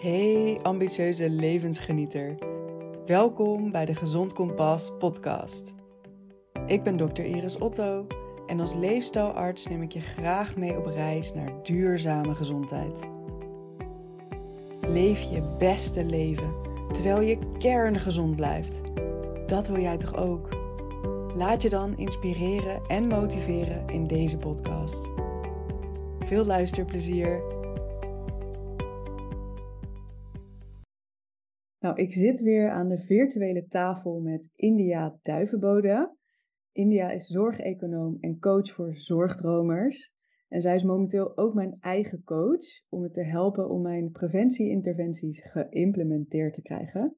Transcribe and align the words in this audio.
Hey 0.00 0.58
ambitieuze 0.62 1.30
levensgenieter. 1.30 2.38
Welkom 3.06 3.70
bij 3.70 3.84
de 3.84 3.94
Gezond 3.94 4.32
Kompas 4.32 4.92
podcast. 4.98 5.74
Ik 6.66 6.82
ben 6.82 6.96
dokter 6.96 7.24
Iris 7.24 7.58
Otto 7.58 8.06
en 8.46 8.60
als 8.60 8.74
leefstijlarts 8.74 9.68
neem 9.68 9.82
ik 9.82 9.92
je 9.92 10.00
graag 10.00 10.56
mee 10.56 10.76
op 10.76 10.86
reis 10.86 11.34
naar 11.34 11.52
duurzame 11.62 12.34
gezondheid. 12.34 13.00
Leef 14.80 15.22
je 15.22 15.56
beste 15.58 16.04
leven 16.04 16.54
terwijl 16.92 17.20
je 17.20 17.38
kerngezond 17.58 18.36
blijft. 18.36 18.82
Dat 19.46 19.68
wil 19.68 19.80
jij 19.80 19.96
toch 19.96 20.16
ook? 20.16 20.48
Laat 21.34 21.62
je 21.62 21.68
dan 21.68 21.98
inspireren 21.98 22.80
en 22.86 23.06
motiveren 23.06 23.88
in 23.88 24.06
deze 24.06 24.36
podcast. 24.36 25.08
Veel 26.20 26.44
luisterplezier 26.44 27.59
Nou, 31.80 31.96
ik 31.96 32.12
zit 32.12 32.40
weer 32.40 32.70
aan 32.70 32.88
de 32.88 33.00
virtuele 33.00 33.66
tafel 33.66 34.20
met 34.20 34.50
India 34.54 35.18
Duivenbode. 35.22 36.16
India 36.72 37.10
is 37.10 37.26
zorgeconoom 37.26 38.16
en 38.20 38.38
coach 38.38 38.70
voor 38.70 38.96
zorgdromers. 38.96 40.12
En 40.48 40.60
zij 40.60 40.74
is 40.74 40.82
momenteel 40.82 41.36
ook 41.36 41.54
mijn 41.54 41.76
eigen 41.80 42.22
coach 42.24 42.64
om 42.88 43.00
me 43.00 43.10
te 43.10 43.24
helpen 43.24 43.70
om 43.70 43.82
mijn 43.82 44.10
preventieinterventies 44.10 45.42
geïmplementeerd 45.42 46.54
te 46.54 46.62
krijgen. 46.62 47.16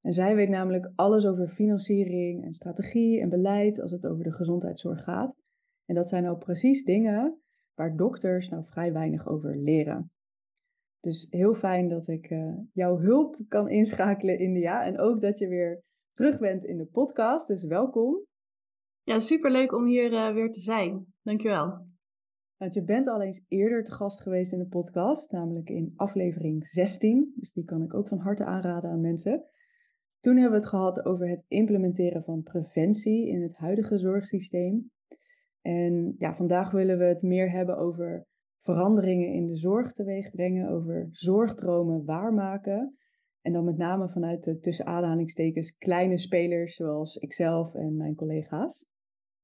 En 0.00 0.12
zij 0.12 0.34
weet 0.34 0.48
namelijk 0.48 0.92
alles 0.94 1.24
over 1.24 1.48
financiering 1.48 2.44
en 2.44 2.52
strategie 2.52 3.20
en 3.20 3.28
beleid 3.28 3.80
als 3.80 3.92
het 3.92 4.06
over 4.06 4.24
de 4.24 4.32
gezondheidszorg 4.32 5.04
gaat. 5.04 5.36
En 5.86 5.94
dat 5.94 6.08
zijn 6.08 6.22
nou 6.22 6.38
precies 6.38 6.84
dingen 6.84 7.38
waar 7.74 7.96
dokters 7.96 8.48
nou 8.48 8.64
vrij 8.64 8.92
weinig 8.92 9.26
over 9.28 9.56
leren. 9.56 10.10
Dus 11.04 11.26
heel 11.30 11.54
fijn 11.54 11.88
dat 11.88 12.08
ik 12.08 12.30
uh, 12.30 12.58
jouw 12.72 12.98
hulp 12.98 13.38
kan 13.48 13.68
inschakelen, 13.68 14.38
India. 14.38 14.84
En 14.84 14.98
ook 14.98 15.20
dat 15.20 15.38
je 15.38 15.48
weer 15.48 15.82
terug 16.12 16.38
bent 16.38 16.64
in 16.64 16.76
de 16.76 16.86
podcast. 16.86 17.48
Dus 17.48 17.62
welkom. 17.62 18.24
Ja, 19.02 19.18
superleuk 19.18 19.72
om 19.72 19.86
hier 19.86 20.12
uh, 20.12 20.32
weer 20.32 20.52
te 20.52 20.60
zijn. 20.60 21.06
Dankjewel. 21.22 21.86
Want 22.56 22.74
je 22.74 22.84
bent 22.84 23.08
al 23.08 23.22
eens 23.22 23.44
eerder 23.48 23.84
te 23.84 23.92
gast 23.92 24.22
geweest 24.22 24.52
in 24.52 24.58
de 24.58 24.66
podcast, 24.66 25.32
namelijk 25.32 25.68
in 25.68 25.92
aflevering 25.96 26.68
16. 26.68 27.32
Dus 27.36 27.52
die 27.52 27.64
kan 27.64 27.82
ik 27.82 27.94
ook 27.94 28.08
van 28.08 28.18
harte 28.18 28.44
aanraden 28.44 28.90
aan 28.90 29.00
mensen. 29.00 29.44
Toen 30.20 30.34
hebben 30.34 30.52
we 30.52 30.64
het 30.64 30.74
gehad 30.74 31.04
over 31.04 31.28
het 31.28 31.44
implementeren 31.48 32.24
van 32.24 32.42
preventie 32.42 33.28
in 33.28 33.42
het 33.42 33.56
huidige 33.56 33.98
zorgsysteem. 33.98 34.90
En 35.60 36.14
ja, 36.18 36.34
vandaag 36.34 36.70
willen 36.70 36.98
we 36.98 37.04
het 37.04 37.22
meer 37.22 37.50
hebben 37.50 37.76
over 37.76 38.26
veranderingen 38.64 39.32
in 39.32 39.46
de 39.46 39.56
zorg 39.56 39.92
teweeg 39.92 40.30
brengen, 40.30 40.68
over 40.68 41.08
zorgdromen 41.10 42.04
waarmaken. 42.04 42.96
En 43.40 43.52
dan 43.52 43.64
met 43.64 43.76
name 43.76 44.08
vanuit 44.08 44.44
de 44.44 44.58
tussen 44.58 44.86
aanhalingstekens 44.86 45.76
kleine 45.76 46.18
spelers 46.18 46.74
zoals 46.74 47.16
ikzelf 47.16 47.74
en 47.74 47.96
mijn 47.96 48.14
collega's. 48.14 48.84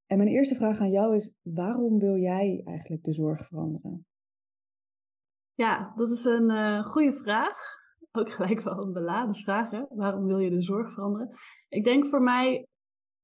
En 0.07 0.17
mijn 0.17 0.29
eerste 0.29 0.55
vraag 0.55 0.81
aan 0.81 0.91
jou 0.91 1.17
is: 1.17 1.35
waarom 1.43 1.99
wil 1.99 2.17
jij 2.17 2.62
eigenlijk 2.65 3.03
de 3.03 3.12
zorg 3.12 3.47
veranderen? 3.47 4.07
Ja, 5.55 5.93
dat 5.97 6.11
is 6.11 6.25
een 6.25 6.51
uh, 6.51 6.84
goede 6.84 7.12
vraag. 7.12 7.79
Ook 8.12 8.33
gelijk 8.33 8.61
wel 8.61 8.79
een 8.79 8.93
beladen 8.93 9.34
vraag. 9.34 9.71
Hè? 9.71 9.84
Waarom 9.89 10.27
wil 10.27 10.39
je 10.39 10.51
de 10.51 10.62
zorg 10.62 10.93
veranderen? 10.93 11.31
Ik 11.69 11.84
denk 11.84 12.07
voor 12.07 12.23
mij 12.23 12.67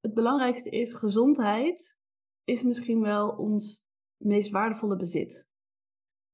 het 0.01 0.13
belangrijkste 0.13 0.69
is 0.69 0.95
gezondheid 0.95 1.97
is 2.43 2.63
misschien 2.63 3.01
wel 3.01 3.29
ons 3.29 3.83
meest 4.17 4.51
waardevolle 4.51 4.95
bezit. 4.95 5.46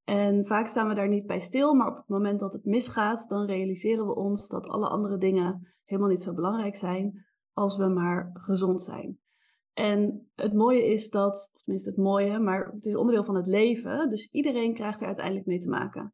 En 0.03 0.45
vaak 0.45 0.67
staan 0.67 0.87
we 0.87 0.93
daar 0.93 1.07
niet 1.07 1.25
bij 1.25 1.39
stil, 1.39 1.73
maar 1.73 1.87
op 1.87 1.97
het 1.97 2.07
moment 2.07 2.39
dat 2.39 2.53
het 2.53 2.65
misgaat, 2.65 3.29
dan 3.29 3.45
realiseren 3.45 4.05
we 4.05 4.15
ons 4.15 4.47
dat 4.47 4.67
alle 4.67 4.87
andere 4.87 5.17
dingen 5.17 5.67
helemaal 5.85 6.09
niet 6.09 6.21
zo 6.21 6.33
belangrijk 6.33 6.75
zijn 6.75 7.25
als 7.53 7.77
we 7.77 7.87
maar 7.87 8.29
gezond 8.33 8.81
zijn. 8.81 9.17
En 9.73 10.29
het 10.35 10.53
mooie 10.53 10.85
is 10.85 11.09
dat, 11.09 11.49
of 11.53 11.61
tenminste 11.61 11.89
het 11.89 11.99
mooie, 11.99 12.39
maar 12.39 12.71
het 12.73 12.85
is 12.85 12.95
onderdeel 12.95 13.23
van 13.23 13.35
het 13.35 13.47
leven, 13.47 14.09
dus 14.09 14.29
iedereen 14.31 14.73
krijgt 14.73 15.01
er 15.01 15.07
uiteindelijk 15.07 15.45
mee 15.45 15.59
te 15.59 15.69
maken. 15.69 16.13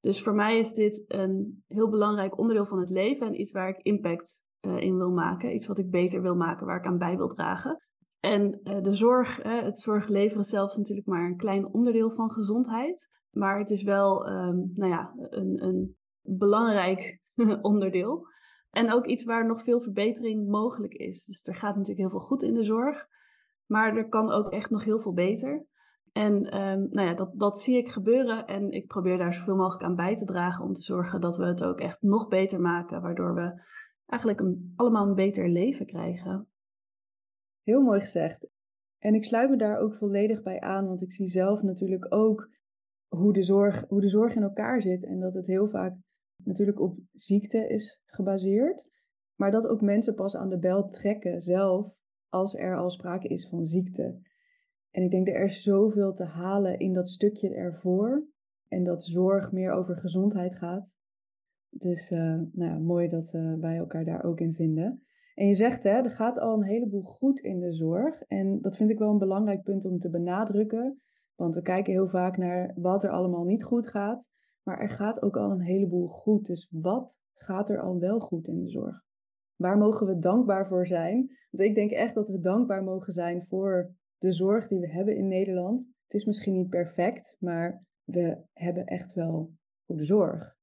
Dus 0.00 0.22
voor 0.22 0.34
mij 0.34 0.58
is 0.58 0.72
dit 0.72 1.04
een 1.08 1.64
heel 1.66 1.88
belangrijk 1.88 2.38
onderdeel 2.38 2.66
van 2.66 2.78
het 2.78 2.90
leven 2.90 3.26
en 3.26 3.40
iets 3.40 3.52
waar 3.52 3.68
ik 3.68 3.82
impact 3.82 4.42
uh, 4.60 4.76
in 4.76 4.96
wil 4.96 5.10
maken, 5.10 5.54
iets 5.54 5.66
wat 5.66 5.78
ik 5.78 5.90
beter 5.90 6.22
wil 6.22 6.36
maken, 6.36 6.66
waar 6.66 6.78
ik 6.78 6.86
aan 6.86 6.98
bij 6.98 7.16
wil 7.16 7.28
dragen. 7.28 7.82
En 8.20 8.60
uh, 8.64 8.82
de 8.82 8.92
zorg, 8.92 9.42
het 9.42 9.80
zorgleveren 9.80 10.44
zelf 10.44 10.70
is 10.70 10.76
natuurlijk 10.76 11.06
maar 11.06 11.26
een 11.26 11.36
klein 11.36 11.66
onderdeel 11.66 12.10
van 12.10 12.30
gezondheid. 12.30 13.08
Maar 13.38 13.58
het 13.58 13.70
is 13.70 13.82
wel 13.82 14.28
um, 14.28 14.72
nou 14.74 14.90
ja, 14.90 15.14
een, 15.30 15.62
een 15.64 15.96
belangrijk 16.20 17.20
onderdeel. 17.62 18.26
En 18.70 18.92
ook 18.92 19.06
iets 19.06 19.24
waar 19.24 19.46
nog 19.46 19.62
veel 19.62 19.80
verbetering 19.80 20.48
mogelijk 20.48 20.94
is. 20.94 21.24
Dus 21.24 21.46
er 21.46 21.54
gaat 21.54 21.74
natuurlijk 21.74 22.00
heel 22.00 22.18
veel 22.18 22.26
goed 22.26 22.42
in 22.42 22.54
de 22.54 22.62
zorg. 22.62 23.06
Maar 23.66 23.96
er 23.96 24.08
kan 24.08 24.30
ook 24.30 24.52
echt 24.52 24.70
nog 24.70 24.84
heel 24.84 25.00
veel 25.00 25.12
beter. 25.12 25.66
En 26.12 26.34
um, 26.60 26.88
nou 26.90 27.08
ja, 27.08 27.14
dat, 27.14 27.32
dat 27.34 27.60
zie 27.60 27.76
ik 27.76 27.88
gebeuren. 27.88 28.46
En 28.46 28.70
ik 28.70 28.86
probeer 28.86 29.18
daar 29.18 29.34
zoveel 29.34 29.56
mogelijk 29.56 29.84
aan 29.84 29.96
bij 29.96 30.16
te 30.16 30.24
dragen. 30.24 30.64
Om 30.64 30.72
te 30.72 30.82
zorgen 30.82 31.20
dat 31.20 31.36
we 31.36 31.44
het 31.44 31.64
ook 31.64 31.80
echt 31.80 32.02
nog 32.02 32.28
beter 32.28 32.60
maken. 32.60 33.02
Waardoor 33.02 33.34
we 33.34 33.62
eigenlijk 34.06 34.40
een, 34.40 34.72
allemaal 34.76 35.06
een 35.06 35.14
beter 35.14 35.48
leven 35.48 35.86
krijgen. 35.86 36.48
Heel 37.62 37.82
mooi 37.82 38.00
gezegd. 38.00 38.46
En 38.98 39.14
ik 39.14 39.24
sluit 39.24 39.50
me 39.50 39.56
daar 39.56 39.78
ook 39.78 39.94
volledig 39.94 40.42
bij 40.42 40.60
aan. 40.60 40.86
Want 40.86 41.02
ik 41.02 41.12
zie 41.12 41.28
zelf 41.28 41.62
natuurlijk 41.62 42.14
ook 42.14 42.56
hoe 43.08 43.32
de, 43.32 43.42
zorg, 43.42 43.84
hoe 43.88 44.00
de 44.00 44.08
zorg 44.08 44.34
in 44.34 44.42
elkaar 44.42 44.82
zit. 44.82 45.04
En 45.04 45.20
dat 45.20 45.34
het 45.34 45.46
heel 45.46 45.68
vaak 45.68 45.96
natuurlijk 46.44 46.80
op 46.80 46.98
ziekte 47.12 47.68
is 47.68 48.02
gebaseerd. 48.06 48.86
Maar 49.34 49.50
dat 49.50 49.66
ook 49.66 49.80
mensen 49.80 50.14
pas 50.14 50.36
aan 50.36 50.48
de 50.48 50.58
bel 50.58 50.88
trekken 50.88 51.42
zelf 51.42 51.94
als 52.28 52.54
er 52.54 52.76
al 52.76 52.90
sprake 52.90 53.28
is 53.28 53.48
van 53.48 53.66
ziekte. 53.66 54.20
En 54.90 55.02
ik 55.02 55.10
denk 55.10 55.26
dat 55.26 55.34
er 55.34 55.50
zoveel 55.50 56.14
te 56.14 56.24
halen 56.24 56.78
in 56.78 56.92
dat 56.92 57.08
stukje 57.08 57.54
ervoor. 57.54 58.26
En 58.68 58.84
dat 58.84 59.04
zorg 59.04 59.52
meer 59.52 59.72
over 59.72 59.96
gezondheid 59.96 60.54
gaat. 60.54 60.92
Dus 61.70 62.10
uh, 62.10 62.18
nou 62.52 62.70
ja, 62.70 62.78
mooi 62.78 63.08
dat 63.08 63.32
uh, 63.34 63.54
wij 63.60 63.76
elkaar 63.76 64.04
daar 64.04 64.24
ook 64.24 64.40
in 64.40 64.54
vinden. 64.54 65.02
En 65.34 65.46
je 65.46 65.54
zegt, 65.54 65.82
hè, 65.82 65.90
er 65.90 66.10
gaat 66.10 66.38
al 66.38 66.54
een 66.54 66.64
heleboel 66.64 67.02
goed 67.02 67.40
in 67.40 67.60
de 67.60 67.72
zorg. 67.72 68.22
En 68.22 68.60
dat 68.60 68.76
vind 68.76 68.90
ik 68.90 68.98
wel 68.98 69.10
een 69.10 69.18
belangrijk 69.18 69.62
punt 69.62 69.84
om 69.84 69.98
te 69.98 70.10
benadrukken. 70.10 71.00
Want 71.38 71.54
we 71.54 71.62
kijken 71.62 71.92
heel 71.92 72.08
vaak 72.08 72.36
naar 72.36 72.72
wat 72.76 73.04
er 73.04 73.10
allemaal 73.10 73.44
niet 73.44 73.64
goed 73.64 73.88
gaat. 73.88 74.30
Maar 74.62 74.78
er 74.78 74.90
gaat 74.90 75.22
ook 75.22 75.36
al 75.36 75.50
een 75.50 75.60
heleboel 75.60 76.08
goed. 76.08 76.46
Dus 76.46 76.68
wat 76.70 77.20
gaat 77.34 77.70
er 77.70 77.80
al 77.80 77.98
wel 77.98 78.18
goed 78.20 78.46
in 78.46 78.58
de 78.58 78.68
zorg? 78.68 79.02
Waar 79.56 79.78
mogen 79.78 80.06
we 80.06 80.18
dankbaar 80.18 80.68
voor 80.68 80.86
zijn? 80.86 81.36
Want 81.50 81.68
ik 81.68 81.74
denk 81.74 81.90
echt 81.90 82.14
dat 82.14 82.28
we 82.28 82.40
dankbaar 82.40 82.82
mogen 82.82 83.12
zijn 83.12 83.46
voor 83.48 83.94
de 84.18 84.32
zorg 84.32 84.68
die 84.68 84.80
we 84.80 84.88
hebben 84.88 85.16
in 85.16 85.28
Nederland. 85.28 85.82
Het 85.82 86.20
is 86.20 86.24
misschien 86.24 86.54
niet 86.54 86.68
perfect, 86.68 87.36
maar 87.38 87.84
we 88.04 88.42
hebben 88.52 88.84
echt 88.84 89.12
wel 89.12 89.52
goede 89.84 90.04
zorg. 90.04 90.56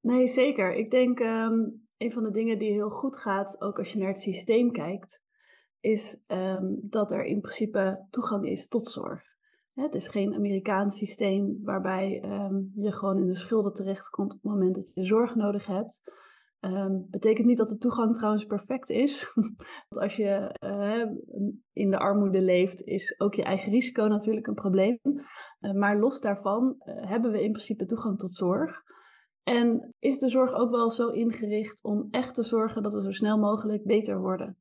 Nee, 0.00 0.26
zeker. 0.26 0.74
Ik 0.74 0.90
denk 0.90 1.18
um, 1.18 1.88
een 1.96 2.12
van 2.12 2.22
de 2.22 2.30
dingen 2.30 2.58
die 2.58 2.72
heel 2.72 2.90
goed 2.90 3.16
gaat, 3.16 3.60
ook 3.60 3.78
als 3.78 3.92
je 3.92 3.98
naar 3.98 4.08
het 4.08 4.20
systeem 4.20 4.70
kijkt, 4.70 5.22
is 5.80 6.24
um, 6.26 6.78
dat 6.82 7.12
er 7.12 7.24
in 7.24 7.40
principe 7.40 8.06
toegang 8.10 8.46
is 8.46 8.68
tot 8.68 8.86
zorg. 8.86 9.27
Het 9.78 9.94
is 9.94 10.08
geen 10.08 10.34
Amerikaans 10.34 10.98
systeem 10.98 11.58
waarbij 11.62 12.22
um, 12.24 12.72
je 12.74 12.92
gewoon 12.92 13.18
in 13.18 13.26
de 13.26 13.34
schulden 13.34 13.72
terechtkomt 13.72 14.34
op 14.34 14.42
het 14.42 14.52
moment 14.52 14.74
dat 14.74 14.92
je 14.94 15.04
zorg 15.04 15.34
nodig 15.34 15.66
hebt. 15.66 16.02
Um, 16.60 17.06
betekent 17.10 17.46
niet 17.46 17.56
dat 17.56 17.68
de 17.68 17.78
toegang 17.78 18.16
trouwens 18.16 18.44
perfect 18.44 18.90
is. 18.90 19.32
Want 19.88 20.02
als 20.02 20.16
je 20.16 20.56
uh, 20.64 21.04
in 21.72 21.90
de 21.90 21.98
armoede 21.98 22.40
leeft, 22.40 22.82
is 22.82 23.20
ook 23.20 23.34
je 23.34 23.42
eigen 23.42 23.72
risico 23.72 24.06
natuurlijk 24.06 24.46
een 24.46 24.54
probleem. 24.54 24.98
Uh, 25.04 25.72
maar 25.72 25.98
los 25.98 26.20
daarvan 26.20 26.76
uh, 26.78 27.08
hebben 27.08 27.30
we 27.32 27.42
in 27.42 27.52
principe 27.52 27.84
toegang 27.84 28.18
tot 28.18 28.34
zorg. 28.34 28.82
En 29.42 29.94
is 29.98 30.18
de 30.18 30.28
zorg 30.28 30.52
ook 30.52 30.70
wel 30.70 30.90
zo 30.90 31.08
ingericht 31.08 31.82
om 31.82 32.08
echt 32.10 32.34
te 32.34 32.42
zorgen 32.42 32.82
dat 32.82 32.92
we 32.92 33.02
zo 33.02 33.10
snel 33.10 33.38
mogelijk 33.38 33.84
beter 33.84 34.20
worden? 34.20 34.56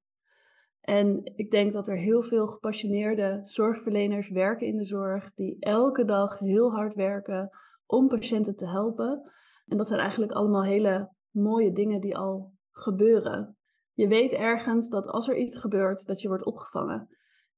En 0.90 1.32
ik 1.36 1.52
denk 1.52 1.72
dat 1.72 1.88
er 1.88 1.98
heel 1.98 2.22
veel 2.22 2.48
gepassioneerde 2.48 3.40
zorgverleners 3.44 4.30
werken 4.30 4.68
in 4.68 4.78
de 4.78 4.86
zorg, 4.86 5.34
die 5.34 5.58
elke 5.60 6.06
dag 6.06 6.40
heel 6.40 6.72
hard 6.72 6.94
werken 6.94 7.50
om 7.86 8.08
patiënten 8.08 8.56
te 8.56 8.68
helpen. 8.68 9.32
En 9.66 9.78
dat 9.78 9.88
zijn 9.88 10.00
eigenlijk 10.00 10.32
allemaal 10.32 10.64
hele 10.64 11.12
mooie 11.30 11.74
dingen 11.74 12.02
die 12.02 12.18
al 12.18 12.52
gebeuren. 12.72 13.58
Je 13.94 14.08
weet 14.08 14.34
ergens 14.34 14.90
dat 14.90 15.08
als 15.08 15.30
er 15.30 15.38
iets 15.38 15.60
gebeurt, 15.60 16.06
dat 16.06 16.22
je 16.22 16.28
wordt 16.28 16.46
opgevangen. 16.46 17.08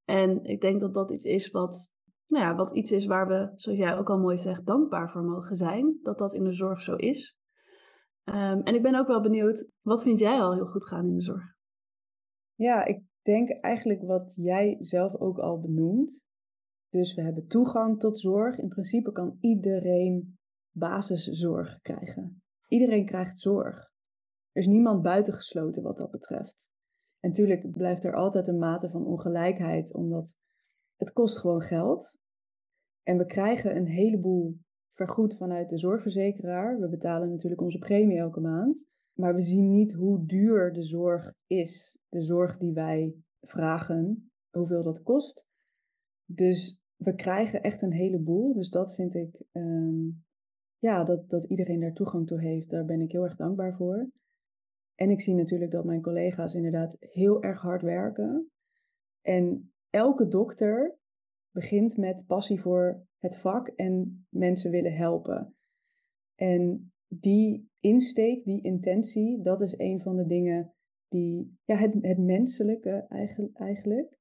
En 0.05 0.43
ik 0.43 0.61
denk 0.61 0.79
dat 0.79 0.93
dat 0.93 1.11
iets 1.11 1.25
is 1.25 1.51
wat, 1.51 1.93
nou 2.27 2.45
ja, 2.45 2.55
wat 2.55 2.75
iets 2.75 2.91
is 2.91 3.05
waar 3.05 3.27
we, 3.27 3.51
zoals 3.55 3.79
jij 3.79 3.97
ook 3.97 4.09
al 4.09 4.19
mooi 4.19 4.37
zegt, 4.37 4.65
dankbaar 4.65 5.11
voor 5.11 5.23
mogen 5.23 5.55
zijn. 5.55 5.99
Dat 6.03 6.17
dat 6.17 6.33
in 6.33 6.43
de 6.43 6.53
zorg 6.53 6.81
zo 6.81 6.95
is. 6.95 7.37
Um, 8.23 8.61
en 8.61 8.75
ik 8.75 8.81
ben 8.81 8.95
ook 8.95 9.07
wel 9.07 9.21
benieuwd, 9.21 9.71
wat 9.81 10.03
vind 10.03 10.19
jij 10.19 10.39
al 10.39 10.53
heel 10.53 10.67
goed 10.67 10.87
gaan 10.87 11.05
in 11.05 11.15
de 11.15 11.21
zorg? 11.21 11.57
Ja, 12.55 12.85
ik 12.85 13.07
denk 13.21 13.49
eigenlijk 13.49 14.01
wat 14.01 14.33
jij 14.35 14.75
zelf 14.79 15.15
ook 15.15 15.37
al 15.37 15.59
benoemt. 15.59 16.19
Dus 16.89 17.13
we 17.13 17.21
hebben 17.21 17.47
toegang 17.47 17.99
tot 17.99 18.19
zorg. 18.19 18.57
In 18.57 18.67
principe 18.67 19.11
kan 19.11 19.37
iedereen 19.39 20.37
basiszorg 20.71 21.79
krijgen. 21.81 22.41
iedereen 22.67 23.05
krijgt 23.05 23.39
zorg. 23.39 23.75
Er 24.51 24.61
is 24.61 24.67
niemand 24.67 25.01
buitengesloten 25.01 25.83
wat 25.83 25.97
dat 25.97 26.11
betreft. 26.11 26.69
En 27.19 27.29
natuurlijk 27.29 27.71
blijft 27.71 28.03
er 28.03 28.15
altijd 28.15 28.47
een 28.47 28.59
mate 28.59 28.89
van 28.89 29.05
ongelijkheid, 29.05 29.93
omdat 29.93 30.35
het 30.95 31.13
kost 31.13 31.39
gewoon 31.39 31.61
geld. 31.61 32.17
En 33.03 33.17
we 33.17 33.25
krijgen 33.25 33.75
een 33.75 33.87
heleboel 33.87 34.57
vergoed 34.91 35.37
vanuit 35.37 35.69
de 35.69 35.77
zorgverzekeraar. 35.77 36.79
We 36.79 36.89
betalen 36.89 37.29
natuurlijk 37.29 37.61
onze 37.61 37.77
premie 37.77 38.17
elke 38.17 38.39
maand. 38.39 38.85
Maar 39.19 39.35
we 39.35 39.41
zien 39.41 39.71
niet 39.71 39.93
hoe 39.93 40.25
duur 40.25 40.73
de 40.73 40.83
zorg 40.83 41.33
is. 41.47 41.97
De 42.09 42.21
zorg 42.21 42.57
die 42.57 42.73
wij 42.73 43.15
vragen, 43.41 44.31
hoeveel 44.49 44.83
dat 44.83 45.03
kost. 45.03 45.45
Dus 46.25 46.81
we 46.95 47.15
krijgen 47.15 47.63
echt 47.63 47.81
een 47.81 47.93
heleboel. 47.93 48.53
Dus 48.53 48.69
dat 48.69 48.95
vind 48.95 49.15
ik, 49.15 49.41
ehm, 49.51 50.07
ja, 50.77 51.03
dat, 51.03 51.29
dat 51.29 51.43
iedereen 51.43 51.79
daar 51.79 51.93
toegang 51.93 52.27
toe 52.27 52.39
heeft, 52.39 52.69
daar 52.69 52.85
ben 52.85 53.01
ik 53.01 53.11
heel 53.11 53.23
erg 53.23 53.35
dankbaar 53.35 53.75
voor. 53.75 54.09
En 54.95 55.09
ik 55.09 55.21
zie 55.21 55.35
natuurlijk 55.35 55.71
dat 55.71 55.85
mijn 55.85 56.01
collega's 56.01 56.53
inderdaad 56.53 56.95
heel 56.99 57.43
erg 57.43 57.61
hard 57.61 57.81
werken. 57.81 58.51
En 59.21 59.73
elke 59.89 60.27
dokter 60.27 60.97
begint 61.51 61.97
met 61.97 62.25
passie 62.25 62.61
voor 62.61 63.05
het 63.17 63.37
vak 63.37 63.67
en 63.67 64.25
mensen 64.29 64.71
willen 64.71 64.95
helpen. 64.95 65.55
En 66.35 66.91
die 67.09 67.69
insteek, 67.79 68.43
die 68.43 68.63
intentie, 68.63 69.41
dat 69.41 69.61
is 69.61 69.77
een 69.77 70.01
van 70.01 70.15
de 70.15 70.25
dingen 70.25 70.73
die, 71.07 71.57
ja, 71.65 71.75
het, 71.75 71.93
het 72.01 72.17
menselijke 72.17 73.05
eigenlijk. 73.53 74.17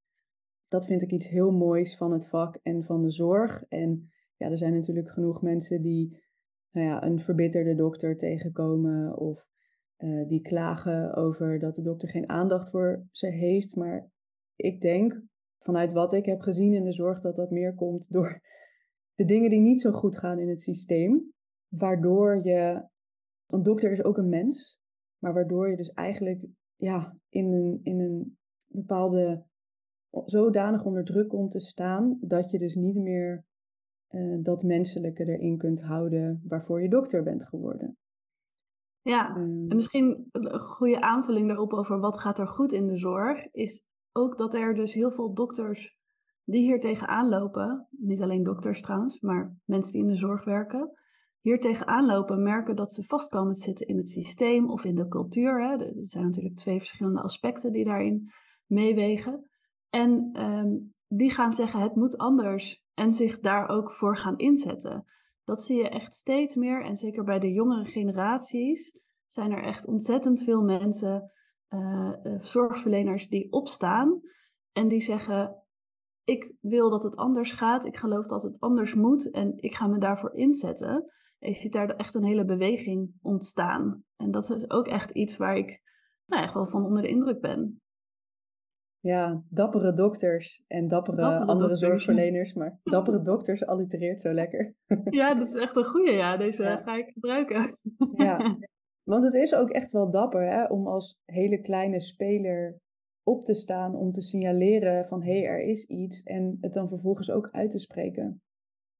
Dat 0.67 0.85
vind 0.85 1.01
ik 1.01 1.11
iets 1.11 1.29
heel 1.29 1.51
moois 1.51 1.97
van 1.97 2.11
het 2.11 2.27
vak 2.27 2.59
en 2.63 2.83
van 2.83 3.01
de 3.01 3.11
zorg. 3.11 3.63
En 3.67 4.09
ja, 4.37 4.49
er 4.49 4.57
zijn 4.57 4.73
natuurlijk 4.73 5.09
genoeg 5.09 5.41
mensen 5.41 5.81
die 5.81 6.21
nou 6.71 6.87
ja, 6.87 7.03
een 7.03 7.19
verbitterde 7.19 7.75
dokter 7.75 8.17
tegenkomen 8.17 9.17
of 9.17 9.47
uh, 9.97 10.27
die 10.27 10.41
klagen 10.41 11.15
over 11.15 11.59
dat 11.59 11.75
de 11.75 11.81
dokter 11.81 12.09
geen 12.09 12.29
aandacht 12.29 12.69
voor 12.69 13.07
ze 13.11 13.27
heeft. 13.27 13.75
Maar 13.75 14.09
ik 14.55 14.81
denk 14.81 15.21
vanuit 15.59 15.91
wat 15.91 16.13
ik 16.13 16.25
heb 16.25 16.41
gezien 16.41 16.73
in 16.73 16.83
de 16.83 16.93
zorg 16.93 17.21
dat 17.21 17.35
dat 17.35 17.51
meer 17.51 17.75
komt 17.75 18.05
door 18.07 18.41
de 19.15 19.25
dingen 19.25 19.49
die 19.49 19.59
niet 19.59 19.81
zo 19.81 19.91
goed 19.91 20.17
gaan 20.17 20.39
in 20.39 20.49
het 20.49 20.61
systeem. 20.61 21.33
Waardoor 21.69 22.45
je, 22.45 22.87
een 23.47 23.63
dokter 23.63 23.91
is 23.91 24.03
ook 24.03 24.17
een 24.17 24.29
mens, 24.29 24.79
maar 25.17 25.33
waardoor 25.33 25.69
je 25.69 25.75
dus 25.75 25.89
eigenlijk 25.89 26.45
ja, 26.75 27.17
in, 27.29 27.53
een, 27.53 27.79
in 27.83 27.99
een 27.99 28.37
bepaalde 28.67 29.43
zodanig 30.25 30.83
onder 30.83 31.03
druk 31.03 31.29
komt 31.29 31.51
te 31.51 31.59
staan 31.59 32.17
dat 32.21 32.51
je 32.51 32.59
dus 32.59 32.75
niet 32.75 32.95
meer 32.95 33.45
uh, 34.09 34.43
dat 34.43 34.63
menselijke 34.63 35.25
erin 35.25 35.57
kunt 35.57 35.81
houden 35.81 36.41
waarvoor 36.47 36.81
je 36.81 36.89
dokter 36.89 37.23
bent 37.23 37.47
geworden. 37.47 37.97
Ja, 39.01 39.35
en 39.35 39.65
ehm. 39.67 39.75
misschien 39.75 40.29
een 40.31 40.59
goede 40.59 41.01
aanvulling 41.01 41.47
daarop 41.47 41.73
over 41.73 41.99
wat 41.99 42.19
gaat 42.19 42.39
er 42.39 42.47
goed 42.47 42.73
in 42.73 42.87
de 42.87 42.97
zorg, 42.97 43.51
is 43.51 43.83
ook 44.11 44.37
dat 44.37 44.53
er 44.53 44.73
dus 44.73 44.93
heel 44.93 45.11
veel 45.11 45.33
dokters 45.33 45.97
die 46.43 46.61
hier 46.61 46.79
tegenaan 46.79 47.29
lopen, 47.29 47.87
niet 47.89 48.21
alleen 48.21 48.43
dokters 48.43 48.81
trouwens, 48.81 49.21
maar 49.21 49.55
mensen 49.65 49.93
die 49.93 50.01
in 50.01 50.07
de 50.07 50.15
zorg 50.15 50.43
werken, 50.43 50.91
hier 51.41 51.59
tegenaan 51.59 52.05
lopen, 52.05 52.43
merken 52.43 52.75
dat 52.75 52.93
ze 52.93 53.03
vast 53.03 53.29
komen 53.29 53.53
te 53.53 53.61
zitten 53.61 53.87
in 53.87 53.97
het 53.97 54.09
systeem 54.09 54.69
of 54.69 54.85
in 54.85 54.95
de 54.95 55.07
cultuur. 55.07 55.63
Hè. 55.63 55.85
Er 55.85 55.93
zijn 56.07 56.23
natuurlijk 56.23 56.55
twee 56.55 56.77
verschillende 56.77 57.21
aspecten 57.21 57.71
die 57.71 57.85
daarin 57.85 58.31
meewegen. 58.65 59.49
En 59.89 60.29
ehm, 60.33 60.77
die 61.07 61.31
gaan 61.31 61.51
zeggen 61.51 61.81
het 61.81 61.95
moet 61.95 62.17
anders 62.17 62.83
en 62.93 63.11
zich 63.11 63.39
daar 63.39 63.69
ook 63.69 63.93
voor 63.93 64.17
gaan 64.17 64.37
inzetten. 64.37 65.05
Dat 65.43 65.61
zie 65.61 65.77
je 65.77 65.89
echt 65.89 66.15
steeds 66.15 66.55
meer 66.55 66.83
en 66.83 66.95
zeker 66.95 67.23
bij 67.23 67.39
de 67.39 67.51
jongere 67.51 67.85
generaties 67.85 68.99
zijn 69.27 69.51
er 69.51 69.63
echt 69.63 69.87
ontzettend 69.87 70.43
veel 70.43 70.61
mensen, 70.61 71.31
uh, 71.69 72.11
zorgverleners, 72.39 73.27
die 73.27 73.51
opstaan 73.51 74.21
en 74.71 74.87
die 74.87 75.01
zeggen 75.01 75.63
ik 76.23 76.53
wil 76.61 76.89
dat 76.89 77.03
het 77.03 77.15
anders 77.15 77.51
gaat, 77.51 77.85
ik 77.85 77.97
geloof 77.97 78.27
dat 78.27 78.43
het 78.43 78.59
anders 78.59 78.95
moet 78.95 79.31
en 79.31 79.53
ik 79.57 79.75
ga 79.75 79.87
me 79.87 79.97
daarvoor 79.97 80.33
inzetten. 80.33 81.11
Je 81.39 81.53
ziet 81.53 81.73
daar 81.73 81.95
echt 81.95 82.15
een 82.15 82.23
hele 82.23 82.45
beweging 82.45 83.13
ontstaan. 83.21 84.03
En 84.17 84.31
dat 84.31 84.49
is 84.49 84.69
ook 84.69 84.87
echt 84.87 85.11
iets 85.11 85.37
waar 85.37 85.57
ik 85.57 85.81
nou, 86.25 86.43
echt 86.43 86.53
wel 86.53 86.65
van 86.65 86.85
onder 86.85 87.01
de 87.01 87.07
indruk 87.07 87.41
ben. 87.41 87.81
Ja, 89.01 89.43
dappere 89.49 89.93
dokters 89.93 90.63
en 90.67 90.87
dappere, 90.87 91.45
andere 91.45 91.75
zorgverleners, 91.75 92.53
maar 92.53 92.79
dappere 92.83 93.21
dokters 93.21 93.65
allitereert 93.65 94.21
zo 94.21 94.33
lekker. 94.33 94.75
Ja, 95.09 95.35
dat 95.35 95.47
is 95.47 95.55
echt 95.55 95.75
een 95.75 95.85
goede, 95.85 96.11
ja. 96.11 96.37
Deze 96.37 96.81
ga 96.83 96.95
ik 96.97 97.09
gebruiken. 97.13 97.77
Ja, 98.13 98.57
want 99.11 99.23
het 99.23 99.33
is 99.33 99.55
ook 99.55 99.69
echt 99.69 99.91
wel 99.91 100.11
dapper 100.11 100.41
hè, 100.41 100.63
om 100.65 100.87
als 100.87 101.19
hele 101.25 101.61
kleine 101.61 101.99
speler 101.99 102.79
op 103.23 103.45
te 103.45 103.53
staan 103.53 103.95
om 103.95 104.11
te 104.11 104.21
signaleren 104.21 105.07
van 105.07 105.23
hé, 105.23 105.39
hey, 105.39 105.45
er 105.45 105.61
is 105.61 105.85
iets 105.85 106.23
en 106.23 106.57
het 106.61 106.73
dan 106.73 106.89
vervolgens 106.89 107.31
ook 107.31 107.49
uit 107.51 107.71
te 107.71 107.79
spreken. 107.79 108.41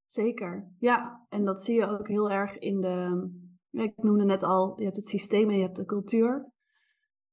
Zeker, 0.09 0.71
ja. 0.79 1.25
En 1.29 1.45
dat 1.45 1.63
zie 1.63 1.75
je 1.75 1.87
ook 1.87 2.07
heel 2.07 2.29
erg 2.29 2.57
in 2.57 2.81
de, 2.81 3.29
ik 3.71 3.97
noemde 3.97 4.25
net 4.25 4.43
al, 4.43 4.73
je 4.77 4.83
hebt 4.83 4.95
het 4.95 5.07
systeem 5.07 5.49
en 5.49 5.55
je 5.55 5.63
hebt 5.63 5.75
de 5.75 5.85
cultuur. 5.85 6.51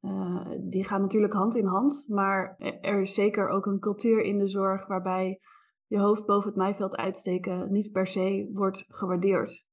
Uh, 0.01 0.51
die 0.61 0.85
gaan 0.85 1.01
natuurlijk 1.01 1.33
hand 1.33 1.57
in 1.57 1.67
hand, 1.67 2.05
maar 2.09 2.57
er 2.81 3.01
is 3.01 3.15
zeker 3.15 3.49
ook 3.49 3.67
een 3.67 3.79
cultuur 3.79 4.23
in 4.23 4.39
de 4.39 4.47
zorg 4.47 4.87
waarbij 4.87 5.41
je 5.87 5.99
hoofd 5.99 6.27
boven 6.27 6.49
het 6.49 6.59
maaiveld 6.59 6.97
uitsteken 6.97 7.73
niet 7.73 7.93
per 7.93 8.07
se 8.07 8.51
wordt 8.53 8.85
gewaardeerd. 8.89 9.65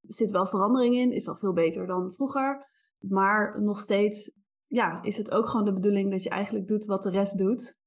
Er 0.00 0.14
zit 0.14 0.30
wel 0.30 0.46
verandering 0.46 0.94
in, 0.94 1.12
is 1.12 1.28
al 1.28 1.36
veel 1.36 1.52
beter 1.52 1.86
dan 1.86 2.12
vroeger, 2.12 2.66
maar 2.98 3.62
nog 3.62 3.78
steeds 3.78 4.32
ja, 4.66 5.02
is 5.02 5.16
het 5.16 5.30
ook 5.30 5.48
gewoon 5.48 5.64
de 5.64 5.72
bedoeling 5.72 6.10
dat 6.10 6.22
je 6.22 6.30
eigenlijk 6.30 6.66
doet 6.66 6.84
wat 6.84 7.02
de 7.02 7.10
rest 7.10 7.38
doet. 7.38 7.78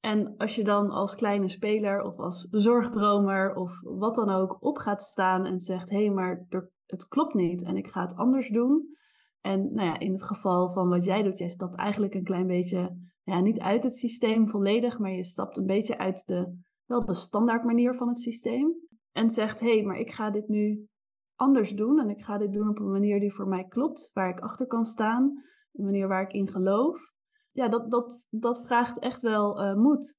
En 0.00 0.34
als 0.36 0.54
je 0.54 0.64
dan 0.64 0.90
als 0.90 1.14
kleine 1.14 1.48
speler 1.48 2.02
of 2.02 2.18
als 2.18 2.46
zorgdromer 2.50 3.54
of 3.54 3.80
wat 3.82 4.14
dan 4.14 4.30
ook 4.30 4.56
op 4.60 4.76
gaat 4.76 5.02
staan 5.02 5.44
en 5.44 5.60
zegt: 5.60 5.90
hé, 5.90 5.96
hey, 5.96 6.10
maar 6.10 6.46
het 6.86 7.08
klopt 7.08 7.34
niet 7.34 7.64
en 7.64 7.76
ik 7.76 7.86
ga 7.86 8.02
het 8.02 8.16
anders 8.16 8.48
doen. 8.48 8.94
En 9.40 9.74
nou 9.74 9.88
ja, 9.88 9.98
in 9.98 10.12
het 10.12 10.24
geval 10.24 10.70
van 10.70 10.88
wat 10.88 11.04
jij 11.04 11.22
doet, 11.22 11.38
jij 11.38 11.48
stapt 11.48 11.76
eigenlijk 11.76 12.14
een 12.14 12.24
klein 12.24 12.46
beetje, 12.46 12.96
ja, 13.22 13.40
niet 13.40 13.60
uit 13.60 13.82
het 13.82 13.96
systeem 13.96 14.48
volledig, 14.48 14.98
maar 14.98 15.12
je 15.12 15.24
stapt 15.24 15.56
een 15.56 15.66
beetje 15.66 15.98
uit 15.98 16.26
de, 16.26 16.58
wel 16.84 17.04
de 17.04 17.14
standaard 17.14 17.64
manier 17.64 17.94
van 17.94 18.08
het 18.08 18.18
systeem. 18.18 18.74
En 19.12 19.30
zegt: 19.30 19.60
hé, 19.60 19.74
hey, 19.74 19.82
maar 19.82 19.98
ik 19.98 20.12
ga 20.12 20.30
dit 20.30 20.48
nu 20.48 20.86
anders 21.34 21.72
doen 21.72 22.00
en 22.00 22.08
ik 22.08 22.24
ga 22.24 22.38
dit 22.38 22.52
doen 22.52 22.68
op 22.68 22.78
een 22.78 22.90
manier 22.90 23.20
die 23.20 23.34
voor 23.34 23.48
mij 23.48 23.64
klopt, 23.64 24.10
waar 24.12 24.30
ik 24.30 24.40
achter 24.40 24.66
kan 24.66 24.84
staan 24.84 25.44
een 25.78 25.84
manier 25.84 26.08
waar 26.08 26.22
ik 26.22 26.32
in 26.32 26.48
geloof. 26.48 27.14
Ja, 27.56 27.68
dat, 27.68 27.90
dat, 27.90 28.26
dat 28.30 28.66
vraagt 28.66 28.98
echt 28.98 29.20
wel 29.20 29.62
uh, 29.62 29.74
moed. 29.74 30.18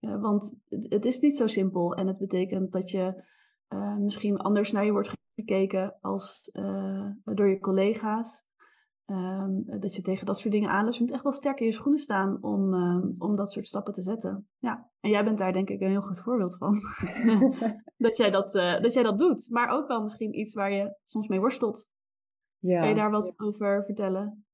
want 0.00 0.60
het, 0.68 0.86
het, 0.88 1.04
is 1.04 1.20
niet 1.20 1.36
zo 1.36 1.46
simpel 1.46 1.94
en 1.94 2.06
het 2.06 2.18
betekent 2.18 2.72
dat 2.72 2.90
je 2.90 3.24
uh, 3.68 3.96
misschien 3.96 4.38
anders 4.38 4.72
naar 4.72 4.84
je 4.84 4.92
wordt 4.92 5.14
gekeken 5.34 5.98
als 6.00 6.50
uh, 6.52 7.10
door 7.24 7.48
je 7.48 7.58
collega's. 7.58 8.50
Um, 9.06 9.64
dat 9.80 9.94
je 9.94 10.02
tegen 10.02 10.26
dat 10.26 10.38
soort 10.38 10.54
dingen 10.54 10.70
aanloopt. 10.70 10.96
Je 10.96 11.02
moet 11.02 11.12
echt 11.12 11.22
wel 11.22 11.32
sterk 11.32 11.60
in 11.60 11.66
je 11.66 11.72
schoenen 11.72 12.00
staan 12.00 12.38
om, 12.42 12.74
om 13.18 13.36
dat 13.36 13.52
soort 13.52 13.66
stappen 13.66 13.92
te 13.92 14.02
zetten. 14.02 14.48
Ja, 14.58 14.90
en 15.00 15.10
jij 15.10 15.24
bent 15.24 15.38
daar 15.38 15.52
denk 15.52 15.68
ik 15.68 15.80
een 15.80 15.90
heel 15.90 16.00
goed 16.00 16.20
voorbeeld 16.20 16.56
van. 16.56 16.74
dat, 18.06 18.16
jij 18.16 18.30
dat, 18.30 18.52
dat 18.52 18.92
jij 18.92 19.02
dat 19.02 19.18
doet. 19.18 19.48
Maar 19.50 19.68
ook 19.68 19.88
wel 19.88 20.02
misschien 20.02 20.38
iets 20.38 20.54
waar 20.54 20.72
je 20.72 20.96
soms 21.04 21.28
mee 21.28 21.40
worstelt. 21.40 21.88
Ja. 22.58 22.80
Kan 22.80 22.88
je 22.88 22.94
daar 22.94 23.10
wat 23.10 23.34
over 23.36 23.84
vertellen? 23.84 24.44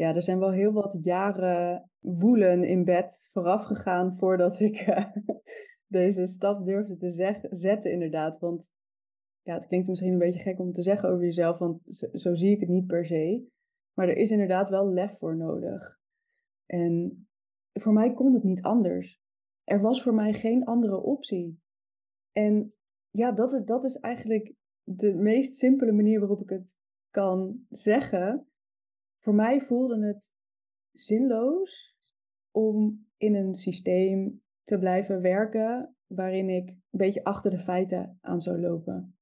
Ja, 0.00 0.14
er 0.14 0.22
zijn 0.22 0.38
wel 0.38 0.52
heel 0.52 0.72
wat 0.72 0.98
jaren 1.02 1.90
woelen 1.98 2.64
in 2.64 2.84
bed 2.84 3.28
vooraf 3.32 3.64
gegaan 3.64 4.16
voordat 4.16 4.60
ik 4.60 4.86
uh, 4.86 5.14
deze 5.98 6.26
stap 6.26 6.64
durfde 6.64 6.96
te 6.96 7.10
zetten, 7.50 7.92
inderdaad. 7.92 8.38
Want 8.38 8.70
ja, 9.42 9.54
het 9.54 9.66
klinkt 9.66 9.88
misschien 9.88 10.12
een 10.12 10.18
beetje 10.18 10.40
gek 10.40 10.58
om 10.58 10.72
te 10.72 10.82
zeggen 10.82 11.08
over 11.08 11.24
jezelf, 11.24 11.58
want 11.58 11.82
zo, 11.90 12.06
zo 12.12 12.34
zie 12.34 12.50
ik 12.50 12.60
het 12.60 12.68
niet 12.68 12.86
per 12.86 13.06
se. 13.06 13.46
Maar 13.94 14.08
er 14.08 14.16
is 14.16 14.30
inderdaad 14.30 14.68
wel 14.68 14.92
lef 14.92 15.18
voor 15.18 15.36
nodig. 15.36 15.98
En 16.66 17.26
voor 17.72 17.92
mij 17.92 18.12
kon 18.12 18.34
het 18.34 18.42
niet 18.42 18.62
anders. 18.62 19.20
Er 19.64 19.80
was 19.80 20.02
voor 20.02 20.14
mij 20.14 20.32
geen 20.32 20.64
andere 20.64 21.02
optie. 21.02 21.60
En 22.32 22.74
ja, 23.10 23.32
dat, 23.32 23.66
dat 23.66 23.84
is 23.84 23.96
eigenlijk 23.96 24.54
de 24.82 25.14
meest 25.14 25.54
simpele 25.54 25.92
manier 25.92 26.18
waarop 26.18 26.42
ik 26.42 26.50
het 26.50 26.76
kan 27.10 27.66
zeggen 27.68 28.49
voor 29.20 29.34
mij 29.34 29.60
voelde 29.60 30.06
het 30.06 30.30
zinloos 30.92 31.94
om 32.50 33.06
in 33.16 33.34
een 33.34 33.54
systeem 33.54 34.42
te 34.64 34.78
blijven 34.78 35.20
werken 35.20 35.96
waarin 36.06 36.48
ik 36.48 36.68
een 36.68 36.84
beetje 36.90 37.24
achter 37.24 37.50
de 37.50 37.58
feiten 37.58 38.18
aan 38.20 38.40
zou 38.40 38.60
lopen. 38.60 39.14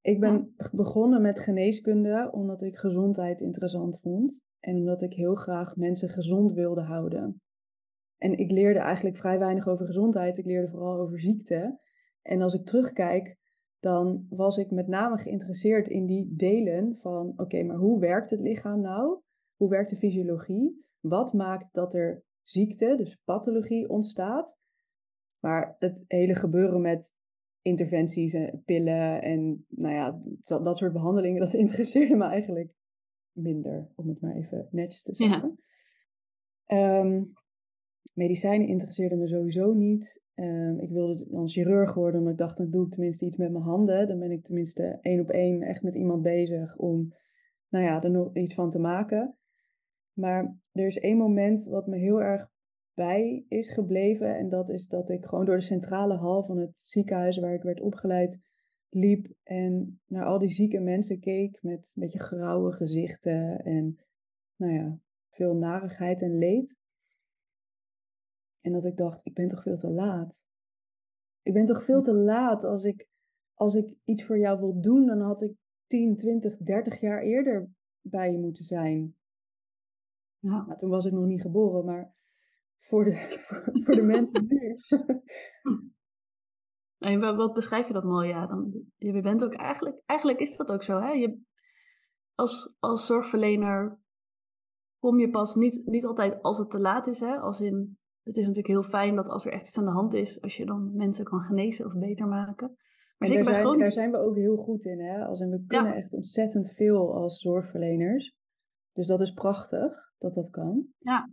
Ik 0.00 0.20
ben 0.20 0.54
begonnen 0.72 1.22
met 1.22 1.40
geneeskunde 1.40 2.30
omdat 2.32 2.62
ik 2.62 2.76
gezondheid 2.76 3.40
interessant 3.40 4.00
vond 4.00 4.40
en 4.60 4.76
omdat 4.76 5.02
ik 5.02 5.12
heel 5.12 5.34
graag 5.34 5.76
mensen 5.76 6.08
gezond 6.08 6.52
wilde 6.52 6.82
houden. 6.82 7.42
En 8.18 8.38
ik 8.38 8.50
leerde 8.50 8.78
eigenlijk 8.78 9.16
vrij 9.16 9.38
weinig 9.38 9.68
over 9.68 9.86
gezondheid, 9.86 10.38
ik 10.38 10.44
leerde 10.44 10.70
vooral 10.70 11.00
over 11.00 11.20
ziekte. 11.20 11.78
En 12.22 12.42
als 12.42 12.54
ik 12.54 12.66
terugkijk 12.66 13.37
dan 13.80 14.26
was 14.30 14.56
ik 14.56 14.70
met 14.70 14.86
name 14.86 15.18
geïnteresseerd 15.18 15.88
in 15.88 16.06
die 16.06 16.34
delen 16.36 16.96
van, 16.98 17.32
oké, 17.36 17.62
maar 17.62 17.76
hoe 17.76 18.00
werkt 18.00 18.30
het 18.30 18.40
lichaam 18.40 18.80
nou? 18.80 19.20
Hoe 19.56 19.68
werkt 19.68 19.90
de 19.90 19.96
fysiologie? 19.96 20.86
Wat 21.00 21.32
maakt 21.32 21.68
dat 21.72 21.94
er 21.94 22.22
ziekte, 22.42 22.94
dus 22.96 23.16
pathologie, 23.16 23.88
ontstaat? 23.88 24.56
Maar 25.38 25.76
het 25.78 26.04
hele 26.06 26.34
gebeuren 26.34 26.80
met 26.80 27.16
interventies 27.62 28.34
en 28.34 28.62
pillen 28.64 29.22
en 29.22 29.66
nou 29.68 29.94
ja, 29.94 30.20
dat, 30.42 30.64
dat 30.64 30.78
soort 30.78 30.92
behandelingen, 30.92 31.40
dat 31.40 31.54
interesseerde 31.64 32.16
me 32.16 32.24
eigenlijk 32.24 32.72
minder, 33.32 33.88
om 33.94 34.08
het 34.08 34.20
maar 34.20 34.34
even 34.34 34.68
netjes 34.70 35.02
te 35.02 35.14
zeggen. 35.14 35.58
Ja. 36.66 37.00
Ehm, 37.00 37.24
medicijnen 38.12 38.68
interesseerden 38.68 39.18
me 39.18 39.28
sowieso 39.28 39.72
niet. 39.72 40.22
Ehm, 40.38 40.78
ik 40.78 40.90
wilde 40.90 41.26
dan 41.30 41.48
chirurg 41.48 41.94
worden, 41.94 42.18
omdat 42.18 42.32
ik 42.32 42.38
dacht, 42.38 42.56
dan 42.56 42.70
doe 42.70 42.84
ik 42.84 42.90
tenminste 42.90 43.26
iets 43.26 43.36
met 43.36 43.50
mijn 43.50 43.64
handen. 43.64 44.08
Dan 44.08 44.18
ben 44.18 44.30
ik 44.30 44.44
tenminste 44.44 44.98
één 45.00 45.20
op 45.20 45.30
één 45.30 45.62
echt 45.62 45.82
met 45.82 45.94
iemand 45.94 46.22
bezig 46.22 46.76
om, 46.76 47.14
nou 47.68 47.84
ja, 47.84 48.02
er 48.02 48.10
nog 48.10 48.36
iets 48.36 48.54
van 48.54 48.70
te 48.70 48.78
maken. 48.78 49.36
Maar 50.12 50.56
er 50.72 50.86
is 50.86 50.98
één 50.98 51.16
moment 51.16 51.64
wat 51.64 51.86
me 51.86 51.96
heel 51.96 52.22
erg 52.22 52.50
bij 52.94 53.44
is 53.48 53.70
gebleven. 53.70 54.36
En 54.36 54.48
dat 54.48 54.68
is 54.68 54.88
dat 54.88 55.10
ik 55.10 55.24
gewoon 55.24 55.44
door 55.44 55.56
de 55.56 55.62
centrale 55.62 56.14
hal 56.14 56.44
van 56.44 56.58
het 56.58 56.78
ziekenhuis 56.78 57.38
waar 57.38 57.54
ik 57.54 57.62
werd 57.62 57.80
opgeleid 57.80 58.38
liep 58.88 59.26
en 59.42 60.00
naar 60.06 60.24
al 60.24 60.38
die 60.38 60.50
zieke 60.50 60.80
mensen 60.80 61.20
keek 61.20 61.58
met 61.62 61.92
een 61.94 62.02
beetje 62.02 62.22
grauwe 62.22 62.72
gezichten 62.72 63.64
en 63.64 63.98
nou 64.56 64.72
ja, 64.72 64.98
veel 65.30 65.54
narigheid 65.54 66.22
en 66.22 66.38
leed. 66.38 66.76
En 68.60 68.72
dat 68.72 68.84
ik 68.84 68.96
dacht, 68.96 69.20
ik 69.22 69.34
ben 69.34 69.48
toch 69.48 69.62
veel 69.62 69.76
te 69.76 69.90
laat. 69.90 70.44
Ik 71.42 71.52
ben 71.52 71.66
toch 71.66 71.84
veel 71.84 72.02
te 72.02 72.14
laat 72.14 72.64
als 72.64 72.84
ik, 72.84 73.08
als 73.54 73.74
ik 73.74 73.94
iets 74.04 74.24
voor 74.24 74.38
jou 74.38 74.58
wil 74.58 74.80
doen, 74.80 75.06
dan 75.06 75.20
had 75.20 75.42
ik 75.42 75.56
10, 75.86 76.16
20, 76.16 76.56
30 76.56 77.00
jaar 77.00 77.22
eerder 77.22 77.70
bij 78.00 78.32
je 78.32 78.38
moeten 78.38 78.64
zijn. 78.64 79.16
Ja. 80.38 80.64
Nou, 80.66 80.78
toen 80.78 80.90
was 80.90 81.04
ik 81.04 81.12
nog 81.12 81.24
niet 81.24 81.40
geboren, 81.40 81.84
maar 81.84 82.14
voor 82.76 83.04
de, 83.04 83.40
voor 83.84 83.94
de 83.94 84.02
mensen 84.02 84.46
nu. 84.48 84.76
En 86.98 87.36
wat 87.36 87.54
beschrijf 87.54 87.86
je 87.86 87.92
dat 87.92 88.04
mooi? 88.04 88.28
Ja, 88.28 88.46
dan, 88.46 88.84
je 88.96 89.20
bent 89.20 89.44
ook 89.44 89.54
eigenlijk, 89.54 90.02
eigenlijk 90.06 90.40
is 90.40 90.56
dat 90.56 90.72
ook 90.72 90.82
zo. 90.82 91.00
Hè? 91.00 91.10
Je, 91.10 91.40
als, 92.34 92.76
als 92.78 93.06
zorgverlener 93.06 93.98
kom 94.98 95.18
je 95.18 95.30
pas 95.30 95.54
niet, 95.54 95.82
niet 95.86 96.04
altijd 96.04 96.42
als 96.42 96.58
het 96.58 96.70
te 96.70 96.80
laat 96.80 97.06
is. 97.06 97.20
Hè? 97.20 97.36
Als 97.36 97.60
in, 97.60 97.97
het 98.28 98.36
is 98.36 98.46
natuurlijk 98.46 98.74
heel 98.74 98.90
fijn 98.90 99.16
dat 99.16 99.28
als 99.28 99.46
er 99.46 99.52
echt 99.52 99.66
iets 99.66 99.78
aan 99.78 99.84
de 99.84 99.90
hand 99.90 100.14
is, 100.14 100.42
als 100.42 100.56
je 100.56 100.66
dan 100.66 100.96
mensen 100.96 101.24
kan 101.24 101.40
genezen 101.40 101.86
of 101.86 101.92
beter 101.92 102.28
maken. 102.28 102.76
Maar 103.18 103.28
zeker 103.28 103.44
daar, 103.44 103.54
zijn, 103.54 103.78
daar 103.78 103.92
zijn 103.92 104.10
we 104.10 104.18
ook 104.18 104.36
heel 104.36 104.56
goed 104.56 104.84
in. 104.84 105.00
Hè? 105.00 105.24
Als 105.24 105.40
in, 105.40 105.50
we 105.50 105.64
kunnen 105.66 105.94
echt 105.94 106.12
ontzettend 106.12 106.72
veel 106.72 107.14
als 107.14 107.40
zorgverleners. 107.40 108.36
Dus 108.92 109.06
dat 109.06 109.20
is 109.20 109.32
prachtig 109.32 110.12
dat 110.18 110.34
dat 110.34 110.50
kan. 110.50 110.86
Ja, 110.98 111.30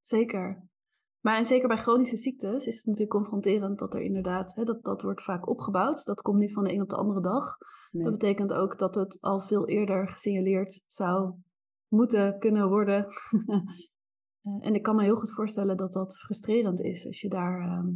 zeker. 0.00 0.68
Maar 1.20 1.36
en 1.36 1.44
zeker 1.44 1.68
bij 1.68 1.76
chronische 1.76 2.16
ziektes 2.16 2.66
is 2.66 2.76
het 2.76 2.86
natuurlijk 2.86 3.16
confronterend 3.16 3.78
dat 3.78 3.94
er 3.94 4.00
inderdaad, 4.00 4.54
hè, 4.54 4.64
dat, 4.64 4.84
dat 4.84 5.02
wordt 5.02 5.22
vaak 5.22 5.48
opgebouwd. 5.48 6.04
Dat 6.04 6.22
komt 6.22 6.38
niet 6.38 6.52
van 6.52 6.64
de 6.64 6.72
een 6.72 6.82
op 6.82 6.88
de 6.88 6.96
andere 6.96 7.20
dag. 7.20 7.56
Dat 7.90 8.10
betekent 8.12 8.52
ook 8.52 8.78
dat 8.78 8.94
het 8.94 9.18
al 9.20 9.40
veel 9.40 9.68
eerder 9.68 10.08
gesignaleerd 10.08 10.82
zou 10.86 11.34
moeten 11.88 12.38
kunnen 12.38 12.68
worden. 12.68 13.06
Eh, 14.42 14.66
en 14.66 14.74
ik 14.74 14.82
kan 14.82 14.96
me 14.96 15.02
heel 15.02 15.16
goed 15.16 15.34
voorstellen 15.34 15.76
dat 15.76 15.92
dat 15.92 16.18
frustrerend 16.18 16.80
is 16.80 17.06
als 17.06 17.20
je 17.20 17.28
daar, 17.28 17.60
ehm, 17.60 17.88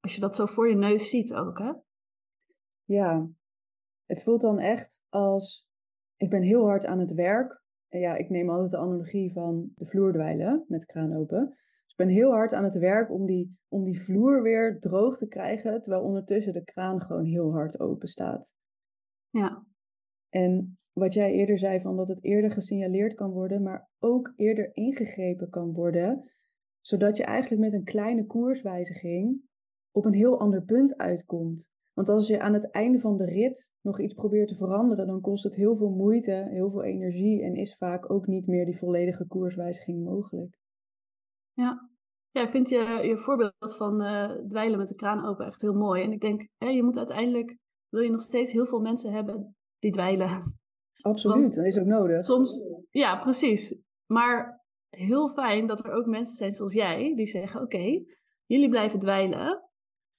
als 0.00 0.14
je 0.14 0.20
dat 0.20 0.36
zo 0.36 0.46
voor 0.46 0.68
je 0.68 0.76
neus 0.76 1.08
ziet 1.08 1.34
ook, 1.34 1.58
hè? 1.58 1.72
Ja, 2.84 3.28
het 4.06 4.22
voelt 4.22 4.40
dan 4.40 4.58
echt 4.58 5.02
als, 5.08 5.66
ik 6.16 6.30
ben 6.30 6.42
heel 6.42 6.64
hard 6.64 6.84
aan 6.84 6.98
het 6.98 7.12
werk. 7.12 7.60
En 7.88 8.00
ja, 8.00 8.16
ik 8.16 8.28
neem 8.28 8.50
altijd 8.50 8.70
de 8.70 8.76
analogie 8.76 9.32
van 9.32 9.72
de 9.74 9.86
vloerdwijlen 9.86 10.64
met 10.68 10.84
kraan 10.84 11.16
open. 11.16 11.46
Dus 11.48 11.90
ik 11.90 11.96
ben 11.96 12.08
heel 12.08 12.30
hard 12.30 12.52
aan 12.52 12.64
het 12.64 12.78
werk 12.78 13.10
om 13.10 13.26
die, 13.26 13.58
om 13.68 13.84
die 13.84 14.02
vloer 14.02 14.42
weer 14.42 14.80
droog 14.80 15.18
te 15.18 15.26
krijgen, 15.26 15.80
terwijl 15.80 16.02
ondertussen 16.02 16.52
de 16.52 16.64
kraan 16.64 17.00
gewoon 17.00 17.24
heel 17.24 17.52
hard 17.52 17.80
open 17.80 18.08
staat. 18.08 18.54
Ja. 19.30 19.64
En 20.28 20.78
wat 20.92 21.14
jij 21.14 21.32
eerder 21.32 21.58
zei, 21.58 21.80
van 21.80 21.96
dat 21.96 22.08
het 22.08 22.24
eerder 22.24 22.50
gesignaleerd 22.50 23.14
kan 23.14 23.30
worden, 23.30 23.62
maar 23.62 23.88
ook 23.98 24.32
eerder 24.36 24.70
ingegrepen 24.72 25.50
kan 25.50 25.72
worden, 25.72 26.30
zodat 26.80 27.16
je 27.16 27.24
eigenlijk 27.24 27.62
met 27.62 27.72
een 27.72 27.84
kleine 27.84 28.26
koerswijziging 28.26 29.40
op 29.90 30.04
een 30.04 30.14
heel 30.14 30.40
ander 30.40 30.62
punt 30.62 30.96
uitkomt. 30.96 31.70
Want 31.92 32.08
als 32.08 32.26
je 32.26 32.40
aan 32.40 32.52
het 32.52 32.70
einde 32.70 33.00
van 33.00 33.16
de 33.16 33.24
rit 33.24 33.72
nog 33.80 34.00
iets 34.00 34.14
probeert 34.14 34.48
te 34.48 34.56
veranderen, 34.56 35.06
dan 35.06 35.20
kost 35.20 35.44
het 35.44 35.54
heel 35.54 35.76
veel 35.76 35.90
moeite, 35.90 36.46
heel 36.50 36.70
veel 36.70 36.82
energie 36.82 37.42
en 37.42 37.54
is 37.54 37.76
vaak 37.76 38.10
ook 38.10 38.26
niet 38.26 38.46
meer 38.46 38.64
die 38.64 38.78
volledige 38.78 39.26
koerswijziging 39.26 40.04
mogelijk. 40.04 40.58
Ja. 41.52 41.90
Ja, 42.30 42.42
ik 42.42 42.50
vind 42.50 42.68
je, 42.68 42.78
je 43.02 43.18
voorbeeld 43.18 43.76
van 43.76 44.02
uh, 44.02 44.30
dweilen 44.48 44.78
met 44.78 44.88
de 44.88 44.94
kraan 44.94 45.26
open 45.26 45.46
echt 45.46 45.60
heel 45.60 45.74
mooi. 45.74 46.02
En 46.02 46.12
ik 46.12 46.20
denk, 46.20 46.48
je 46.58 46.82
moet 46.82 46.98
uiteindelijk, 46.98 47.56
wil 47.88 48.00
je 48.00 48.10
nog 48.10 48.20
steeds 48.20 48.52
heel 48.52 48.66
veel 48.66 48.80
mensen 48.80 49.12
hebben 49.12 49.56
die 49.78 49.92
dweilen. 49.92 50.60
Absoluut, 51.02 51.54
dat 51.54 51.64
is 51.64 51.78
ook 51.78 51.86
nodig. 51.86 52.22
Soms, 52.22 52.62
ja, 52.90 53.18
precies. 53.18 53.78
Maar 54.06 54.62
heel 54.88 55.30
fijn 55.30 55.66
dat 55.66 55.84
er 55.84 55.92
ook 55.92 56.06
mensen 56.06 56.36
zijn 56.36 56.52
zoals 56.52 56.74
jij, 56.74 57.14
die 57.14 57.26
zeggen, 57.26 57.60
oké, 57.60 58.02
jullie 58.46 58.68
blijven 58.68 58.98
dweilen. 58.98 59.62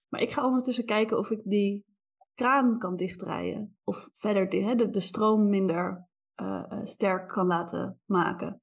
Maar 0.08 0.22
ik 0.22 0.32
ga 0.32 0.46
ondertussen 0.46 0.86
kijken 0.86 1.18
of 1.18 1.30
ik 1.30 1.42
die 1.44 1.86
kraan 2.34 2.78
kan 2.80 2.96
dichtdraaien. 2.96 3.78
Of 3.84 4.10
verder 4.14 4.50
de, 4.50 4.90
de, 4.90 5.00
stroom 5.00 5.50
minder 5.50 6.08
uh, 6.42 6.80
sterk 6.82 7.28
kan 7.28 7.48
laten 7.48 8.02
maken. 8.06 8.62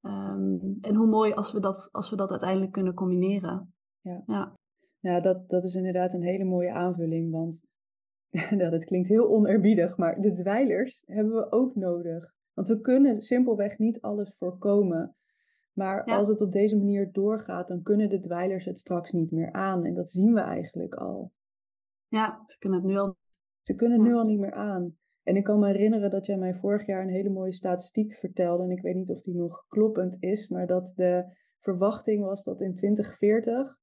Ehm, 0.00 0.56
en 0.80 0.94
hoe 0.94 1.06
mooi 1.06 1.32
als 1.32 1.52
we, 1.52 1.60
dat, 1.60 1.88
als 1.92 2.10
we 2.10 2.16
dat 2.16 2.30
uiteindelijk 2.30 2.72
kunnen 2.72 2.94
combineren. 2.94 3.74
Ja, 4.00 4.22
ja. 4.26 4.56
ja 4.98 5.20
dat, 5.20 5.48
dat 5.48 5.64
is 5.64 5.74
inderdaad 5.74 6.12
een 6.12 6.22
hele 6.22 6.44
mooie 6.44 6.72
aanvulling. 6.72 7.32
Want 7.32 7.60
dat 8.70 8.84
klinkt 8.84 9.08
heel 9.08 9.28
onerbiedig, 9.28 9.96
maar 9.96 10.20
de 10.20 10.32
dweilers 10.32 11.02
hebben 11.06 11.34
we 11.34 11.52
ook 11.52 11.74
nodig. 11.74 12.34
Want 12.54 12.68
we 12.68 12.80
kunnen 12.80 13.20
simpelweg 13.20 13.78
niet 13.78 14.00
alles 14.00 14.34
voorkomen. 14.36 15.16
Maar 15.72 16.04
als 16.04 16.28
het 16.28 16.40
op 16.40 16.52
deze 16.52 16.76
manier 16.76 17.12
doorgaat, 17.12 17.68
dan 17.68 17.82
kunnen 17.82 18.08
de 18.08 18.20
dweilers 18.20 18.64
het 18.64 18.78
straks 18.78 19.12
niet 19.12 19.30
meer 19.30 19.52
aan. 19.52 19.84
En 19.84 19.94
dat 19.94 20.10
zien 20.10 20.34
we 20.34 20.40
eigenlijk 20.40 20.94
al. 20.94 21.32
Ja, 22.08 22.42
ze 22.46 22.58
kunnen 22.58 22.78
het 22.78 22.88
nu 22.88 22.96
al. 22.98 23.16
Ze 23.62 23.74
kunnen 23.74 23.98
het 23.98 24.08
nu 24.08 24.14
al 24.14 24.24
niet 24.24 24.38
meer 24.38 24.52
aan. 24.52 24.96
En 25.22 25.36
ik 25.36 25.44
kan 25.44 25.58
me 25.58 25.66
herinneren 25.66 26.10
dat 26.10 26.26
jij 26.26 26.36
mij 26.36 26.54
vorig 26.54 26.86
jaar 26.86 27.02
een 27.02 27.08
hele 27.08 27.30
mooie 27.30 27.52
statistiek 27.52 28.14
vertelde. 28.14 28.62
En 28.62 28.70
ik 28.70 28.82
weet 28.82 28.94
niet 28.94 29.10
of 29.10 29.22
die 29.22 29.34
nog 29.34 29.64
kloppend 29.68 30.16
is, 30.20 30.48
maar 30.48 30.66
dat 30.66 30.92
de 30.96 31.24
verwachting 31.58 32.24
was 32.24 32.44
dat 32.44 32.60
in 32.60 32.74
2040 32.74 33.76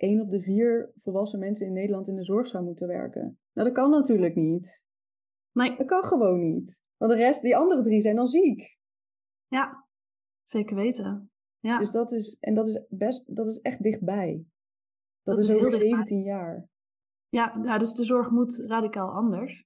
één 0.00 0.20
op 0.20 0.30
de 0.30 0.42
vier 0.42 0.92
volwassen 1.02 1.38
mensen 1.38 1.66
in 1.66 1.72
Nederland 1.72 2.08
in 2.08 2.16
de 2.16 2.24
zorg 2.24 2.48
zou 2.48 2.64
moeten 2.64 2.86
werken. 2.86 3.38
Nou, 3.52 3.68
dat 3.68 3.76
kan 3.76 3.90
natuurlijk 3.90 4.34
niet. 4.34 4.82
Nee. 5.52 5.76
Dat 5.76 5.86
kan 5.86 6.04
gewoon 6.04 6.40
niet. 6.40 6.80
Want 6.96 7.12
de 7.12 7.18
rest, 7.18 7.42
die 7.42 7.56
andere 7.56 7.82
drie 7.82 8.00
zijn 8.00 8.16
dan 8.16 8.26
ziek. 8.26 8.78
Ja, 9.46 9.86
zeker 10.44 10.76
weten. 10.76 11.30
Ja. 11.58 11.78
Dus 11.78 11.90
dat 11.90 12.12
is, 12.12 12.36
en 12.40 12.54
dat 12.54 12.68
is 12.68 12.84
best, 12.88 13.36
dat 13.36 13.48
is 13.48 13.60
echt 13.60 13.82
dichtbij. 13.82 14.44
Dat, 15.22 15.38
is, 15.38 15.48
is 15.48 15.54
over 15.54 15.78
17 15.78 16.22
jaar. 16.22 16.68
Ja, 17.28 17.60
ja, 17.62 17.78
dus 17.78 17.94
de 17.94 18.04
zorg 18.04 18.30
moet 18.30 18.62
radicaal 18.66 19.10
anders. 19.10 19.64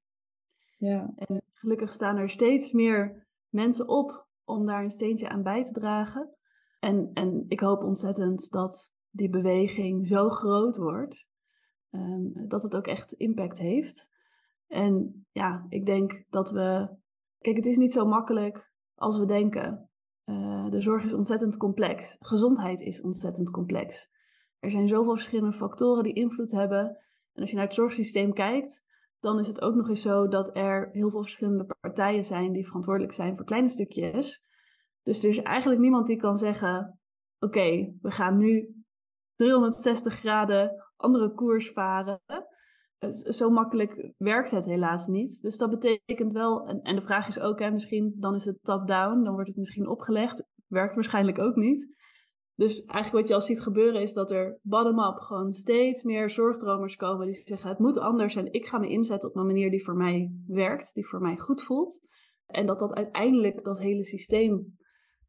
Ja. 0.78 1.12
En 1.16 1.42
gelukkig 1.52 1.92
staan 1.92 2.16
er 2.16 2.28
steeds 2.28 2.72
meer 2.72 3.26
mensen 3.48 3.88
op 3.88 4.26
om 4.44 4.66
daar 4.66 4.82
een 4.82 4.90
steentje 4.90 5.28
aan 5.28 5.42
bij 5.42 5.64
te 5.64 5.72
dragen. 5.72 6.34
En, 6.80 7.10
en 7.12 7.44
ik 7.48 7.60
hoop 7.60 7.82
ontzettend 7.82 8.50
dat 8.50 8.93
die 9.14 9.28
beweging 9.28 10.06
zo 10.06 10.28
groot 10.28 10.76
wordt, 10.76 11.26
um, 11.90 12.48
dat 12.48 12.62
het 12.62 12.76
ook 12.76 12.86
echt 12.86 13.12
impact 13.12 13.58
heeft. 13.58 14.10
En 14.66 15.26
ja, 15.32 15.66
ik 15.68 15.86
denk 15.86 16.24
dat 16.30 16.50
we. 16.50 16.88
Kijk, 17.38 17.56
het 17.56 17.66
is 17.66 17.76
niet 17.76 17.92
zo 17.92 18.06
makkelijk 18.06 18.70
als 18.94 19.18
we 19.18 19.26
denken. 19.26 19.88
Uh, 20.24 20.70
de 20.70 20.80
zorg 20.80 21.04
is 21.04 21.12
ontzettend 21.12 21.56
complex. 21.56 22.16
Gezondheid 22.20 22.80
is 22.80 23.02
ontzettend 23.02 23.50
complex. 23.50 24.10
Er 24.58 24.70
zijn 24.70 24.88
zoveel 24.88 25.14
verschillende 25.14 25.56
factoren 25.56 26.02
die 26.02 26.14
invloed 26.14 26.50
hebben. 26.50 26.98
En 27.32 27.40
als 27.40 27.50
je 27.50 27.56
naar 27.56 27.64
het 27.64 27.74
zorgsysteem 27.74 28.32
kijkt, 28.32 28.84
dan 29.20 29.38
is 29.38 29.46
het 29.46 29.60
ook 29.60 29.74
nog 29.74 29.88
eens 29.88 30.02
zo 30.02 30.28
dat 30.28 30.56
er 30.56 30.88
heel 30.92 31.10
veel 31.10 31.22
verschillende 31.22 31.76
partijen 31.80 32.24
zijn 32.24 32.52
die 32.52 32.66
verantwoordelijk 32.66 33.12
zijn 33.12 33.36
voor 33.36 33.44
kleine 33.44 33.68
stukjes. 33.68 34.44
Dus 35.02 35.22
er 35.22 35.28
is 35.28 35.42
eigenlijk 35.42 35.80
niemand 35.80 36.06
die 36.06 36.16
kan 36.16 36.36
zeggen: 36.36 36.98
Oké, 37.38 37.94
we 38.02 38.10
gaan 38.10 38.36
nu 38.36 38.83
360 39.36 40.14
graden 40.14 40.84
andere 40.96 41.34
koers 41.34 41.70
varen. 41.70 42.20
Zo 43.08 43.50
makkelijk 43.50 44.12
werkt 44.16 44.50
het 44.50 44.64
helaas 44.64 45.06
niet. 45.06 45.42
Dus 45.42 45.58
dat 45.58 45.70
betekent 45.70 46.32
wel, 46.32 46.66
en, 46.66 46.94
de 46.94 47.02
vraag 47.02 47.28
is 47.28 47.40
ook, 47.40 47.58
hè, 47.58 47.70
misschien 47.70 48.14
dan 48.16 48.34
is 48.34 48.44
het 48.44 48.58
top-down, 48.62 49.22
dan 49.22 49.32
wordt 49.32 49.48
het 49.48 49.56
misschien 49.56 49.88
opgelegd. 49.88 50.44
Werkt 50.66 50.94
waarschijnlijk 50.94 51.38
ook 51.38 51.56
niet. 51.56 51.92
Dus 52.56 52.84
eigenlijk 52.84 53.12
wat 53.12 53.28
je 53.28 53.34
al 53.34 53.40
ziet 53.40 53.62
gebeuren 53.62 54.00
is 54.00 54.12
dat 54.12 54.30
er 54.30 54.58
bottom-up 54.62 55.18
gewoon 55.18 55.52
steeds 55.52 56.02
meer 56.02 56.30
zorgdromers 56.30 56.96
komen 56.96 57.26
die 57.26 57.34
zeggen 57.34 57.68
het 57.68 57.78
moet 57.78 57.98
anders 57.98 58.36
en 58.36 58.52
ik 58.52 58.66
ga 58.66 58.78
me 58.78 58.88
inzetten 58.88 59.28
op 59.28 59.36
een 59.36 59.46
manier 59.46 59.70
die 59.70 59.84
voor 59.84 59.96
mij 59.96 60.32
werkt, 60.46 60.94
die 60.94 61.06
voor 61.06 61.20
mij 61.20 61.36
goed 61.36 61.62
voelt. 61.62 62.00
En 62.46 62.66
dat 62.66 62.78
dat 62.78 62.94
uiteindelijk 62.94 63.64
dat 63.64 63.78
hele 63.78 64.04
systeem 64.04 64.78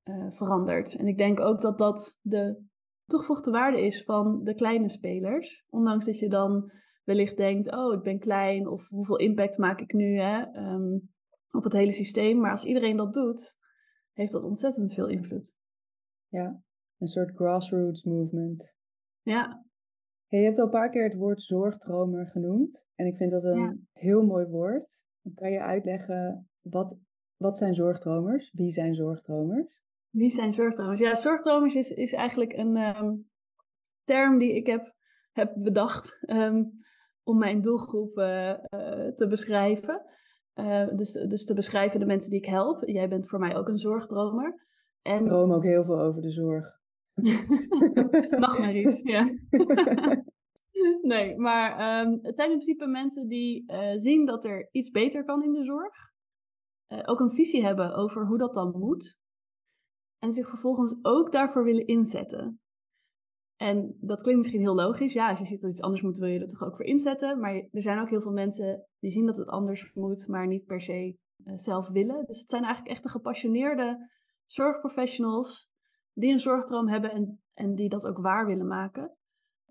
uh, 0.04 0.32
verandert. 0.32 0.96
En 0.96 1.08
ik 1.08 1.18
denk 1.18 1.40
ook 1.40 1.62
dat 1.62 1.78
dat 1.78 2.20
de 2.22 2.64
toegevoegde 3.06 3.52
waarde 3.52 3.82
is 3.82 4.04
van 4.04 4.44
de 4.44 4.56
kleine 4.56 4.90
spelers. 4.90 5.66
Ondanks 5.70 6.06
dat 6.06 6.20
je 6.20 6.30
dan 6.30 6.72
wellicht 7.04 7.38
denkt, 7.38 7.72
oh 7.72 7.94
ik 7.94 8.02
ben 8.02 8.20
klein 8.20 8.68
of 8.68 8.90
hoeveel 8.90 9.18
impact 9.18 9.58
maak 9.58 9.80
ik 9.80 9.94
nu 9.94 10.20
hè, 10.20 10.46
um, 10.74 11.14
op 11.52 11.64
het 11.64 11.74
hele 11.74 11.92
systeem. 11.92 12.40
Maar 12.40 12.52
als 12.52 12.66
iedereen 12.66 12.98
dat 12.98 13.14
doet, 13.14 13.58
heeft 14.14 14.32
dat 14.32 14.44
ontzettend 14.44 14.94
veel 14.94 15.08
invloed. 15.08 15.58
Ja, 16.28 16.62
een 16.98 17.08
soort 17.08 17.36
grassroots 17.36 18.04
movement. 18.04 18.74
Ja. 19.22 19.66
Hey, 20.28 20.40
je 20.40 20.46
hebt 20.46 20.60
al 20.60 20.66
een 20.66 20.72
paar 20.72 20.90
keer 20.90 21.04
het 21.04 21.16
woord 21.18 21.42
zorgdromer 21.42 22.28
genoemd. 22.28 22.88
En 22.96 23.06
ik 23.06 23.18
vind 23.18 23.32
dat 23.32 23.44
een 23.44 23.88
heel 23.92 24.26
mooi 24.26 24.46
woord. 24.46 25.04
Kan 25.34 25.52
je 25.52 25.62
uitleggen, 25.62 26.50
wat, 26.62 26.98
wat 27.38 27.58
zijn 27.58 27.76
zorgdromers? 27.76 28.52
Wie 28.54 28.72
zijn 28.72 28.96
zorgdromers? 28.96 29.85
Wie 30.16 30.30
zijn 30.30 30.52
zorgdromers? 30.52 31.00
Ja, 31.00 31.16
zorgdromers 31.16 31.76
is, 31.76 31.90
is 31.90 32.14
eigenlijk 32.14 32.54
een 32.54 32.78
um, 32.78 33.30
term 34.04 34.38
die 34.38 34.56
ik 34.56 34.68
heb, 34.68 34.94
heb 35.32 35.54
bedacht 35.56 36.20
um, 36.28 36.72
om 37.24 37.38
mijn 37.38 37.62
doelgroep 37.62 38.18
uh, 38.18 38.50
uh, 38.50 39.08
te 39.16 39.28
beschrijven. 39.30 40.02
Uh, 40.56 40.88
dus, 40.96 41.12
dus 41.12 41.46
te 41.46 41.54
beschrijven 41.54 42.00
de 42.00 42.06
mensen 42.06 42.30
die 42.30 42.40
ik 42.40 42.46
help. 42.46 42.84
Jij 42.86 43.10
bent 43.10 43.28
voor 43.28 43.40
mij 43.40 43.56
ook 43.56 43.68
een 43.68 43.78
zorgdromer. 43.78 44.66
En... 45.02 45.20
Ik 45.20 45.28
droom 45.28 45.54
ook 45.54 45.64
heel 45.64 45.84
veel 45.84 46.00
over 46.00 46.22
de 46.22 46.32
zorg. 46.32 46.66
Nachtmerries, 48.40 49.02
ja. 49.02 49.30
nee, 51.02 51.38
maar 51.38 52.02
um, 52.02 52.20
het 52.22 52.36
zijn 52.36 52.52
in 52.52 52.58
principe 52.58 52.88
mensen 52.88 53.28
die 53.28 53.66
zien 53.96 54.26
dat 54.26 54.46
er 54.46 54.70
iets 54.72 54.90
beter 54.90 55.26
kan 55.26 55.44
in 55.44 55.54
de 55.54 55.64
zorg. 55.64 55.94
Ook 57.06 57.20
een 57.20 57.34
visie 57.34 57.64
hebben 57.64 57.96
over 57.96 58.26
hoe 58.26 58.38
dat 58.38 58.54
dan 58.54 58.78
moet. 58.78 59.24
En 60.26 60.32
zich 60.32 60.50
vervolgens 60.50 60.96
ook 61.02 61.32
daarvoor 61.32 61.64
willen 61.64 61.88
inzetten. 61.88 62.60
En 63.56 63.98
dat 64.00 64.22
klinkt 64.22 64.40
misschien 64.40 64.62
heel 64.62 64.76
logisch. 64.76 65.14
Ja, 65.14 65.30
als 65.30 65.40
je 65.40 65.46
ziet 65.46 65.62
dat 65.62 65.72
iets 65.72 65.82
anders 65.82 66.02
moet, 66.02 66.18
wil 66.18 66.28
je 66.28 66.40
er 66.40 66.48
toch 66.48 66.64
ook 66.64 66.76
voor 66.76 66.86
inzetten. 66.86 67.40
Maar 67.40 67.54
er 67.54 67.82
zijn 67.82 68.00
ook 68.00 68.10
heel 68.10 68.22
veel 68.22 68.32
mensen 68.32 68.86
die 69.00 69.12
zien 69.12 69.26
dat 69.26 69.38
het 69.38 69.48
anders 69.48 69.94
moet, 69.94 70.28
maar 70.28 70.48
niet 70.48 70.66
per 70.66 70.82
se 70.82 71.18
uh, 71.46 71.54
zelf 71.58 71.90
willen. 71.90 72.26
Dus 72.26 72.40
het 72.40 72.50
zijn 72.50 72.64
eigenlijk 72.64 72.94
echt 72.94 73.04
de 73.04 73.10
gepassioneerde 73.10 74.10
zorgprofessionals 74.46 75.70
die 76.14 76.32
een 76.32 76.40
zorgdroom 76.40 76.90
hebben 76.90 77.12
en, 77.12 77.42
en 77.54 77.76
die 77.76 77.90
dat 77.90 78.06
ook 78.06 78.18
waar 78.18 78.46
willen 78.46 78.68
maken. 78.68 79.16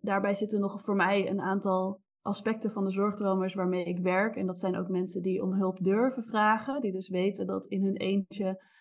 Daarbij 0.00 0.34
zitten 0.34 0.60
nog 0.60 0.82
voor 0.82 0.96
mij 0.96 1.30
een 1.30 1.40
aantal 1.40 2.00
aspecten 2.20 2.70
van 2.70 2.84
de 2.84 2.90
zorgdromers 2.90 3.54
waarmee 3.54 3.84
ik 3.84 3.98
werk. 3.98 4.36
En 4.36 4.46
dat 4.46 4.60
zijn 4.60 4.76
ook 4.76 4.88
mensen 4.88 5.22
die 5.22 5.42
om 5.42 5.52
hulp 5.52 5.78
durven 5.80 6.24
vragen. 6.24 6.80
Die 6.80 6.92
dus 6.92 7.08
weten 7.08 7.46
dat 7.46 7.66
in 7.66 7.84
hun 7.84 7.96
eentje 7.96 8.46
eh, 8.46 8.72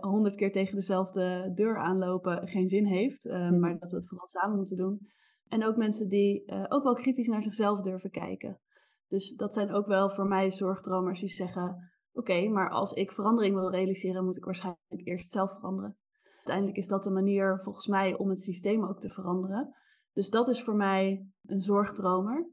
honderd 0.00 0.34
uh, 0.34 0.40
keer 0.40 0.52
tegen 0.52 0.74
dezelfde 0.74 1.52
deur 1.54 1.78
aanlopen 1.78 2.48
geen 2.48 2.68
zin 2.68 2.86
heeft. 2.86 3.26
Uh, 3.26 3.50
Maar 3.50 3.78
dat 3.78 3.90
we 3.90 3.96
het 3.96 4.08
vooral 4.08 4.26
samen 4.26 4.56
moeten 4.56 4.76
doen. 4.76 5.08
En 5.48 5.64
ook 5.64 5.76
mensen 5.76 6.08
die 6.08 6.42
uh, 6.46 6.64
ook 6.68 6.82
wel 6.82 6.94
kritisch 6.94 7.28
naar 7.28 7.42
zichzelf 7.42 7.80
durven 7.80 8.10
kijken. 8.10 8.60
Dus 9.08 9.34
dat 9.34 9.54
zijn 9.54 9.72
ook 9.72 9.86
wel 9.86 10.10
voor 10.10 10.26
mij 10.26 10.50
zorgdromers 10.50 11.20
die 11.20 11.28
zeggen: 11.28 11.90
Oké, 12.12 12.48
maar 12.48 12.70
als 12.70 12.92
ik 12.92 13.12
verandering 13.12 13.54
wil 13.54 13.70
realiseren, 13.70 14.24
moet 14.24 14.36
ik 14.36 14.44
waarschijnlijk 14.44 14.80
eerst 15.04 15.32
zelf 15.32 15.54
veranderen. 15.54 15.96
Uiteindelijk 16.36 16.76
is 16.76 16.86
dat 16.86 17.02
de 17.02 17.10
manier 17.10 17.60
volgens 17.62 17.86
mij 17.86 18.16
om 18.16 18.28
het 18.28 18.40
systeem 18.40 18.84
ook 18.84 19.00
te 19.00 19.10
veranderen. 19.10 19.74
Dus 20.12 20.30
dat 20.30 20.48
is 20.48 20.62
voor 20.62 20.76
mij 20.76 21.26
een 21.46 21.60
zorgdromer. 21.60 22.50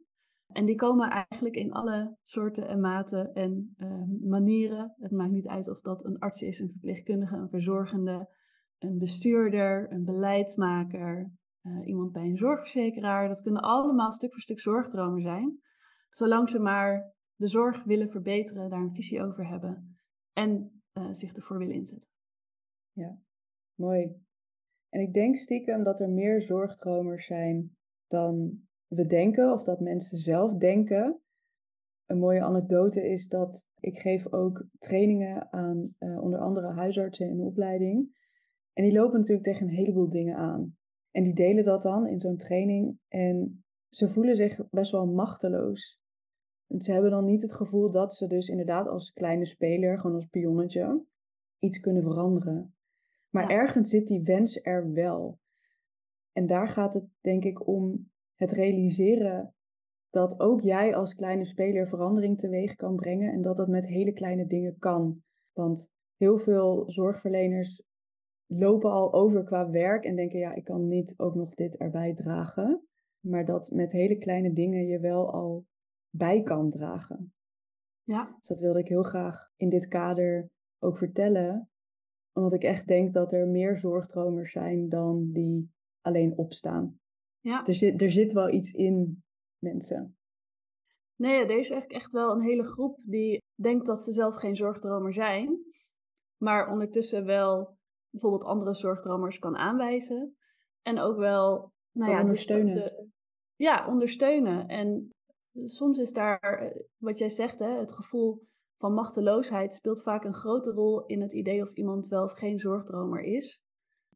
En 0.48 0.66
die 0.66 0.76
komen 0.76 1.10
eigenlijk 1.10 1.56
in 1.56 1.72
alle 1.72 2.18
soorten 2.24 2.68
en 2.68 2.80
maten 2.80 3.34
en 3.34 3.76
uh, 3.78 4.30
manieren. 4.30 4.94
Het 5.00 5.12
maakt 5.12 5.32
niet 5.32 5.48
uit 5.48 5.70
of 5.70 5.82
dat 5.82 6.06
een 6.06 6.20
arts 6.20 6.42
is, 6.42 6.60
een 6.60 6.70
verpleegkundige, 6.70 7.36
een 7.36 7.50
verzorgende, 7.50 8.30
een 8.78 8.98
bestuurder, 8.98 9.92
een 9.92 10.04
beleidsmaker, 10.04 11.32
uh, 11.62 11.88
iemand 11.88 12.12
bij 12.12 12.24
een 12.24 12.38
zorgverzekeraar. 12.38 13.28
Dat 13.28 13.42
kunnen 13.42 13.62
allemaal 13.62 14.12
stuk 14.12 14.32
voor 14.32 14.42
stuk 14.42 14.60
zorgdromen 14.60 15.22
zijn. 15.22 15.60
Zolang 16.10 16.50
ze 16.50 16.60
maar 16.60 17.14
de 17.36 17.48
zorg 17.48 17.84
willen 17.84 18.10
verbeteren, 18.10 18.70
daar 18.70 18.82
een 18.82 18.94
visie 18.94 19.24
over 19.24 19.48
hebben 19.48 19.98
en 20.34 20.82
uh, 20.94 21.10
zich 21.12 21.34
ervoor 21.34 21.58
willen 21.58 21.76
inzetten. 21.76 22.10
Ja, 22.92 23.18
mooi. 23.76 24.24
En 24.90 25.02
ik 25.02 25.14
denk 25.14 25.36
stiekem 25.36 25.84
dat 25.84 26.00
er 26.00 26.10
meer 26.10 26.42
zorgdromers 26.42 27.26
zijn 27.26 27.76
dan 28.08 28.65
we 28.88 29.06
denken 29.06 29.52
of 29.52 29.64
dat 29.64 29.80
mensen 29.80 30.18
zelf 30.18 30.54
denken. 30.54 31.20
Een 32.06 32.20
mooie 32.20 32.44
anekdote 32.44 33.10
is 33.10 33.28
dat 33.28 33.66
ik 33.80 34.00
geef 34.00 34.34
ook 34.34 34.66
trainingen 34.80 35.52
aan 35.52 35.96
uh, 36.00 36.22
onder 36.22 36.40
andere 36.40 36.72
huisartsen 36.72 37.30
in 37.30 37.38
de 37.38 37.44
opleiding. 37.44 38.24
En 38.74 38.84
die 38.84 38.94
lopen 38.94 39.20
natuurlijk 39.20 39.48
tegen 39.48 39.68
een 39.68 39.74
heleboel 39.74 40.10
dingen 40.10 40.36
aan. 40.36 40.78
En 41.12 41.24
die 41.24 41.34
delen 41.34 41.64
dat 41.64 41.84
dan 41.84 42.08
in 42.08 42.20
zo'n 42.20 42.38
training 42.38 43.00
en 43.08 43.64
ze 43.90 44.10
voelen 44.10 44.36
zich 44.36 44.70
best 44.70 44.92
wel 44.92 45.06
machteloos. 45.06 46.00
En 46.68 46.82
ze 46.82 46.92
hebben 46.92 47.12
dan 47.12 47.26
niet 47.26 47.42
het 47.42 47.54
gevoel 47.54 47.92
dat 47.92 48.16
ze 48.16 48.28
dus 48.28 48.48
inderdaad 48.48 48.88
als 48.88 49.12
kleine 49.12 49.46
speler, 49.46 50.00
gewoon 50.00 50.16
als 50.16 50.26
pionnetje, 50.26 51.06
iets 51.60 51.80
kunnen 51.80 52.04
veranderen. 52.04 52.76
Maar 53.30 53.50
ja. 53.50 53.58
ergens 53.58 53.90
zit 53.90 54.08
die 54.08 54.24
wens 54.24 54.64
er 54.64 54.94
wel. 54.94 55.40
En 56.32 56.48
daar 56.48 56.68
gaat 56.68 56.94
het 56.94 57.06
denk 57.22 57.44
ik 57.44 57.68
om 57.68 58.12
het 58.36 58.52
realiseren 58.52 59.54
dat 60.10 60.40
ook 60.40 60.62
jij 60.62 60.96
als 60.96 61.16
kleine 61.16 61.46
speler 61.46 61.88
verandering 61.88 62.38
teweeg 62.38 62.76
kan 62.76 62.96
brengen 62.96 63.32
en 63.32 63.42
dat 63.42 63.58
dat 63.58 63.68
met 63.68 63.88
hele 63.88 64.14
kleine 64.14 64.48
dingen 64.48 64.78
kan. 64.80 65.24
Want 65.54 65.88
heel 66.18 66.38
veel 66.38 66.84
zorgverleners 66.92 67.84
lopen 68.46 68.92
al 68.92 69.14
over 69.14 69.44
qua 69.44 69.70
werk 69.70 70.04
en 70.04 70.16
denken, 70.16 70.40
ja, 70.40 70.54
ik 70.54 70.64
kan 70.64 70.88
niet 70.88 71.14
ook 71.18 71.36
nog 71.36 71.54
dit 71.56 71.78
erbij 71.78 72.14
dragen. 72.14 72.88
Maar 73.20 73.46
dat 73.46 73.72
met 73.72 73.92
hele 73.92 74.18
kleine 74.18 74.54
dingen 74.54 74.86
je 74.86 75.00
wel 75.00 75.32
al 75.32 75.66
bij 76.10 76.44
kan 76.44 76.70
dragen. 76.70 77.34
Ja. 78.04 78.36
Dus 78.40 78.48
dat 78.48 78.60
wilde 78.60 78.80
ik 78.80 78.88
heel 78.88 79.04
graag 79.04 79.50
in 79.56 79.70
dit 79.70 79.88
kader 79.88 80.50
ook 80.80 80.98
vertellen. 80.98 81.70
Omdat 82.34 82.54
ik 82.54 82.64
echt 82.64 82.88
denk 82.88 83.14
dat 83.14 83.34
er 83.34 83.48
meer 83.48 83.78
zorgdromers 83.78 84.52
zijn 84.52 84.90
dan 84.90 85.32
die 85.32 85.72
alleen 86.02 86.38
opstaan. 86.38 87.00
Ja. 87.46 87.66
Er, 87.66 87.74
zit, 87.74 88.02
er 88.02 88.12
zit 88.12 88.34
wel 88.34 88.54
iets 88.54 88.72
in 88.72 89.24
mensen. 89.58 90.18
Nee, 91.16 91.46
er 91.46 91.58
is 91.58 91.70
echt, 91.70 91.92
echt 91.92 92.12
wel 92.12 92.32
een 92.32 92.42
hele 92.42 92.64
groep 92.64 93.00
die 93.04 93.42
denkt 93.62 93.86
dat 93.86 94.04
ze 94.04 94.12
zelf 94.12 94.36
geen 94.36 94.56
zorgdromer 94.56 95.14
zijn. 95.14 95.60
Maar 96.38 96.72
ondertussen 96.72 97.26
wel 97.26 97.78
bijvoorbeeld 98.10 98.44
andere 98.44 98.74
zorgdromers 98.74 99.40
kan 99.40 99.58
aanwijzen. 99.58 100.36
En 100.82 101.00
ook 101.00 101.18
wel, 101.18 101.72
nou 101.92 102.12
ja, 102.12 102.22
ondersteunen. 102.22 102.76
De, 102.76 103.08
ja, 103.56 103.88
ondersteunen. 103.88 104.68
En 104.68 105.10
soms 105.66 105.98
is 105.98 106.12
daar, 106.12 106.40
eh, 106.40 106.82
wat 106.98 107.18
jij 107.18 107.30
zegt, 107.30 107.60
hè, 107.60 107.80
het 107.80 107.94
gevoel 107.94 108.48
van 108.78 108.94
machteloosheid 108.94 109.74
speelt 109.74 110.04
vaak 110.04 110.24
een 110.24 110.34
grote 110.34 110.72
rol 110.72 111.06
in 111.06 111.22
het 111.22 111.34
idee 111.34 111.62
of 111.62 111.74
iemand 111.74 112.08
wel 112.08 112.24
of 112.24 112.34
geen 112.34 112.60
zorgdromer 112.60 113.22
is. 113.22 113.60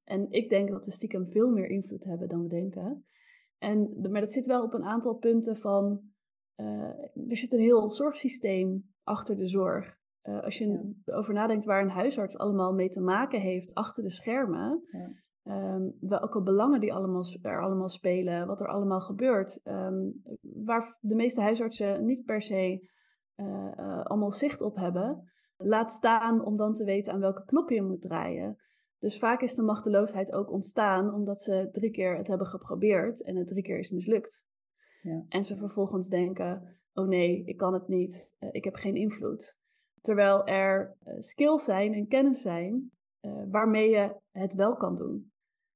En 0.04 0.32
ik 0.32 0.50
denk 0.50 0.70
dat 0.70 0.86
we 0.86 0.92
stiekem 0.92 1.28
veel 1.28 1.50
meer 1.50 1.68
invloed 1.68 2.04
hebben 2.04 2.28
dan 2.28 2.42
we 2.42 2.48
denken. 2.48 3.04
En, 3.60 3.98
maar 4.12 4.22
dat 4.22 4.32
zit 4.32 4.46
wel 4.46 4.64
op 4.64 4.74
een 4.74 4.86
aantal 4.86 5.16
punten 5.16 5.56
van, 5.56 6.02
uh, 6.56 7.30
er 7.30 7.38
zit 7.38 7.54
een 7.54 7.60
heel 7.60 7.90
zorgsysteem 7.90 8.92
achter 9.04 9.36
de 9.36 9.48
zorg. 9.48 9.98
Uh, 10.24 10.44
als 10.44 10.58
je 10.58 10.68
ja. 10.68 10.82
erover 11.06 11.34
nadenkt 11.34 11.66
waar 11.66 11.82
een 11.82 11.90
huisarts 11.90 12.38
allemaal 12.38 12.74
mee 12.74 12.90
te 12.90 13.02
maken 13.02 13.40
heeft 13.40 13.74
achter 13.74 14.04
de 14.04 14.12
schermen, 14.12 14.84
ja. 14.92 15.10
Um, 15.44 15.98
welke 16.00 16.42
belangen 16.42 16.80
die 16.80 16.94
allemaal, 16.94 17.24
er 17.42 17.62
allemaal 17.62 17.90
spelen, 17.90 18.48
wat 18.48 18.62
er 18.62 18.68
allemaal 18.68 19.00
gebeurt. 19.00 19.62
Um, 19.64 20.22
waar 20.42 20.98
de 21.00 21.16
meeste 21.16 21.42
huisartsen 21.42 22.06
niet 22.06 22.26
per 22.26 22.42
se 22.42 22.88
uh, 23.36 23.72
uh, 23.78 24.04
allemaal 24.04 24.32
zicht 24.32 24.62
op 24.62 24.76
hebben. 24.76 25.32
Laat 25.58 25.92
staan 25.92 26.46
om 26.46 26.58
dan 26.58 26.74
te 26.74 26.84
weten 26.84 27.14
aan 27.14 27.20
welke 27.20 27.46
knop 27.46 27.70
je 27.70 27.82
moet 27.82 28.02
draaien. 28.02 28.58
Dus 29.00 29.20
vaak 29.20 29.42
is 29.42 29.56
de 29.56 29.62
machteloosheid 29.62 30.32
ook 30.32 30.52
ontstaan 30.52 31.14
omdat 31.14 31.42
ze 31.42 31.70
drie 31.72 31.92
keer 31.92 32.18
het 32.18 32.28
hebben 32.28 32.48
geprobeerd 32.48 33.24
en 33.24 33.36
het 33.36 33.48
drie 33.48 33.64
keer 33.64 33.80
is 33.80 33.92
mislukt. 33.92 34.46
Ja. 35.02 35.26
En 35.30 35.44
ze 35.44 35.56
vervolgens 35.56 36.10
denken: 36.10 36.80
oh 36.94 37.08
nee, 37.08 37.44
ik 37.46 37.58
kan 37.58 37.74
het 37.74 37.88
niet, 37.88 38.36
uh, 38.40 38.50
ik 38.52 38.64
heb 38.64 38.76
geen 38.76 38.96
invloed. 38.96 39.58
Terwijl 40.02 40.46
er 40.46 40.98
skills 41.20 41.64
zijn 41.64 41.94
en 41.94 42.08
kennis 42.08 42.42
zijn 42.42 42.92
waarmee 43.52 43.90
je 43.90 44.16
het 44.32 44.54
wel 44.54 44.76
kan 44.76 44.96
doen. 44.96 45.32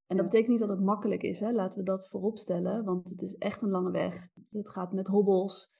En 0.07 0.19
dat 0.19 0.25
betekent 0.25 0.51
niet 0.51 0.59
dat 0.59 0.77
het 0.77 0.85
makkelijk 0.85 1.23
is, 1.23 1.39
hè? 1.39 1.51
laten 1.51 1.79
we 1.79 1.85
dat 1.85 2.09
voorop 2.09 2.37
stellen, 2.37 2.83
want 2.83 3.09
het 3.09 3.21
is 3.21 3.35
echt 3.35 3.61
een 3.61 3.69
lange 3.69 3.91
weg. 3.91 4.27
Het 4.49 4.69
gaat 4.69 4.93
met 4.93 5.07
hobbels, 5.07 5.73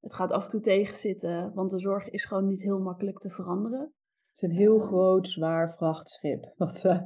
het 0.00 0.14
gaat 0.14 0.30
af 0.30 0.44
en 0.44 0.50
toe 0.50 0.60
tegenzitten, 0.60 1.54
want 1.54 1.70
de 1.70 1.78
zorg 1.78 2.08
is 2.10 2.24
gewoon 2.24 2.46
niet 2.46 2.62
heel 2.62 2.78
makkelijk 2.78 3.18
te 3.18 3.30
veranderen. 3.30 3.94
Het 4.36 4.44
is 4.44 4.50
een 4.50 4.62
heel 4.62 4.78
groot, 4.78 5.28
zwaar 5.28 5.74
vrachtschip. 5.76 6.52
Wat, 6.56 6.84
uh... 6.84 7.00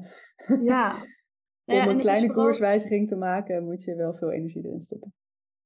Ja, 0.63 0.95
om 1.65 1.89
een 1.89 1.99
kleine 1.99 2.33
koerswijziging 2.33 3.09
te 3.09 3.17
maken, 3.17 3.65
moet 3.65 3.83
je 3.83 3.95
wel 3.95 4.15
veel 4.15 4.31
energie 4.31 4.65
erin 4.65 4.83
stoppen. 4.83 5.15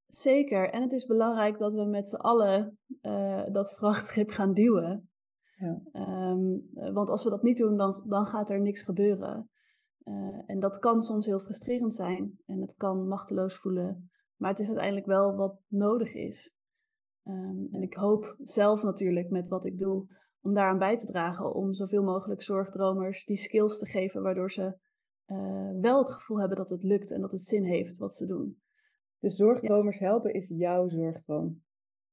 Zeker. 0.06 0.70
En 0.70 0.82
het 0.82 0.92
is 0.92 1.06
belangrijk 1.06 1.58
dat 1.58 1.74
we 1.74 1.84
met 1.84 2.08
z'n 2.08 2.16
allen 2.16 2.78
uh, 3.02 3.42
dat 3.52 3.74
vrachtschip 3.78 4.30
gaan 4.30 4.52
duwen. 4.52 5.10
Ja. 5.56 5.80
Um, 6.30 6.64
want 6.92 7.08
als 7.08 7.24
we 7.24 7.30
dat 7.30 7.42
niet 7.42 7.56
doen, 7.56 7.76
dan, 7.76 8.02
dan 8.06 8.26
gaat 8.26 8.50
er 8.50 8.60
niks 8.60 8.82
gebeuren. 8.82 9.50
Uh, 10.04 10.42
en 10.46 10.60
dat 10.60 10.78
kan 10.78 11.00
soms 11.00 11.26
heel 11.26 11.40
frustrerend 11.40 11.94
zijn. 11.94 12.38
En 12.46 12.60
het 12.60 12.74
kan 12.74 13.08
machteloos 13.08 13.56
voelen. 13.56 14.10
Maar 14.36 14.50
het 14.50 14.60
is 14.60 14.66
uiteindelijk 14.66 15.06
wel 15.06 15.36
wat 15.36 15.60
nodig 15.68 16.14
is. 16.14 16.54
Um, 17.24 17.68
en 17.70 17.82
ik 17.82 17.94
hoop 17.94 18.36
zelf 18.38 18.82
natuurlijk 18.82 19.30
met 19.30 19.48
wat 19.48 19.64
ik 19.64 19.78
doe 19.78 20.06
om 20.44 20.54
daaraan 20.54 20.78
bij 20.78 20.96
te 20.96 21.06
dragen. 21.06 21.54
Om 21.54 21.74
zoveel 21.74 22.02
mogelijk 22.02 22.42
zorgdromers 22.42 23.24
die 23.24 23.36
skills 23.36 23.78
te 23.78 23.86
geven 23.86 24.22
waardoor 24.22 24.50
ze 24.50 24.76
uh, 25.26 25.80
wel 25.80 25.98
het 25.98 26.12
gevoel 26.12 26.38
hebben 26.38 26.56
dat 26.56 26.70
het 26.70 26.82
lukt 26.82 27.12
en 27.12 27.20
dat 27.20 27.32
het 27.32 27.42
zin 27.42 27.64
heeft 27.64 27.98
wat 27.98 28.14
ze 28.14 28.26
doen. 28.26 28.62
Dus 29.18 29.36
zorgdromers 29.36 29.98
helpen 29.98 30.34
is 30.34 30.48
jouw 30.48 30.88
zorgdroom? 30.88 31.62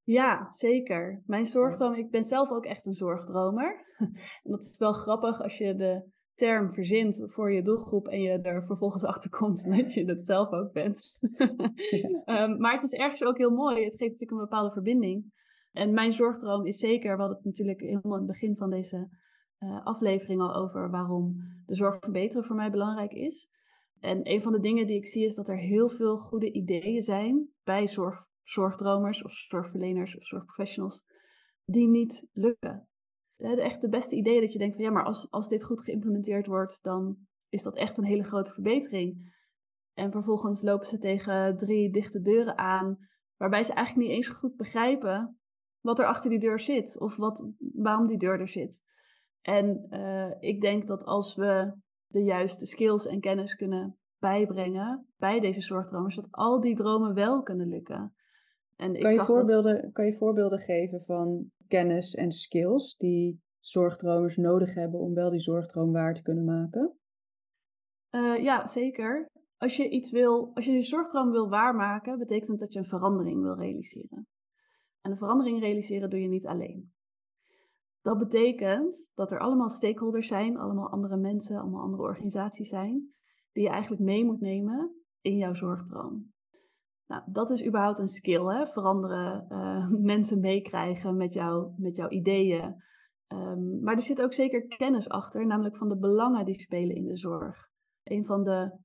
Ja, 0.03 0.47
zeker. 0.51 1.23
Mijn 1.25 1.45
zorgdroom, 1.45 1.93
ik 1.93 2.11
ben 2.11 2.23
zelf 2.23 2.51
ook 2.51 2.65
echt 2.65 2.85
een 2.85 2.93
zorgdromer. 2.93 3.85
en 4.43 4.51
dat 4.51 4.63
is 4.63 4.77
wel 4.77 4.93
grappig 4.93 5.41
als 5.41 5.57
je 5.57 5.75
de 5.75 6.09
term 6.35 6.73
verzint 6.73 7.23
voor 7.25 7.51
je 7.51 7.63
doelgroep 7.63 8.07
en 8.07 8.21
je 8.21 8.39
er 8.41 8.65
vervolgens 8.65 9.03
achter 9.03 9.29
komt 9.29 9.63
dat 9.77 9.93
je 9.93 10.05
het 10.05 10.25
zelf 10.25 10.51
ook 10.51 10.71
bent. 10.71 11.19
um, 12.25 12.57
maar 12.61 12.73
het 12.73 12.83
is 12.83 12.93
ergens 12.93 13.23
ook 13.23 13.37
heel 13.37 13.51
mooi. 13.51 13.83
Het 13.83 13.95
geeft 13.95 14.11
natuurlijk 14.11 14.31
een 14.31 14.47
bepaalde 14.49 14.71
verbinding. 14.71 15.39
En 15.71 15.93
mijn 15.93 16.13
zorgdroom 16.13 16.65
is 16.65 16.77
zeker, 16.77 17.11
we 17.11 17.19
hadden 17.19 17.37
het 17.37 17.45
natuurlijk 17.45 17.79
helemaal 17.79 18.13
in 18.13 18.27
het 18.27 18.31
begin 18.31 18.55
van 18.55 18.69
deze 18.69 19.09
uh, 19.59 19.85
aflevering 19.85 20.41
al 20.41 20.55
over 20.55 20.89
waarom 20.89 21.35
de 21.65 21.75
zorg 21.75 21.97
verbeteren 21.99 22.45
voor 22.45 22.55
mij 22.55 22.71
belangrijk 22.71 23.11
is. 23.11 23.49
En 23.99 24.29
een 24.29 24.41
van 24.41 24.51
de 24.51 24.59
dingen 24.59 24.87
die 24.87 24.97
ik 24.97 25.05
zie 25.05 25.23
is 25.23 25.35
dat 25.35 25.47
er 25.47 25.57
heel 25.57 25.89
veel 25.89 26.17
goede 26.17 26.51
ideeën 26.51 27.01
zijn 27.01 27.49
bij 27.63 27.87
zorg, 27.87 28.25
zorgdromers 28.43 29.23
of 29.23 29.31
zorgverleners 29.31 30.17
of 30.17 30.25
zorgprofessionals 30.25 31.05
die 31.65 31.87
niet 31.87 32.27
lukken. 32.33 32.87
Echt 33.37 33.81
de 33.81 33.89
beste 33.89 34.15
ideeën 34.15 34.41
dat 34.41 34.53
je 34.53 34.59
denkt 34.59 34.75
van 34.75 34.85
ja, 34.85 34.91
maar 34.91 35.05
als, 35.05 35.31
als 35.31 35.47
dit 35.47 35.63
goed 35.63 35.83
geïmplementeerd 35.83 36.47
wordt, 36.47 36.83
dan 36.83 37.17
is 37.49 37.63
dat 37.63 37.75
echt 37.75 37.97
een 37.97 38.05
hele 38.05 38.23
grote 38.23 38.51
verbetering. 38.51 39.33
En 39.93 40.11
vervolgens 40.11 40.61
lopen 40.61 40.87
ze 40.87 40.97
tegen 40.97 41.57
drie 41.57 41.91
dichte 41.91 42.21
deuren 42.21 42.57
aan, 42.57 42.97
waarbij 43.37 43.63
ze 43.63 43.73
eigenlijk 43.73 44.07
niet 44.07 44.15
eens 44.15 44.27
goed 44.27 44.55
begrijpen 44.55 45.40
wat 45.81 45.99
er 45.99 46.05
achter 46.05 46.29
die 46.29 46.39
deur 46.39 46.59
zit 46.59 46.99
of 46.99 47.17
wat, 47.17 47.49
waarom 47.73 48.07
die 48.07 48.17
deur 48.17 48.39
er 48.39 48.49
zit. 48.49 48.81
En 49.41 49.87
uh, 49.89 50.31
ik 50.39 50.61
denk 50.61 50.87
dat 50.87 51.05
als 51.05 51.35
we 51.35 51.73
de 52.07 52.23
juiste 52.23 52.65
skills 52.65 53.07
en 53.07 53.19
kennis 53.19 53.55
kunnen 53.55 53.97
bijbrengen 54.19 55.07
bij 55.17 55.39
deze 55.39 55.61
zorgdromers, 55.61 56.15
dat 56.15 56.27
al 56.31 56.59
die 56.59 56.75
dromen 56.75 57.13
wel 57.13 57.41
kunnen 57.41 57.67
lukken. 57.67 58.13
En 58.75 58.95
ik 58.95 59.01
kan, 59.01 59.13
je 59.13 59.25
voorbeelden, 59.25 59.91
kan 59.91 60.05
je 60.05 60.15
voorbeelden 60.15 60.59
geven 60.59 61.03
van 61.05 61.51
kennis 61.67 62.15
en 62.15 62.31
skills 62.31 62.95
die 62.97 63.41
zorgdromers 63.59 64.37
nodig 64.37 64.73
hebben 64.73 64.99
om 64.99 65.13
wel 65.13 65.29
die 65.29 65.39
zorgdroom 65.39 65.91
waar 65.91 66.13
te 66.13 66.21
kunnen 66.21 66.45
maken? 66.45 66.95
Uh, 68.11 68.43
ja, 68.43 68.67
zeker. 68.67 69.29
Als 69.57 69.77
je 69.77 69.89
iets 69.89 70.11
wil, 70.11 70.51
als 70.53 70.65
je 70.65 70.71
die 70.71 70.81
zorgdroom 70.81 71.31
wil 71.31 71.49
waarmaken, 71.49 72.17
betekent 72.17 72.59
dat 72.59 72.73
je 72.73 72.79
een 72.79 72.85
verandering 72.85 73.41
wil 73.41 73.55
realiseren. 73.55 74.27
En 75.01 75.11
een 75.11 75.17
verandering 75.17 75.59
realiseren 75.59 76.09
doe 76.09 76.21
je 76.21 76.27
niet 76.27 76.47
alleen. 76.47 76.93
Dat 78.01 78.17
betekent 78.17 79.11
dat 79.13 79.31
er 79.31 79.39
allemaal 79.39 79.69
stakeholders 79.69 80.27
zijn, 80.27 80.57
allemaal 80.57 80.89
andere 80.89 81.17
mensen, 81.17 81.59
allemaal 81.59 81.81
andere 81.81 82.03
organisaties 82.03 82.69
zijn, 82.69 83.13
die 83.51 83.63
je 83.63 83.69
eigenlijk 83.69 84.01
mee 84.01 84.25
moet 84.25 84.39
nemen 84.39 84.95
in 85.21 85.37
jouw 85.37 85.53
zorgdroom. 85.53 86.33
Nou, 87.07 87.23
dat 87.25 87.49
is 87.49 87.65
überhaupt 87.65 87.99
een 87.99 88.07
skill, 88.07 88.45
hè? 88.45 88.67
veranderen, 88.67 89.45
uh, 89.49 89.89
mensen 90.13 90.39
meekrijgen 90.39 91.17
met, 91.17 91.33
jou, 91.33 91.73
met 91.77 91.95
jouw 91.95 92.09
ideeën. 92.09 92.83
Um, 93.27 93.83
maar 93.83 93.95
er 93.95 94.01
zit 94.01 94.21
ook 94.21 94.33
zeker 94.33 94.67
kennis 94.67 95.09
achter, 95.09 95.45
namelijk 95.45 95.77
van 95.77 95.89
de 95.89 95.97
belangen 95.97 96.45
die 96.45 96.59
spelen 96.59 96.95
in 96.95 97.05
de 97.05 97.17
zorg. 97.17 97.69
Een 98.03 98.25
van 98.25 98.43
de 98.43 98.77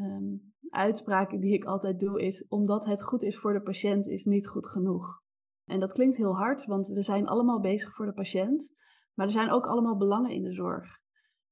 um, 0.00 0.54
uitspraken 0.68 1.40
die 1.40 1.54
ik 1.54 1.64
altijd 1.64 1.98
doe 1.98 2.22
is: 2.22 2.46
omdat 2.48 2.84
het 2.84 3.02
goed 3.02 3.22
is 3.22 3.38
voor 3.38 3.52
de 3.52 3.62
patiënt 3.62 4.06
is 4.06 4.24
niet 4.24 4.48
goed 4.48 4.66
genoeg. 4.66 5.22
En 5.64 5.80
dat 5.80 5.92
klinkt 5.92 6.16
heel 6.16 6.36
hard, 6.36 6.64
want 6.66 6.88
we 6.88 7.02
zijn 7.02 7.26
allemaal 7.26 7.60
bezig 7.60 7.94
voor 7.94 8.06
de 8.06 8.12
patiënt, 8.12 8.74
maar 9.14 9.26
er 9.26 9.32
zijn 9.32 9.50
ook 9.50 9.66
allemaal 9.66 9.96
belangen 9.96 10.30
in 10.30 10.42
de 10.42 10.52
zorg. 10.52 11.02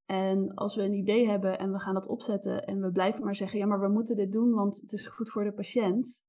En 0.05 0.55
als 0.55 0.77
we 0.77 0.83
een 0.83 0.95
idee 0.95 1.29
hebben 1.29 1.59
en 1.59 1.73
we 1.73 1.79
gaan 1.79 1.95
dat 1.95 2.09
opzetten 2.09 2.65
en 2.65 2.81
we 2.81 2.91
blijven 2.91 3.25
maar 3.25 3.35
zeggen, 3.35 3.59
ja, 3.59 3.67
maar 3.67 3.81
we 3.81 3.89
moeten 3.89 4.17
dit 4.17 4.33
doen, 4.33 4.51
want 4.51 4.81
het 4.81 4.93
is 4.93 5.07
goed 5.07 5.31
voor 5.31 5.45
de 5.45 5.53
patiënt, 5.53 6.23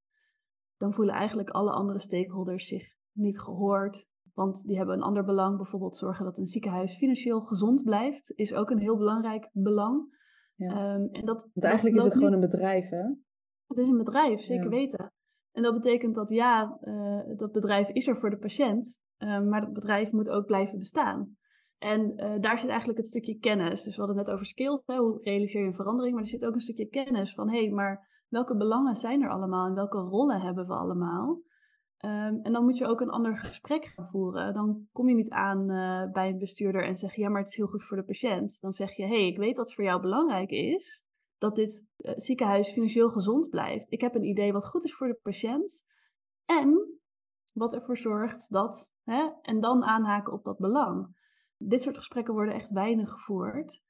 dan 0.78 0.94
voelen 0.94 1.16
eigenlijk 1.16 1.50
alle 1.50 1.72
andere 1.72 2.00
stakeholders 2.00 2.68
zich 2.68 2.96
niet 3.12 3.40
gehoord. 3.40 4.06
Want 4.34 4.64
die 4.66 4.78
hebben 4.78 4.96
een 4.96 5.02
ander 5.02 5.24
belang, 5.24 5.58
bijvoorbeeld 5.58 5.96
zorgen 5.96 6.26
dat 6.26 6.38
een 6.38 6.48
ziekenhuis 6.48 6.98
financieel 6.98 7.42
gezond 7.42 7.84
blijft, 7.84 8.32
is 8.36 8.54
ook 8.54 8.70
een 8.70 8.80
heel 8.80 8.98
belangrijk 8.98 9.50
belang. 9.52 10.22
Ja. 10.56 10.96
Um, 10.96 11.10
en 11.12 11.26
dat, 11.26 11.50
want 11.54 11.66
eigenlijk 11.66 11.96
is 11.98 12.04
het 12.04 12.14
gewoon 12.14 12.34
een 12.34 12.40
bedrijf, 12.40 12.90
hè? 12.90 13.04
Het 13.68 13.78
is 13.78 13.88
een 13.88 13.98
bedrijf, 13.98 14.42
zeker 14.42 14.70
weten. 14.70 15.12
En 15.54 15.64
dat 15.64 15.74
betekent 15.74 16.16
dat 16.16 16.30
ja, 16.30 16.80
uh, 16.84 17.38
dat 17.38 17.52
bedrijf 17.52 17.90
is 17.90 18.08
er 18.08 18.18
voor 18.18 18.30
de 18.30 18.38
patiënt, 18.38 19.02
uh, 19.18 19.42
maar 19.42 19.62
dat 19.62 19.74
bedrijf 19.74 20.12
moet 20.12 20.30
ook 20.30 20.46
blijven 20.46 20.78
bestaan. 20.78 21.36
En 21.78 22.14
uh, 22.16 22.40
daar 22.40 22.60
zit 22.60 22.70
eigenlijk 22.70 23.00
het 23.00 23.08
stukje 23.08 23.38
kennis. 23.38 23.84
Dus 23.84 23.96
we 23.96 24.02
hadden 24.02 24.18
het 24.18 24.26
net 24.26 24.36
over 24.36 24.48
skills, 24.48 24.82
hè, 24.86 24.98
hoe 24.98 25.20
realiseer 25.22 25.62
je 25.62 25.68
een 25.68 25.74
verandering, 25.74 26.14
maar 26.14 26.24
er 26.24 26.30
zit 26.30 26.46
ook 26.46 26.54
een 26.54 26.60
stukje 26.60 26.88
kennis 26.88 27.34
van 27.34 27.50
hé, 27.50 27.64
hey, 27.64 27.70
maar 27.70 28.24
welke 28.30 28.56
belangen 28.56 28.96
zijn 28.96 29.22
er 29.22 29.30
allemaal 29.30 29.68
en 29.68 29.74
welke 29.74 29.98
rollen 29.98 30.42
hebben 30.42 30.68
we 30.68 30.74
allemaal? 30.74 31.42
Um, 32.06 32.40
en 32.42 32.52
dan 32.52 32.64
moet 32.64 32.78
je 32.78 32.88
ook 32.88 33.02
een 33.02 33.10
ander 33.10 33.38
gesprek 33.38 33.86
gaan 33.86 34.08
voeren. 34.08 34.54
Dan 34.54 34.88
kom 34.92 35.10
je 35.10 35.16
niet 35.16 35.32
aan 35.32 35.66
bij 36.12 36.30
een 36.30 36.38
bestuurder 36.38 36.86
en 36.86 36.96
zeg 36.96 37.16
je 37.16 37.22
ja, 37.22 37.30
maar 37.30 37.42
het 37.42 37.50
is 37.50 37.58
heel 37.58 37.68
goed 37.68 37.84
voor 37.84 37.98
de 37.98 38.04
patiënt. 38.04 38.58
Dan 38.62 38.74
zeg 38.74 38.96
je 38.96 39.04
hé, 39.04 39.10
hey, 39.10 39.28
ik 39.28 39.38
weet 39.38 39.56
dat 39.56 39.66
het 39.66 39.76
voor 39.76 39.84
jou 39.84 40.02
belangrijk 40.02 40.50
is 40.50 41.06
dat 41.44 41.56
dit 41.56 41.88
uh, 41.98 42.14
ziekenhuis 42.16 42.72
financieel 42.72 43.10
gezond 43.10 43.50
blijft. 43.50 43.92
Ik 43.92 44.02
heb 44.02 44.16
een 44.16 44.24
idee 44.24 44.54
wat 44.54 44.66
goed 44.66 44.84
is 44.84 44.96
voor 44.96 45.08
de 45.08 45.20
patiënt 45.22 45.86
en 46.46 47.00
wat 47.52 47.74
ervoor 47.74 47.98
zorgt 47.98 48.52
dat, 48.52 48.92
hè, 49.04 49.30
en 49.42 49.60
dan 49.60 49.84
aanhaken 49.84 50.34
op 50.34 50.44
dat 50.44 50.58
belang. 50.58 51.16
Dit 51.58 51.82
soort 51.82 51.98
gesprekken 51.98 52.34
worden 52.34 52.54
echt 52.54 52.72
weinig 52.72 53.10
gevoerd. 53.10 53.82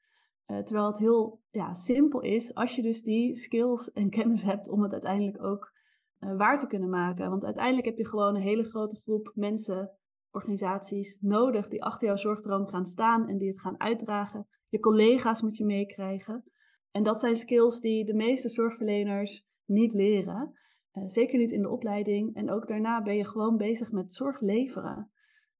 Uh, 0.46 0.58
terwijl 0.58 0.86
het 0.86 0.98
heel 0.98 1.42
ja, 1.50 1.74
simpel 1.74 2.20
is 2.20 2.54
als 2.54 2.76
je 2.76 2.82
dus 2.82 3.02
die 3.02 3.36
skills 3.36 3.92
en 3.92 4.10
kennis 4.10 4.42
hebt 4.42 4.68
om 4.68 4.82
het 4.82 4.92
uiteindelijk 4.92 5.42
ook 5.42 5.72
uh, 6.20 6.36
waar 6.36 6.58
te 6.58 6.66
kunnen 6.66 6.90
maken. 6.90 7.30
Want 7.30 7.44
uiteindelijk 7.44 7.86
heb 7.86 7.96
je 7.96 8.08
gewoon 8.08 8.34
een 8.34 8.42
hele 8.42 8.64
grote 8.64 8.96
groep 8.96 9.32
mensen, 9.34 9.90
organisaties 10.30 11.18
nodig 11.20 11.68
die 11.68 11.84
achter 11.84 12.06
jouw 12.06 12.16
zorgdroom 12.16 12.66
gaan 12.66 12.86
staan 12.86 13.28
en 13.28 13.38
die 13.38 13.48
het 13.48 13.60
gaan 13.60 13.80
uitdragen. 13.80 14.46
Je 14.68 14.80
collega's 14.80 15.42
moet 15.42 15.56
je 15.56 15.64
meekrijgen. 15.64 16.44
En 16.94 17.02
dat 17.02 17.20
zijn 17.20 17.36
skills 17.36 17.80
die 17.80 18.04
de 18.04 18.14
meeste 18.14 18.48
zorgverleners 18.48 19.46
niet 19.64 19.92
leren. 19.92 20.58
Uh, 20.92 21.04
zeker 21.06 21.38
niet 21.38 21.52
in 21.52 21.62
de 21.62 21.70
opleiding. 21.70 22.34
En 22.34 22.50
ook 22.50 22.68
daarna 22.68 23.02
ben 23.02 23.16
je 23.16 23.26
gewoon 23.26 23.56
bezig 23.56 23.92
met 23.92 24.14
zorg 24.14 24.40
leveren. 24.40 25.10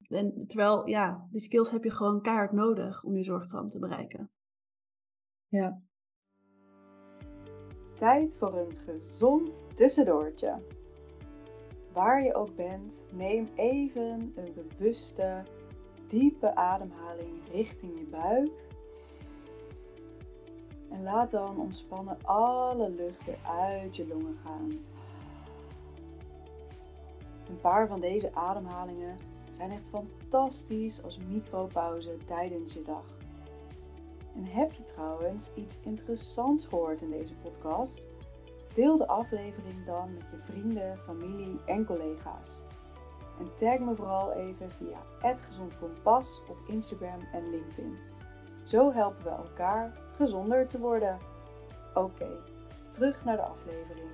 En 0.08 0.44
terwijl, 0.46 0.88
ja, 0.88 1.26
die 1.30 1.40
skills 1.40 1.70
heb 1.70 1.84
je 1.84 1.90
gewoon 1.90 2.22
keihard 2.22 2.52
nodig 2.52 3.04
om 3.04 3.16
je 3.16 3.24
zorgdroom 3.24 3.68
te 3.68 3.78
bereiken. 3.78 4.30
Ja. 5.48 5.82
Tijd 7.94 8.36
voor 8.36 8.58
een 8.58 8.76
gezond 8.76 9.76
tussendoortje. 9.76 10.62
Waar 11.92 12.24
je 12.24 12.34
ook 12.34 12.54
bent, 12.56 13.06
neem 13.12 13.48
even 13.54 14.32
een 14.34 14.54
bewuste, 14.54 15.42
diepe 16.06 16.54
ademhaling 16.54 17.48
richting 17.52 17.98
je 17.98 18.06
buik. 18.06 18.50
En 20.94 21.02
laat 21.02 21.30
dan 21.30 21.58
ontspannen 21.58 22.16
alle 22.22 22.90
lucht 22.90 23.24
weer 23.24 23.38
uit 23.46 23.96
je 23.96 24.06
longen 24.06 24.38
gaan. 24.44 24.70
Een 27.48 27.60
paar 27.60 27.88
van 27.88 28.00
deze 28.00 28.34
ademhalingen 28.34 29.16
zijn 29.50 29.70
echt 29.70 29.88
fantastisch 29.88 31.02
als 31.02 31.18
micropauze 31.28 32.16
tijdens 32.24 32.72
je 32.72 32.82
dag. 32.82 33.04
En 34.34 34.44
heb 34.44 34.72
je 34.72 34.82
trouwens 34.82 35.54
iets 35.54 35.80
interessants 35.80 36.66
gehoord 36.66 37.00
in 37.00 37.10
deze 37.10 37.34
podcast? 37.34 38.06
Deel 38.72 38.98
de 38.98 39.06
aflevering 39.06 39.86
dan 39.86 40.14
met 40.14 40.24
je 40.30 40.38
vrienden, 40.38 40.98
familie 40.98 41.60
en 41.66 41.84
collega's. 41.84 42.62
En 43.38 43.54
tag 43.54 43.78
me 43.78 43.94
vooral 43.94 44.32
even 44.32 44.70
via 44.70 45.34
@gezondkompas 45.36 46.42
op 46.48 46.56
Instagram 46.66 47.20
en 47.32 47.50
LinkedIn. 47.50 47.96
Zo 48.64 48.92
helpen 48.92 49.24
we 49.24 49.30
elkaar 49.30 50.03
gezonder 50.16 50.68
te 50.68 50.78
worden. 50.78 51.18
Oké, 51.94 52.28
terug 52.90 53.24
naar 53.24 53.36
de 53.36 53.42
aflevering. 53.42 54.10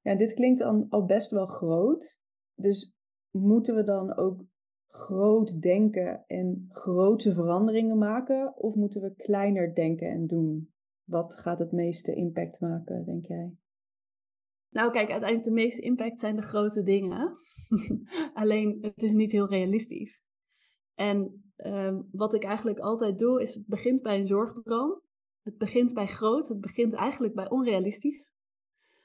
Ja, 0.00 0.14
dit 0.14 0.34
klinkt 0.34 0.58
dan 0.58 0.86
al 0.88 1.04
best 1.04 1.30
wel 1.30 1.46
groot. 1.46 2.18
Dus 2.54 2.94
moeten 3.30 3.74
we 3.74 3.84
dan 3.84 4.16
ook 4.16 4.44
groot 4.86 5.60
denken 5.60 6.24
en 6.26 6.66
grootse 6.68 7.34
veranderingen 7.34 7.98
maken? 7.98 8.56
Of 8.56 8.74
moeten 8.74 9.00
we 9.00 9.14
kleiner 9.14 9.74
denken 9.74 10.10
en 10.10 10.26
doen? 10.26 10.72
Wat 11.04 11.38
gaat 11.38 11.58
het 11.58 11.72
meeste 11.72 12.14
impact 12.14 12.60
maken, 12.60 13.04
denk 13.04 13.26
jij? 13.26 13.54
Nou, 14.70 14.92
kijk, 14.92 15.10
uiteindelijk 15.10 15.48
de 15.48 15.54
meeste 15.54 15.82
impact 15.82 16.20
zijn 16.20 16.36
de 16.36 16.42
grote 16.42 16.82
dingen. 16.82 17.36
Alleen, 18.34 18.78
het 18.80 19.02
is 19.02 19.12
niet 19.12 19.32
heel 19.32 19.48
realistisch. 19.48 20.22
En 21.00 21.42
ehm, 21.56 22.00
wat 22.12 22.34
ik 22.34 22.44
eigenlijk 22.44 22.78
altijd 22.78 23.18
doe, 23.18 23.40
is 23.40 23.54
het 23.54 23.66
begint 23.66 24.02
bij 24.02 24.18
een 24.18 24.26
zorgdroom. 24.26 25.00
Het 25.42 25.58
begint 25.58 25.94
bij 25.94 26.06
groot. 26.06 26.48
Het 26.48 26.60
begint 26.60 26.94
eigenlijk 26.94 27.34
bij 27.34 27.50
onrealistisch. 27.50 28.30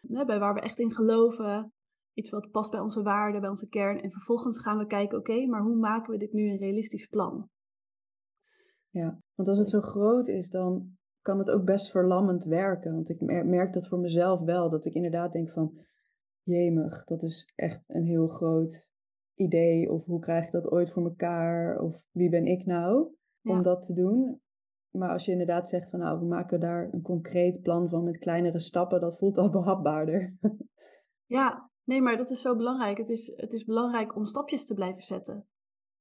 bij 0.02 0.40
waar 0.40 0.54
we 0.54 0.60
echt 0.60 0.80
in 0.80 0.92
geloven. 0.92 1.74
Iets 2.14 2.30
wat 2.30 2.52
past 2.52 2.72
bij 2.72 2.80
onze 2.80 3.04
waarden, 3.04 3.42
bij 3.42 3.50
onze 3.50 3.68
kern. 3.68 4.02
En 4.02 4.12
vervolgens 4.12 4.62
gaan 4.62 4.78
we 4.78 4.88
kijken, 4.88 5.18
oké, 5.18 5.46
maar 5.46 5.62
hoe 5.62 5.76
maken 5.76 6.12
we 6.12 6.18
dit 6.18 6.34
nu 6.34 6.50
een 6.50 6.58
realistisch 6.58 7.08
plan? 7.08 7.50
Ja, 8.90 9.20
want 9.36 9.50
als 9.50 9.58
het 9.58 9.70
zo 9.70 9.82
groot 9.82 10.28
is, 10.28 10.50
dan 10.50 10.98
kan 11.22 11.40
het 11.40 11.50
ook 11.50 11.66
best 11.66 11.92
verlammend 11.92 12.44
werken. 12.44 12.94
Want 12.94 13.10
ik 13.10 13.22
merk 13.46 13.74
dat 13.74 13.88
voor 13.88 14.00
mezelf 14.00 14.40
wel, 14.40 14.70
dat 14.70 14.86
ik 14.86 14.94
inderdaad 14.94 15.32
denk 15.32 15.52
van, 15.52 15.78
jemig, 16.44 17.04
dat 17.04 17.24
is 17.24 17.52
echt 17.56 17.84
een 17.88 18.06
heel 18.06 18.28
groot 18.28 18.94
idee. 19.36 19.92
Of 19.92 20.06
hoe 20.06 20.20
krijg 20.20 20.46
ik 20.46 20.52
dat 20.52 20.72
ooit 20.72 20.92
voor 20.92 21.04
mekaar? 21.04 21.80
Of 21.80 22.02
wie 22.12 22.30
ben 22.30 22.46
ik 22.46 22.66
nou 22.66 23.16
om 23.44 23.64
dat 23.64 23.86
te 23.86 23.94
doen? 23.94 24.42
Maar 24.92 25.10
als 25.10 25.26
je 25.26 25.32
inderdaad 25.32 25.68
zegt 25.68 25.90
van, 25.90 26.00
nou, 26.00 26.20
we 26.20 26.26
maken 26.26 26.60
daar 26.60 26.90
een 26.92 27.02
concreet 27.02 27.62
plan 27.62 27.90
van 27.90 28.04
met 28.04 28.18
kleinere 28.18 28.60
stappen, 28.60 29.00
dat 29.00 29.18
voelt 29.18 29.38
al 29.38 29.50
behapbaarder. 29.60 30.38
ja, 31.26 31.70
nee, 31.84 32.02
maar 32.02 32.18
dat 32.18 32.30
is 32.30 32.42
zo 32.42 32.56
belangrijk. 32.56 32.98
Het 32.98 33.10
is, 33.10 33.34
het 33.36 33.54
is 33.54 33.64
belangrijk 33.64 34.16
om 34.16 34.26
stapjes 34.26 34.66
te 34.66 34.74
blijven 34.74 35.02
zetten. 35.02 35.48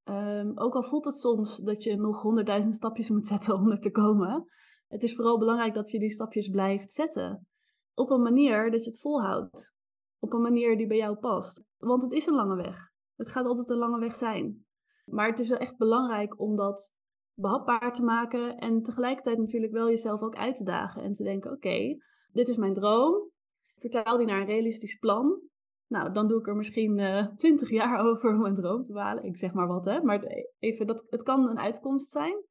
Ehm, 0.05 0.53
ook 0.55 0.75
al 0.75 0.83
voelt 0.83 1.05
het 1.05 1.16
soms 1.16 1.57
dat 1.59 1.83
je 1.83 1.97
nog 1.97 2.23
honderdduizend 2.23 2.75
stapjes 2.75 3.11
moet 3.11 3.27
zetten 3.27 3.55
om 3.55 3.70
er 3.70 3.81
te 3.81 3.90
komen. 3.90 4.47
Het 4.88 5.03
is 5.03 5.14
vooral 5.14 5.38
belangrijk 5.38 5.75
dat 5.75 5.90
je 5.90 5.99
die 5.99 6.11
stapjes 6.11 6.49
blijft 6.49 6.92
zetten. 6.92 7.47
Op 7.94 8.11
een 8.11 8.23
manier 8.23 8.70
dat 8.70 8.85
je 8.85 8.90
het 8.90 9.01
volhoudt. 9.01 9.75
Op 10.18 10.33
een 10.33 10.42
manier 10.42 10.77
die 10.77 10.87
bij 10.87 10.97
jou 10.97 11.16
past. 11.16 11.64
Want 11.77 12.03
het 12.03 12.12
is 12.12 12.27
een 12.27 12.35
lange 12.35 12.57
weg. 12.57 12.92
Het 13.16 13.29
gaat 13.29 13.46
altijd 13.46 13.70
een 13.70 13.77
lange 13.77 13.98
weg 13.98 14.14
zijn. 14.14 14.66
Maar 15.05 15.29
het 15.29 15.38
is 15.38 15.48
wel 15.48 15.59
echt 15.59 15.77
belangrijk 15.77 16.40
om 16.40 16.57
dat 16.57 16.94
behapbaar 17.35 17.92
te 17.92 18.03
maken. 18.03 18.57
En 18.57 18.83
tegelijkertijd 18.83 19.38
natuurlijk 19.38 19.72
wel 19.72 19.88
jezelf 19.88 20.20
ook 20.20 20.37
uit 20.37 20.55
te 20.55 20.64
dagen. 20.64 21.03
En 21.03 21.12
te 21.12 21.22
denken: 21.22 21.50
oké, 21.50 21.96
dit 22.33 22.48
is 22.48 22.57
mijn 22.57 22.74
droom. 22.74 23.31
Vertaal 23.79 24.16
die 24.16 24.27
naar 24.27 24.40
een 24.40 24.46
realistisch 24.46 24.98
plan. 24.98 25.40
Nou, 25.87 26.12
dan 26.12 26.29
doe 26.29 26.38
ik 26.38 26.46
er 26.46 26.57
misschien 26.57 26.98
uh, 26.98 27.27
twintig 27.35 27.70
jaar 27.70 28.00
over 28.07 28.35
om 28.35 28.40
mijn 28.40 28.55
droom 28.55 28.83
te 28.83 28.98
halen. 28.98 29.24
Ik 29.24 29.37
zeg 29.37 29.53
maar 29.53 29.66
wat, 29.66 29.85
hè. 29.85 30.03
Maar 30.03 30.22
even, 30.59 30.87
dat, 30.87 31.07
het 31.11 31.22
kan 31.22 31.48
een 31.48 31.59
uitkomst 31.59 32.11
zijn 32.11 32.44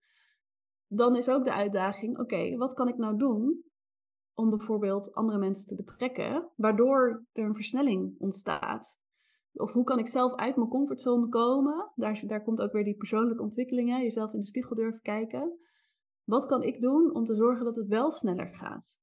dan 0.96 1.16
is 1.16 1.30
ook 1.30 1.44
de 1.44 1.54
uitdaging: 1.54 2.20
oké, 2.20 2.56
wat 2.58 2.74
kan 2.74 2.88
ik 2.88 2.98
nou 2.98 3.18
doen 3.18 3.64
om 4.34 4.50
bijvoorbeeld 4.50 5.14
andere 5.14 5.38
mensen 5.38 5.68
te 5.68 5.76
betrekken, 5.76 6.50
waardoor 6.56 7.26
er 7.32 7.46
een 7.46 7.56
versnelling 7.56 8.16
ontstaat? 8.20 9.02
Of 9.54 9.74
hoe 9.74 9.84
kan 9.84 10.00
ik 10.00 10.08
zelf 10.08 10.36
uit 10.36 10.56
mijn 10.56 10.70
comfortzone 10.70 11.30
komen? 11.30 11.92
Daar, 11.96 12.24
daar 12.28 12.44
komt 12.44 12.62
ook 12.62 12.72
weer 12.72 12.84
die 12.84 12.98
persoonlijke 12.98 13.44
ontwikkelingen, 13.44 14.02
jezelf 14.02 14.34
in 14.34 14.40
de 14.40 14.46
spiegel 14.46 14.76
durven 14.76 15.02
kijken. 15.02 15.60
Wat 16.24 16.46
kan 16.46 16.64
ik 16.64 16.82
doen 16.82 17.14
om 17.14 17.26
te 17.26 17.36
zorgen 17.36 17.66
dat 17.66 17.76
het 17.76 17.88
wel 17.88 18.12
sneller 18.12 18.48
gaat? 18.48 19.00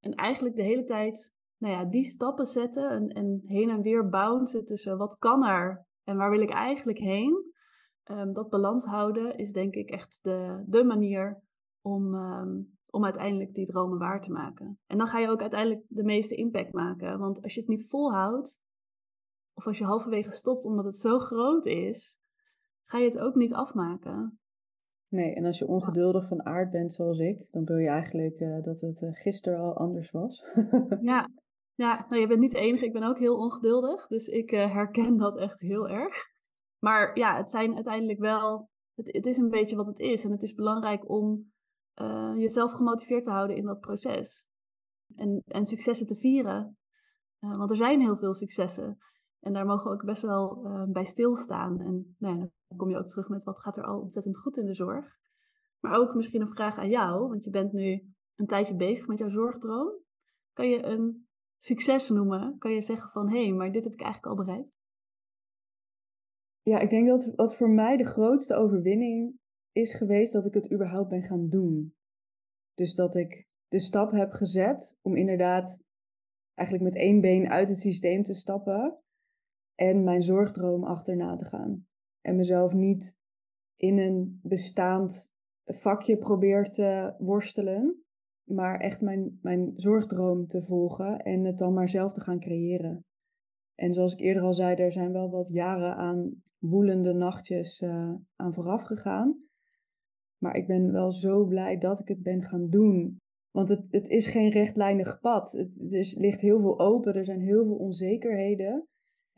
En 0.00 0.14
eigenlijk 0.14 0.56
de 0.56 0.62
hele 0.62 0.84
tijd 0.84 1.38
nou 1.60 1.74
ja, 1.74 1.84
die 1.84 2.04
stappen 2.04 2.46
zetten 2.46 2.90
en, 2.90 3.08
en 3.08 3.42
heen 3.44 3.70
en 3.70 3.82
weer 3.82 4.08
bouncen 4.08 4.64
tussen 4.64 4.96
wat 4.96 5.18
kan 5.18 5.44
er 5.44 5.86
en 6.04 6.16
waar 6.16 6.30
wil 6.30 6.40
ik 6.40 6.50
eigenlijk 6.50 6.98
heen. 6.98 7.52
Ehm, 8.02 8.32
dat 8.32 8.48
balans 8.48 8.84
houden 8.84 9.36
is 9.36 9.52
denk 9.52 9.74
ik 9.74 9.90
echt 9.90 10.18
de, 10.22 10.64
de 10.66 10.84
manier 10.84 11.42
om, 11.80 12.14
ehm, 12.14 12.62
om 12.90 13.04
uiteindelijk 13.04 13.54
die 13.54 13.66
dromen 13.66 13.98
waar 13.98 14.20
te 14.20 14.32
maken. 14.32 14.78
En 14.86 14.98
dan 14.98 15.06
ga 15.06 15.18
je 15.18 15.28
ook 15.28 15.40
uiteindelijk 15.40 15.84
de 15.88 16.04
meeste 16.04 16.34
impact 16.34 16.72
maken. 16.72 17.18
Want 17.18 17.42
als 17.42 17.54
je 17.54 17.60
het 17.60 17.68
niet 17.68 17.88
volhoudt, 17.88 18.62
of 19.60 19.66
als 19.66 19.78
je 19.78 19.84
halverwege 19.84 20.30
stopt 20.30 20.64
omdat 20.64 20.84
het 20.84 20.98
zo 20.98 21.18
groot 21.18 21.66
is, 21.66 22.18
ga 22.84 22.98
je 22.98 23.04
het 23.04 23.18
ook 23.18 23.34
niet 23.34 23.52
afmaken. 23.52 24.38
Nee, 25.08 25.34
en 25.34 25.44
als 25.44 25.58
je 25.58 25.66
ongeduldig 25.66 26.28
van 26.28 26.44
aard 26.44 26.70
bent 26.70 26.92
zoals 26.92 27.18
ik, 27.18 27.46
dan 27.50 27.64
wil 27.64 27.76
je 27.76 27.88
eigenlijk 27.88 28.40
uh, 28.40 28.62
dat 28.62 28.80
het 28.80 29.02
uh, 29.02 29.10
gisteren 29.12 29.58
al 29.58 29.76
anders 29.76 30.10
was. 30.10 30.46
ja, 31.00 31.30
ja 31.74 32.06
nou, 32.08 32.20
je 32.20 32.26
bent 32.26 32.40
niet 32.40 32.52
de 32.52 32.58
enige. 32.58 32.84
Ik 32.84 32.92
ben 32.92 33.02
ook 33.02 33.18
heel 33.18 33.36
ongeduldig. 33.36 34.06
Dus 34.06 34.26
ik 34.26 34.52
uh, 34.52 34.72
herken 34.72 35.16
dat 35.16 35.38
echt 35.38 35.60
heel 35.60 35.88
erg. 35.88 36.14
Maar 36.78 37.18
ja, 37.18 37.36
het 37.36 37.50
zijn 37.50 37.74
uiteindelijk 37.74 38.18
wel. 38.18 38.68
Het, 38.94 39.12
het, 39.12 39.26
is 39.26 39.36
een 39.36 39.50
beetje 39.50 39.76
wat 39.76 39.86
het 39.86 39.98
is. 39.98 40.24
En 40.24 40.30
het 40.30 40.42
is 40.42 40.54
belangrijk 40.54 41.10
om 41.10 41.52
jezelf 42.36 42.72
gemotiveerd 42.72 43.24
te 43.24 43.30
houden 43.30 43.56
in 43.56 43.64
dat 43.64 43.80
proces. 43.80 44.46
En, 45.16 45.42
en 45.46 45.66
successen 45.66 46.06
te 46.06 46.16
vieren. 46.16 46.76
Want 47.38 47.70
er 47.70 47.76
zijn 47.76 48.00
heel 48.00 48.16
veel 48.16 48.34
successen. 48.34 48.98
En 49.40 49.52
daar 49.52 49.66
mogen 49.66 49.84
we 49.84 49.96
ook 49.96 50.04
best 50.04 50.22
wel 50.22 50.66
uh, 50.66 50.84
bij 50.84 51.04
stilstaan. 51.04 51.80
En 51.80 52.16
nou 52.18 52.38
ja, 52.38 52.48
dan 52.68 52.78
kom 52.78 52.90
je 52.90 52.98
ook 52.98 53.08
terug 53.08 53.28
met 53.28 53.44
wat 53.44 53.60
gaat 53.60 53.76
er 53.76 53.84
al 53.84 54.00
ontzettend 54.00 54.38
goed 54.38 54.56
in 54.56 54.66
de 54.66 54.74
zorg. 54.74 55.18
Maar 55.80 55.98
ook 55.98 56.14
misschien 56.14 56.40
een 56.40 56.54
vraag 56.54 56.78
aan 56.78 56.88
jou, 56.88 57.28
want 57.28 57.44
je 57.44 57.50
bent 57.50 57.72
nu 57.72 58.14
een 58.36 58.46
tijdje 58.46 58.76
bezig 58.76 59.06
met 59.06 59.18
jouw 59.18 59.28
zorgdroom. 59.28 59.92
Kan 60.52 60.68
je 60.68 60.82
een 60.82 61.28
succes 61.58 62.08
noemen? 62.08 62.58
Kan 62.58 62.72
je 62.72 62.80
zeggen 62.80 63.10
van 63.10 63.30
hé, 63.30 63.42
hey, 63.42 63.52
maar 63.52 63.72
dit 63.72 63.84
heb 63.84 63.92
ik 63.92 64.00
eigenlijk 64.00 64.38
al 64.38 64.44
bereikt? 64.44 64.78
Ja, 66.62 66.78
ik 66.78 66.90
denk 66.90 67.08
dat 67.08 67.32
wat 67.34 67.56
voor 67.56 67.70
mij 67.70 67.96
de 67.96 68.04
grootste 68.04 68.54
overwinning 68.54 69.38
is 69.72 69.94
geweest 69.94 70.32
dat 70.32 70.46
ik 70.46 70.54
het 70.54 70.72
überhaupt 70.72 71.08
ben 71.08 71.22
gaan 71.22 71.48
doen. 71.48 71.94
Dus 72.74 72.94
dat 72.94 73.14
ik 73.14 73.48
de 73.68 73.80
stap 73.80 74.10
heb 74.10 74.32
gezet 74.32 74.96
om 75.02 75.16
inderdaad 75.16 75.82
eigenlijk 76.54 76.92
met 76.92 77.02
één 77.02 77.20
been 77.20 77.48
uit 77.48 77.68
het 77.68 77.78
systeem 77.78 78.22
te 78.22 78.34
stappen 78.34 78.98
en 79.80 80.04
mijn 80.04 80.22
zorgdroom 80.22 80.84
achterna 80.84 81.36
te 81.36 81.44
gaan. 81.44 81.86
En 82.20 82.36
mezelf 82.36 82.72
niet 82.72 83.16
in 83.76 83.98
een 83.98 84.40
bestaand 84.42 85.32
vakje 85.64 86.16
probeer 86.16 86.70
te 86.70 87.14
worstelen, 87.18 88.02
maar 88.44 88.80
echt 88.80 89.00
mijn, 89.00 89.38
mijn 89.42 89.72
zorgdroom 89.76 90.46
te 90.46 90.62
volgen 90.62 91.18
en 91.18 91.44
het 91.44 91.58
dan 91.58 91.72
maar 91.72 91.88
zelf 91.88 92.12
te 92.12 92.20
gaan 92.20 92.40
creëren. 92.40 93.04
En 93.74 93.94
zoals 93.94 94.12
ik 94.12 94.20
eerder 94.20 94.42
al 94.42 94.54
zei, 94.54 94.76
er 94.76 94.92
zijn 94.92 95.12
wel 95.12 95.30
wat 95.30 95.48
jaren 95.48 95.96
aan 95.96 96.42
woelende 96.58 97.12
nachtjes 97.12 97.80
uh, 97.80 98.14
aan 98.36 98.54
vooraf 98.54 98.82
gegaan. 98.82 99.44
Maar 100.38 100.56
ik 100.56 100.66
ben 100.66 100.92
wel 100.92 101.12
zo 101.12 101.44
blij 101.44 101.78
dat 101.78 102.00
ik 102.00 102.08
het 102.08 102.22
ben 102.22 102.42
gaan 102.42 102.68
doen. 102.68 103.16
Want 103.50 103.68
het, 103.68 103.86
het 103.90 104.08
is 104.08 104.26
geen 104.26 104.50
rechtlijnig 104.50 105.20
pad. 105.20 105.52
Het, 105.52 105.92
er 105.92 106.14
ligt 106.20 106.40
heel 106.40 106.60
veel 106.60 106.80
open, 106.80 107.14
er 107.14 107.24
zijn 107.24 107.40
heel 107.40 107.64
veel 107.64 107.76
onzekerheden. 107.76 108.88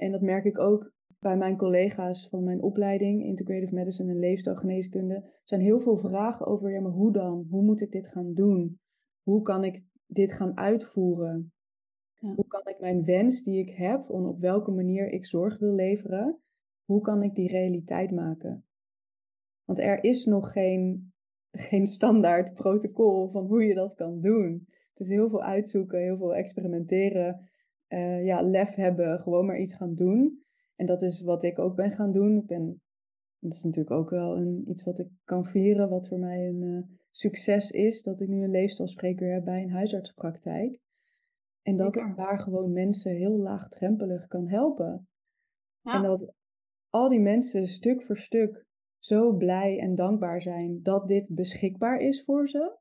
En 0.02 0.12
dat 0.12 0.20
merk 0.20 0.44
ik 0.44 0.58
ook 0.58 0.92
bij 1.18 1.36
mijn 1.36 1.56
collega's 1.56 2.28
van 2.28 2.44
mijn 2.44 2.62
opleiding, 2.62 3.24
Integrative 3.24 3.74
Medicine 3.74 4.12
en 4.12 4.18
Leefstijlgeneeskunde. 4.18 5.14
Er 5.14 5.40
zijn 5.44 5.60
heel 5.60 5.80
veel 5.80 5.98
vragen 5.98 6.46
over, 6.46 6.70
ja, 6.70 6.80
maar 6.80 6.92
hoe 6.92 7.12
dan? 7.12 7.46
Hoe 7.50 7.62
moet 7.62 7.80
ik 7.80 7.90
dit 7.90 8.08
gaan 8.08 8.34
doen? 8.34 8.80
Hoe 9.22 9.42
kan 9.42 9.64
ik 9.64 9.82
dit 10.06 10.32
gaan 10.32 10.56
uitvoeren? 10.56 11.52
Ja. 12.18 12.34
Hoe 12.34 12.46
kan 12.46 12.60
ik 12.64 12.80
mijn 12.80 13.04
wens 13.04 13.42
die 13.42 13.58
ik 13.58 13.70
heb, 13.76 14.10
om 14.10 14.26
op 14.26 14.40
welke 14.40 14.70
manier 14.70 15.10
ik 15.10 15.26
zorg 15.26 15.58
wil 15.58 15.74
leveren, 15.74 16.38
hoe 16.84 17.00
kan 17.00 17.22
ik 17.22 17.34
die 17.34 17.48
realiteit 17.48 18.10
maken? 18.10 18.64
Want 19.64 19.78
er 19.78 20.04
is 20.04 20.24
nog 20.24 20.52
geen, 20.52 21.12
geen 21.50 21.86
standaard 21.86 22.54
protocol 22.54 23.30
van 23.30 23.46
hoe 23.46 23.64
je 23.64 23.74
dat 23.74 23.94
kan 23.94 24.20
doen. 24.20 24.66
Het 24.68 25.00
is 25.00 25.08
heel 25.08 25.28
veel 25.28 25.42
uitzoeken, 25.42 26.00
heel 26.00 26.16
veel 26.16 26.34
experimenteren, 26.34 27.50
uh, 27.92 28.24
ja, 28.24 28.42
lef 28.42 28.74
hebben, 28.74 29.20
gewoon 29.20 29.46
maar 29.46 29.60
iets 29.60 29.74
gaan 29.74 29.94
doen. 29.94 30.42
En 30.76 30.86
dat 30.86 31.02
is 31.02 31.22
wat 31.22 31.42
ik 31.42 31.58
ook 31.58 31.76
ben 31.76 31.92
gaan 31.92 32.12
doen. 32.12 32.36
Ik 32.36 32.46
ben, 32.46 32.82
dat 33.38 33.52
is 33.52 33.62
natuurlijk 33.62 33.96
ook 33.96 34.10
wel 34.10 34.36
een, 34.36 34.64
iets 34.68 34.84
wat 34.84 34.98
ik 34.98 35.08
kan 35.24 35.46
vieren, 35.46 35.88
wat 35.88 36.08
voor 36.08 36.18
mij 36.18 36.48
een 36.48 36.62
uh, 36.62 36.96
succes 37.10 37.70
is, 37.70 38.02
dat 38.02 38.20
ik 38.20 38.28
nu 38.28 38.42
een 38.42 38.50
leefstijlspreker 38.50 39.32
heb 39.32 39.44
bij 39.44 39.62
een 39.62 39.70
huisartsenpraktijk. 39.70 40.80
En 41.62 41.76
dat 41.76 41.96
ik 41.96 42.16
daar 42.16 42.38
gewoon 42.38 42.72
mensen 42.72 43.16
heel 43.16 43.36
laagdrempelig 43.36 44.26
kan 44.26 44.48
helpen. 44.48 45.08
Ja. 45.80 45.94
En 45.94 46.02
dat 46.02 46.34
al 46.88 47.08
die 47.08 47.20
mensen 47.20 47.66
stuk 47.66 48.02
voor 48.02 48.18
stuk 48.18 48.66
zo 48.98 49.32
blij 49.32 49.78
en 49.78 49.94
dankbaar 49.94 50.42
zijn 50.42 50.82
dat 50.82 51.08
dit 51.08 51.26
beschikbaar 51.28 52.00
is 52.00 52.24
voor 52.24 52.48
ze. 52.48 52.78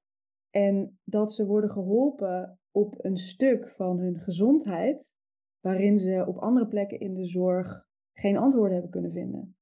En 0.50 1.00
dat 1.04 1.34
ze 1.34 1.46
worden 1.46 1.70
geholpen 1.70 2.60
op 2.72 3.06
een 3.06 3.18
stuk 3.18 3.70
van 3.70 4.00
hun 4.00 4.20
gezondheid, 4.20 5.16
waarin 5.60 6.00
ze 6.00 6.26
op 6.28 6.38
andere 6.38 6.68
plekken 6.68 7.00
in 7.00 7.14
de 7.14 7.26
zorg 7.26 7.86
geen 8.14 8.38
antwoorden 8.38 8.74
hebben 8.74 8.92
kunnen 8.92 9.12
vinden. 9.12 9.56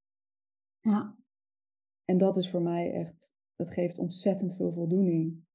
Ja. 0.80 1.18
En 2.06 2.18
dat 2.18 2.38
is 2.38 2.50
voor 2.50 2.62
mij 2.62 2.92
echt, 2.92 3.34
dat 3.56 3.74
geeft 3.74 3.98
ontzettend 3.98 4.56
veel 4.56 4.74
voldoening. 4.74 5.48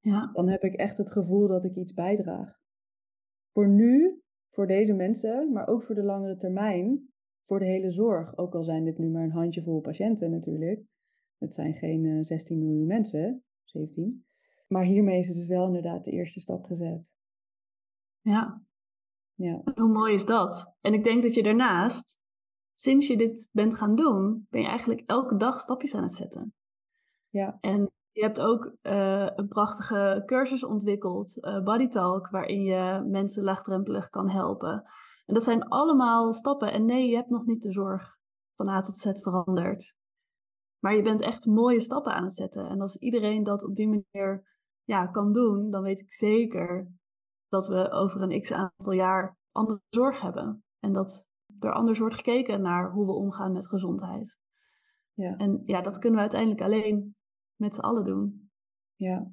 Ja. 0.00 0.30
Dan 0.32 0.48
heb 0.48 0.62
ik 0.62 0.74
echt 0.74 0.98
het 0.98 1.12
gevoel 1.12 1.48
dat 1.48 1.64
ik 1.64 1.76
iets 1.76 1.94
bijdraag. 1.94 2.58
Voor 3.52 3.68
nu, 3.68 4.22
voor 4.50 4.66
deze 4.66 4.92
mensen, 4.92 5.52
maar 5.52 5.68
ook 5.68 5.82
voor 5.82 5.94
de 5.94 6.02
langere 6.02 6.36
termijn, 6.36 7.08
voor 7.46 7.58
de 7.58 7.64
hele 7.64 7.90
zorg. 7.90 8.36
Ook 8.36 8.54
al 8.54 8.64
zijn 8.64 8.84
dit 8.84 8.98
nu 8.98 9.08
maar 9.08 9.24
een 9.24 9.30
handjevol 9.30 9.80
patiënten 9.80 10.30
natuurlijk. 10.30 10.84
Het 11.38 11.54
zijn 11.54 11.74
geen 11.74 12.04
uh, 12.04 12.18
eh, 12.18 12.24
16 12.24 12.58
miljoen 12.58 12.86
mensen, 12.86 13.44
17. 13.64 14.24
Maar 14.72 14.84
hiermee 14.84 15.18
is 15.18 15.26
het 15.26 15.36
dus 15.36 15.46
wel 15.46 15.66
inderdaad 15.66 16.04
de 16.04 16.10
eerste 16.10 16.40
stap 16.40 16.64
gezet. 16.64 17.04
Ja. 18.20 18.62
ja. 19.34 19.62
Hoe 19.74 19.92
mooi 19.92 20.14
is 20.14 20.26
dat? 20.26 20.74
En 20.80 20.94
ik 20.94 21.04
denk 21.04 21.22
dat 21.22 21.34
je 21.34 21.42
daarnaast, 21.42 22.20
sinds 22.74 23.06
je 23.06 23.16
dit 23.16 23.48
bent 23.52 23.74
gaan 23.74 23.94
doen, 23.94 24.46
ben 24.50 24.60
je 24.60 24.66
eigenlijk 24.66 25.02
elke 25.06 25.36
dag 25.36 25.60
stapjes 25.60 25.94
aan 25.94 26.02
het 26.02 26.14
zetten. 26.14 26.54
Ja. 27.28 27.58
En 27.60 27.90
je 28.10 28.22
hebt 28.22 28.40
ook 28.40 28.76
uh, 28.82 29.30
een 29.34 29.48
prachtige 29.48 30.22
cursus 30.26 30.64
ontwikkeld, 30.64 31.36
uh, 31.40 31.62
Body 31.62 31.88
Talk, 31.88 32.28
waarin 32.28 32.62
je 32.62 33.04
mensen 33.06 33.44
laagdrempelig 33.44 34.08
kan 34.08 34.30
helpen. 34.30 34.84
En 35.26 35.34
dat 35.34 35.44
zijn 35.44 35.68
allemaal 35.68 36.32
stappen. 36.32 36.72
En 36.72 36.84
nee, 36.84 37.08
je 37.08 37.16
hebt 37.16 37.30
nog 37.30 37.46
niet 37.46 37.62
de 37.62 37.72
zorg 37.72 38.18
van 38.54 38.68
A 38.68 38.80
tot 38.80 38.96
Z 38.96 39.22
veranderd. 39.22 39.94
Maar 40.78 40.94
je 40.94 41.02
bent 41.02 41.20
echt 41.20 41.46
mooie 41.46 41.80
stappen 41.80 42.12
aan 42.12 42.24
het 42.24 42.36
zetten. 42.36 42.68
En 42.68 42.80
als 42.80 42.96
iedereen 42.96 43.44
dat 43.44 43.64
op 43.64 43.74
die 43.74 43.88
manier 43.88 44.49
ja, 44.90 45.06
kan 45.06 45.32
doen, 45.32 45.70
dan 45.70 45.82
weet 45.82 46.00
ik 46.00 46.12
zeker 46.12 46.92
dat 47.48 47.68
we 47.68 47.90
over 47.90 48.22
een 48.22 48.40
x 48.40 48.52
aantal 48.52 48.92
jaar 48.92 49.36
andere 49.52 49.80
zorg 49.88 50.20
hebben. 50.20 50.64
En 50.78 50.92
dat 50.92 51.26
er 51.60 51.72
anders 51.72 51.98
wordt 51.98 52.14
gekeken 52.14 52.62
naar 52.62 52.90
hoe 52.90 53.06
we 53.06 53.12
omgaan 53.12 53.52
met 53.52 53.68
gezondheid. 53.68 54.38
Ja. 55.12 55.36
En 55.36 55.62
ja, 55.64 55.82
dat 55.82 55.98
kunnen 55.98 56.14
we 56.14 56.20
uiteindelijk 56.20 56.60
alleen 56.60 57.14
met 57.56 57.74
z'n 57.74 57.80
allen 57.80 58.04
doen. 58.04 58.50
Ja. 58.94 59.32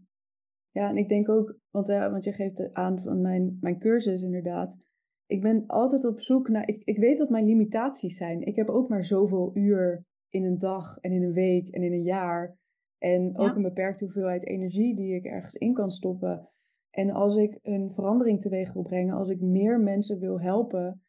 Ja, 0.72 0.90
en 0.90 0.98
ik 0.98 1.10
denk 1.10 1.30
ook, 1.30 1.58
want, 1.70 1.88
ja, 1.88 2.12
want 2.12 2.24
je 2.24 2.34
geeft 2.34 2.74
aan 2.74 3.02
van 3.04 3.22
mijn, 3.22 3.58
mijn 3.62 3.80
cursus 3.80 4.22
inderdaad. 4.22 4.78
Ik 5.26 5.42
ben 5.42 5.64
altijd 5.68 6.06
op 6.06 6.20
zoek 6.20 6.48
naar, 6.48 6.68
ik, 6.68 6.84
ik 6.84 6.98
weet 6.98 7.18
wat 7.18 7.30
mijn 7.30 7.46
limitaties 7.46 8.18
zijn. 8.18 8.42
Ik 8.42 8.56
heb 8.56 8.70
ook 8.70 8.90
maar 8.90 9.06
zoveel 9.06 9.52
uur 9.54 10.06
in 10.30 10.44
een 10.44 10.60
dag 10.60 10.98
en 10.98 11.12
in 11.12 11.24
een 11.24 11.34
week 11.34 11.68
en 11.68 11.84
in 11.84 11.94
een 11.94 12.04
jaar. 12.04 12.58
En 12.98 13.38
ook 13.38 13.56
een 13.56 13.62
beperkte 13.62 14.04
hoeveelheid 14.04 14.46
energie 14.46 14.96
die 14.96 15.16
ik 15.16 15.26
ergens 15.26 15.56
in 15.56 15.74
kan 15.74 15.92
stoppen. 15.92 16.50
En 16.90 17.10
als 17.10 17.36
ik 17.36 17.60
een 17.62 17.92
verandering 17.92 18.42
teweeg 18.42 18.74
wil 18.74 18.84
brengen, 18.84 19.16
als 19.16 19.30
ik 19.30 19.42
meer 19.42 19.80
mensen 19.80 20.20
wil 20.20 20.42
helpen 20.42 21.02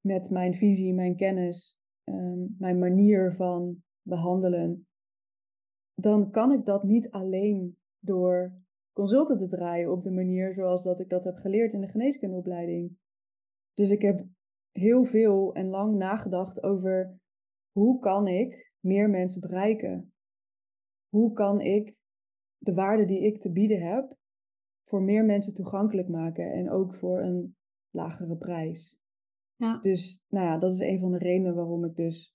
met 0.00 0.30
mijn 0.30 0.54
visie, 0.54 0.94
mijn 0.94 1.16
kennis, 1.16 1.76
ehm, 2.04 2.38
mijn 2.58 2.78
manier 2.78 3.34
van 3.34 3.82
behandelen, 4.02 4.86
dan 5.94 6.30
kan 6.30 6.52
ik 6.52 6.64
dat 6.64 6.82
niet 6.82 7.10
alleen 7.10 7.76
door 7.98 8.52
consulten 8.92 9.38
te 9.38 9.48
draaien 9.48 9.92
op 9.92 10.02
de 10.02 10.10
manier 10.10 10.54
zoals 10.54 10.82
dat 10.82 11.00
ik 11.00 11.08
dat 11.08 11.24
heb 11.24 11.36
geleerd 11.36 11.72
in 11.72 11.80
de 11.80 11.88
geneeskundeopleiding. 11.88 12.96
Dus 13.74 13.90
ik 13.90 14.02
heb 14.02 14.24
heel 14.70 15.04
veel 15.04 15.54
en 15.54 15.68
lang 15.68 15.96
nagedacht 15.96 16.62
over 16.62 17.18
hoe 17.70 17.98
kan 17.98 18.28
ik 18.28 18.72
meer 18.80 19.10
mensen 19.10 19.40
bereiken? 19.40 20.11
Hoe 21.12 21.32
kan 21.32 21.60
ik 21.60 21.94
de 22.58 22.74
waarde 22.74 23.04
die 23.04 23.20
ik 23.20 23.40
te 23.40 23.50
bieden 23.50 23.80
heb 23.80 24.16
voor 24.84 25.02
meer 25.02 25.24
mensen 25.24 25.54
toegankelijk 25.54 26.08
maken 26.08 26.52
en 26.52 26.70
ook 26.70 26.94
voor 26.94 27.20
een 27.20 27.56
lagere 27.90 28.36
prijs? 28.36 28.98
Ja. 29.56 29.78
Dus 29.82 30.22
nou 30.28 30.46
ja, 30.46 30.58
dat 30.58 30.72
is 30.72 30.80
een 30.80 31.00
van 31.00 31.12
de 31.12 31.18
redenen 31.18 31.54
waarom 31.54 31.84
ik 31.84 31.94
dus 31.94 32.34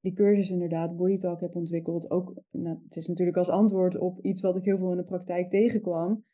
die 0.00 0.12
cursus 0.12 0.50
inderdaad, 0.50 0.96
Body 0.96 1.16
Talk, 1.16 1.40
heb 1.40 1.54
ontwikkeld. 1.54 2.10
Ook, 2.10 2.34
nou, 2.50 2.78
het 2.84 2.96
is 2.96 3.08
natuurlijk 3.08 3.36
als 3.36 3.48
antwoord 3.48 3.98
op 3.98 4.20
iets 4.20 4.40
wat 4.40 4.56
ik 4.56 4.64
heel 4.64 4.78
veel 4.78 4.90
in 4.90 4.96
de 4.96 5.04
praktijk 5.04 5.50
tegenkwam. 5.50 6.24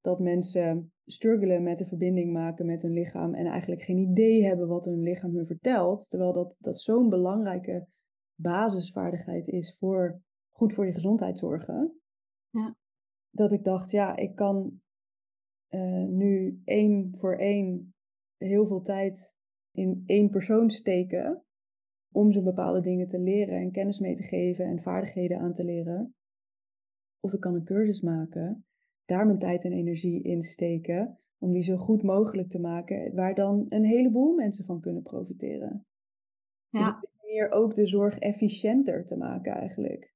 Dat 0.00 0.20
mensen 0.20 0.92
struggelen 1.04 1.62
met 1.62 1.78
de 1.78 1.86
verbinding 1.86 2.32
maken 2.32 2.66
met 2.66 2.82
hun 2.82 2.92
lichaam 2.92 3.34
en 3.34 3.46
eigenlijk 3.46 3.82
geen 3.82 3.98
idee 3.98 4.44
hebben 4.44 4.68
wat 4.68 4.84
hun 4.84 5.02
lichaam 5.02 5.34
hun 5.34 5.46
vertelt. 5.46 6.10
Terwijl 6.10 6.32
dat, 6.32 6.54
dat 6.58 6.80
zo'n 6.80 7.08
belangrijke 7.08 7.86
basisvaardigheid 8.34 9.48
is 9.48 9.76
voor 9.78 10.20
goed 10.62 10.74
voor 10.74 10.86
je 10.86 10.92
gezondheid 10.92 11.38
zorgen. 11.38 12.00
Ja. 12.50 12.76
Dat 13.30 13.52
ik 13.52 13.64
dacht, 13.64 13.90
ja, 13.90 14.16
ik 14.16 14.34
kan 14.34 14.80
uh, 15.70 16.04
nu 16.04 16.60
één 16.64 17.14
voor 17.18 17.36
één 17.36 17.94
heel 18.36 18.66
veel 18.66 18.82
tijd 18.82 19.34
in 19.70 20.02
één 20.06 20.30
persoon 20.30 20.70
steken 20.70 21.44
om 22.12 22.32
ze 22.32 22.42
bepaalde 22.42 22.80
dingen 22.80 23.08
te 23.08 23.18
leren 23.18 23.60
en 23.60 23.72
kennis 23.72 23.98
mee 23.98 24.16
te 24.16 24.22
geven 24.22 24.64
en 24.64 24.82
vaardigheden 24.82 25.38
aan 25.38 25.54
te 25.54 25.64
leren. 25.64 26.14
Of 27.20 27.32
ik 27.32 27.40
kan 27.40 27.54
een 27.54 27.64
cursus 27.64 28.00
maken, 28.00 28.66
daar 29.04 29.26
mijn 29.26 29.38
tijd 29.38 29.64
en 29.64 29.72
energie 29.72 30.22
in 30.22 30.42
steken, 30.42 31.18
om 31.38 31.52
die 31.52 31.62
zo 31.62 31.76
goed 31.76 32.02
mogelijk 32.02 32.48
te 32.48 32.60
maken, 32.60 33.14
waar 33.14 33.34
dan 33.34 33.66
een 33.68 33.84
heleboel 33.84 34.34
mensen 34.34 34.64
van 34.64 34.80
kunnen 34.80 35.02
profiteren. 35.02 35.86
Ja. 36.68 36.86
Dus 36.86 36.94
op 36.94 37.00
die 37.00 37.20
manier 37.22 37.50
ook 37.50 37.74
de 37.74 37.86
zorg 37.86 38.18
efficiënter 38.18 39.06
te 39.06 39.16
maken 39.16 39.52
eigenlijk. 39.52 40.12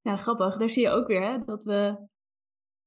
Ja, 0.00 0.16
grappig. 0.16 0.56
Daar 0.56 0.68
zie 0.68 0.82
je 0.82 0.90
ook 0.90 1.06
weer 1.06 1.22
hè, 1.22 1.44
dat 1.44 1.64
we, 1.64 2.06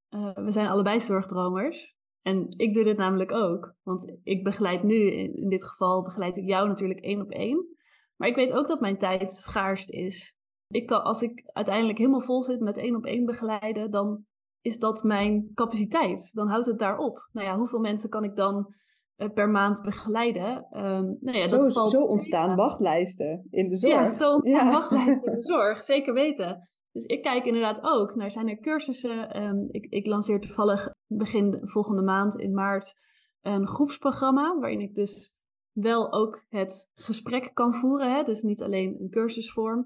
uh, 0.10 0.34
we 0.34 0.52
zijn 0.52 0.68
allebei 0.68 1.00
zorgdromers. 1.00 1.96
En 2.22 2.48
ik 2.58 2.74
doe 2.74 2.84
dit 2.84 2.98
namelijk 2.98 3.32
ook. 3.32 3.76
Want 3.84 4.14
ik 4.24 4.44
begeleid 4.44 4.84
nu, 4.84 5.12
in 5.12 5.50
dit 5.50 5.66
geval 5.66 6.04
begeleid 6.04 6.38
ik 6.38 6.48
jou 6.48 6.68
natuurlijk 6.68 7.00
één 7.00 7.22
op 7.22 7.32
één. 7.32 7.68
Maar 8.16 8.30
ik 8.30 8.36
weet 8.36 8.54
ook 8.54 8.68
dat 8.68 8.80
mijn 8.80 8.98
tijd 8.98 9.34
schaarst 9.34 9.90
is. 9.90 10.38
Ik 10.68 10.86
kan, 10.86 11.04
als 11.04 11.22
ik 11.22 11.44
uiteindelijk 11.46 11.98
helemaal 11.98 12.22
vol 12.22 12.44
zit 12.44 12.60
met 12.60 12.78
één 12.78 12.96
op 12.96 13.06
één 13.06 13.26
begeleiden, 13.26 13.92
dan 13.92 14.26
is 14.62 14.80
dat 14.80 15.04
mijn 15.04 15.52
capaciteit. 15.54 16.32
Dan 16.34 16.48
houdt 16.48 16.66
het 16.66 16.80
daarop. 16.80 17.30
Nou 17.32 17.48
ja, 17.48 17.58
hoeveel 17.58 17.80
mensen 17.80 18.10
kan 18.10 18.24
ik 18.24 18.36
dan 18.36 18.74
uh, 19.18 19.30
per 19.34 19.50
maand 19.50 19.82
begeleiden? 19.82 20.68
Um, 20.72 21.18
nou 21.20 21.38
ja, 21.38 21.48
dat 21.48 21.64
zo, 21.64 21.70
valt 21.70 21.92
zo 21.92 22.04
ontstaan 22.04 22.56
wachtlijsten 22.56 23.48
in 23.50 23.70
de 23.70 23.76
zorg. 23.76 23.94
Ja, 23.94 24.14
zo 24.14 24.34
ontstaan 24.34 24.66
ja. 24.66 24.72
wachtlijsten 24.72 25.32
in 25.32 25.40
de 25.40 25.46
zorg, 25.54 25.84
zeker 25.84 26.14
weten. 26.14 26.70
Dus 26.94 27.06
ik 27.06 27.22
kijk 27.22 27.46
inderdaad 27.46 27.80
ook 27.82 28.16
naar 28.16 28.32
zijn 28.32 28.50
er 28.50 28.60
cursussen. 28.60 29.44
Um, 29.44 29.68
ik, 29.72 29.86
ik 29.90 30.06
lanceer 30.06 30.40
toevallig 30.40 30.90
begin 31.08 31.60
volgende 31.62 32.02
maand 32.02 32.40
in 32.40 32.54
maart 32.54 32.94
een 33.42 33.68
groepsprogramma, 33.68 34.60
waarin 34.60 34.82
ik 34.82 34.96
dus 34.96 35.34
wel 35.72 36.14
ook 36.14 36.46
het 36.50 36.92
gesprek 36.96 37.52
kan 37.54 37.74
voeren. 37.74 38.16
Hè? 38.16 38.24
Dus 38.24 38.42
niet 38.42 38.62
alleen 38.62 38.98
een 39.00 39.10
cursusvorm, 39.10 39.86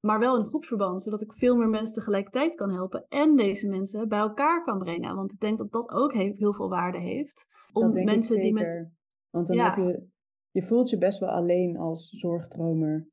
maar 0.00 0.18
wel 0.18 0.38
in 0.38 0.44
groepsverband, 0.44 1.02
zodat 1.02 1.20
ik 1.20 1.32
veel 1.32 1.56
meer 1.56 1.68
mensen 1.68 1.94
tegelijkertijd 1.94 2.54
kan 2.54 2.72
helpen 2.72 3.06
en 3.08 3.36
deze 3.36 3.68
mensen 3.68 4.08
bij 4.08 4.18
elkaar 4.18 4.64
kan 4.64 4.78
brengen. 4.78 5.16
Want 5.16 5.32
ik 5.32 5.40
denk 5.40 5.58
dat 5.58 5.72
dat 5.72 5.90
ook 5.90 6.12
heel 6.12 6.54
veel 6.54 6.68
waarde 6.68 6.98
heeft. 6.98 7.46
Om 7.72 7.92
mensen 7.92 8.40
die 8.40 8.52
met. 8.52 8.92
Want 9.30 9.46
dan 9.46 9.58
heb 9.58 9.76
je, 9.76 10.06
je 10.50 10.62
voelt 10.62 10.90
je 10.90 10.98
best 10.98 11.20
wel 11.20 11.30
alleen 11.30 11.78
als 11.78 12.10
zorgdromer. 12.10 13.08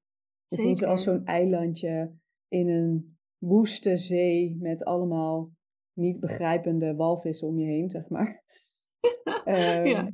Je 0.47 0.61
voelt 0.61 0.79
je 0.79 0.87
als 0.87 1.03
zo'n 1.03 1.25
eilandje 1.25 2.13
in 2.47 2.69
een 2.69 3.17
woeste 3.41 3.97
zee 3.97 4.57
met 4.59 4.83
allemaal 4.83 5.49
niet 5.93 6.19
begrijpende 6.19 6.95
walvissen 6.95 7.47
om 7.47 7.59
je 7.59 7.65
heen, 7.65 7.89
zeg 7.89 8.09
maar. 8.09 8.43
um, 9.45 9.85
ja. 9.95 10.11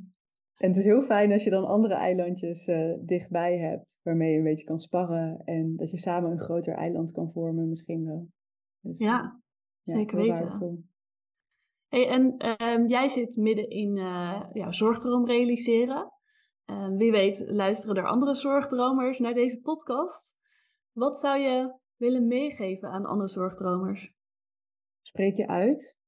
En 0.56 0.68
het 0.68 0.76
is 0.76 0.84
heel 0.84 1.02
fijn 1.02 1.32
als 1.32 1.44
je 1.44 1.50
dan 1.50 1.64
andere 1.64 1.94
eilandjes 1.94 2.66
uh, 2.66 2.94
dichtbij 3.00 3.58
hebt, 3.58 3.98
waarmee 4.02 4.32
je 4.32 4.38
een 4.38 4.44
beetje 4.44 4.66
kan 4.66 4.80
sparren 4.80 5.42
en 5.44 5.76
dat 5.76 5.90
je 5.90 5.98
samen 5.98 6.30
een 6.30 6.40
groter 6.40 6.74
eiland 6.74 7.12
kan 7.12 7.32
vormen, 7.32 7.68
misschien 7.68 8.04
wel. 8.04 8.28
Dus, 8.80 8.98
ja, 8.98 9.40
zeker 9.82 10.16
weten. 10.16 10.90
Hey, 11.88 12.08
en 12.08 12.34
uh, 12.38 12.88
jij 12.88 13.08
zit 13.08 13.36
midden 13.36 13.68
in 13.68 13.96
uh, 13.96 14.44
ja, 14.52 14.72
zorgdroom 14.72 15.26
realiseren. 15.26 16.12
Ehm, 16.64 16.96
wie 16.96 17.10
weet 17.10 17.44
luisteren 17.46 17.96
er 17.96 18.06
andere 18.06 18.34
zorgdromers 18.34 19.18
naar 19.18 19.34
deze 19.34 19.60
podcast. 19.60 20.36
Wat 20.92 21.18
zou 21.18 21.38
je 21.38 21.74
willen 21.98 22.26
meegeven 22.26 22.88
aan 22.88 23.04
andere 23.04 23.28
zorgdromers? 23.28 24.14
Spreek 25.02 25.36
je 25.36 25.48
uit. 25.48 25.98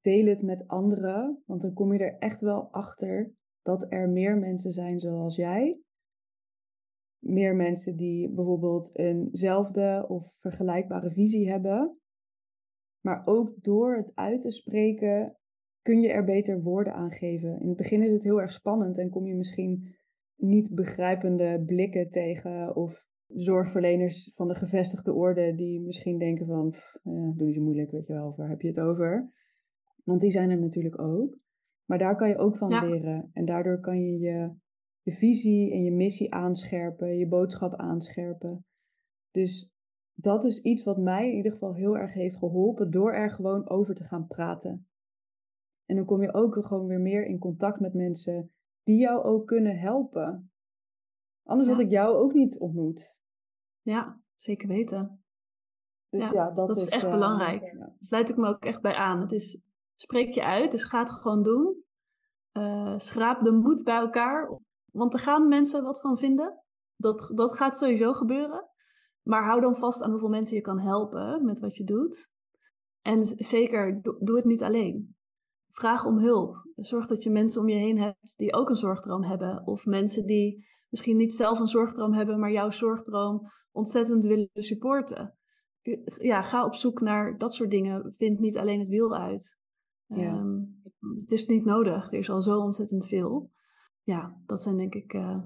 Deel 0.00 0.26
het 0.26 0.42
met 0.42 0.68
anderen, 0.68 1.42
want 1.46 1.62
dan 1.62 1.72
kom 1.72 1.92
je 1.92 1.98
er 1.98 2.18
echt 2.18 2.40
wel 2.40 2.68
achter 2.70 3.32
dat 3.62 3.86
er 3.92 4.08
meer 4.08 4.38
mensen 4.38 4.72
zijn 4.72 4.98
zoals 4.98 5.36
jij. 5.36 5.80
Meer 7.18 7.56
mensen 7.56 7.96
die 7.96 8.30
bijvoorbeeld 8.30 8.98
eenzelfde 8.98 10.04
of 10.08 10.36
vergelijkbare 10.38 11.10
visie 11.10 11.50
hebben. 11.50 11.98
Maar 13.00 13.22
ook 13.26 13.62
door 13.62 13.96
het 13.96 14.14
uit 14.14 14.42
te 14.42 14.50
spreken 14.50 15.36
kun 15.82 16.00
je 16.00 16.08
er 16.08 16.24
beter 16.24 16.62
woorden 16.62 16.94
aan 16.94 17.12
geven. 17.12 17.60
In 17.60 17.68
het 17.68 17.76
begin 17.76 18.02
is 18.02 18.12
het 18.12 18.22
heel 18.22 18.40
erg 18.40 18.52
spannend 18.52 18.98
en 18.98 19.10
kom 19.10 19.26
je 19.26 19.34
misschien 19.34 19.96
niet 20.34 20.74
begrijpende 20.74 21.62
blikken 21.66 22.10
tegen 22.10 22.76
of 22.76 23.06
zorgverleners 23.28 24.32
van 24.34 24.48
de 24.48 24.54
gevestigde 24.54 25.12
orde 25.12 25.54
die 25.54 25.80
misschien 25.80 26.18
denken 26.18 26.46
van, 26.46 26.74
ja, 27.02 27.32
doe 27.36 27.46
niet 27.46 27.54
zo 27.54 27.62
moeilijk, 27.62 27.90
weet 27.90 28.06
je 28.06 28.12
wel, 28.12 28.34
waar 28.36 28.48
heb 28.48 28.60
je 28.60 28.68
het 28.68 28.80
over? 28.80 29.32
Want 30.04 30.20
die 30.20 30.30
zijn 30.30 30.50
er 30.50 30.60
natuurlijk 30.60 31.00
ook. 31.00 31.38
Maar 31.84 31.98
daar 31.98 32.16
kan 32.16 32.28
je 32.28 32.38
ook 32.38 32.56
van 32.56 32.88
leren. 32.88 33.30
En 33.32 33.44
daardoor 33.44 33.80
kan 33.80 34.00
je, 34.00 34.18
je 34.18 34.54
je 35.04 35.12
visie 35.12 35.72
en 35.72 35.82
je 35.82 35.92
missie 35.92 36.34
aanscherpen, 36.34 37.18
je 37.18 37.28
boodschap 37.28 37.74
aanscherpen. 37.74 38.64
Dus 39.30 39.72
dat 40.14 40.44
is 40.44 40.62
iets 40.62 40.84
wat 40.84 40.98
mij 40.98 41.30
in 41.30 41.36
ieder 41.36 41.52
geval 41.52 41.74
heel 41.74 41.96
erg 41.96 42.12
heeft 42.12 42.36
geholpen 42.36 42.90
door 42.90 43.12
er 43.12 43.30
gewoon 43.30 43.68
over 43.68 43.94
te 43.94 44.04
gaan 44.04 44.26
praten. 44.26 44.88
En 45.86 45.96
dan 45.96 46.04
kom 46.04 46.22
je 46.22 46.34
ook 46.34 46.66
gewoon 46.66 46.86
weer 46.86 47.00
meer 47.00 47.26
in 47.26 47.38
contact 47.38 47.80
met 47.80 47.94
mensen 47.94 48.50
die 48.82 48.96
jou 48.96 49.24
ook 49.24 49.46
kunnen 49.46 49.78
helpen. 49.78 50.50
Anders 51.44 51.68
had 51.68 51.78
ik 51.78 51.90
jou 51.90 52.16
ook 52.16 52.32
niet 52.32 52.58
ontmoet. 52.58 53.14
Ja, 53.82 54.20
zeker 54.36 54.68
weten. 54.68 55.24
Dus 56.08 56.30
ja, 56.30 56.50
dat, 56.50 56.68
dat 56.68 56.76
is, 56.76 56.88
echt 56.88 57.04
uh, 57.04 57.10
belangrijk. 57.10 57.78
Daar 57.78 57.94
sluit 57.98 58.28
ik 58.28 58.36
me 58.36 58.48
ook 58.48 58.64
echt 58.64 58.82
bij 58.82 58.94
aan. 58.94 59.20
Het 59.20 59.32
is, 59.32 59.60
spreek 59.94 60.34
je 60.34 60.44
uit, 60.44 60.70
dus 60.70 60.84
ga 60.84 60.98
het 60.98 61.10
gewoon 61.10 61.42
doen. 61.42 61.82
Uh, 62.52 62.98
schraap 62.98 63.44
de 63.44 63.52
moed 63.52 63.82
bij 63.82 63.96
elkaar. 63.96 64.58
Want 64.92 65.14
er 65.14 65.20
gaan 65.20 65.48
mensen 65.48 65.82
wat 65.82 66.00
van 66.00 66.18
vinden. 66.18 66.62
Dat, 66.96 67.30
dat 67.34 67.56
gaat 67.56 67.78
sowieso 67.78 68.12
gebeuren. 68.12 68.68
Maar 69.22 69.44
hou 69.44 69.60
dan 69.60 69.76
vast 69.76 70.02
aan 70.02 70.10
hoeveel 70.10 70.28
mensen 70.28 70.56
je 70.56 70.62
kan 70.62 70.80
helpen 70.80 71.44
met 71.44 71.60
wat 71.60 71.76
je 71.76 71.84
doet. 71.84 72.32
En 73.02 73.24
zeker, 73.24 74.00
doe 74.02 74.36
het 74.36 74.44
niet 74.44 74.62
alleen. 74.62 75.16
Vraag 75.70 76.04
om 76.04 76.18
hulp. 76.18 76.56
Zorg 76.74 77.06
dat 77.06 77.22
je 77.22 77.30
mensen 77.30 77.60
om 77.60 77.68
je 77.68 77.76
heen 77.76 77.98
hebt 77.98 78.36
die 78.36 78.54
ook 78.54 78.68
een 78.68 78.76
zorgdroom 78.76 79.22
hebben. 79.22 79.66
Of 79.66 79.86
mensen 79.86 80.26
die 80.26 80.66
misschien 80.94 81.16
niet 81.16 81.32
zelf 81.32 81.60
een 81.60 81.66
zorgdroom 81.66 82.12
hebben, 82.12 82.38
maar 82.38 82.50
jouw 82.50 82.70
zorgdroom 82.70 83.50
ontzettend 83.72 84.24
willen 84.24 84.48
supporten. 84.52 85.38
Ja, 86.04 86.42
ga 86.42 86.64
op 86.64 86.74
zoek 86.74 87.00
naar 87.00 87.38
dat 87.38 87.54
soort 87.54 87.70
dingen. 87.70 88.14
Vind 88.14 88.38
niet 88.38 88.56
alleen 88.56 88.78
het 88.78 88.88
wiel 88.88 89.16
uit. 89.16 89.60
Ja. 90.06 90.36
Um, 90.36 90.82
het 91.20 91.30
is 91.30 91.46
niet 91.46 91.64
nodig. 91.64 92.12
Er 92.12 92.18
is 92.18 92.30
al 92.30 92.40
zo 92.40 92.58
ontzettend 92.58 93.06
veel. 93.06 93.50
Ja, 94.02 94.40
dat 94.46 94.62
zijn 94.62 94.76
denk 94.76 94.94
ik 94.94 95.12
uh, 95.12 95.42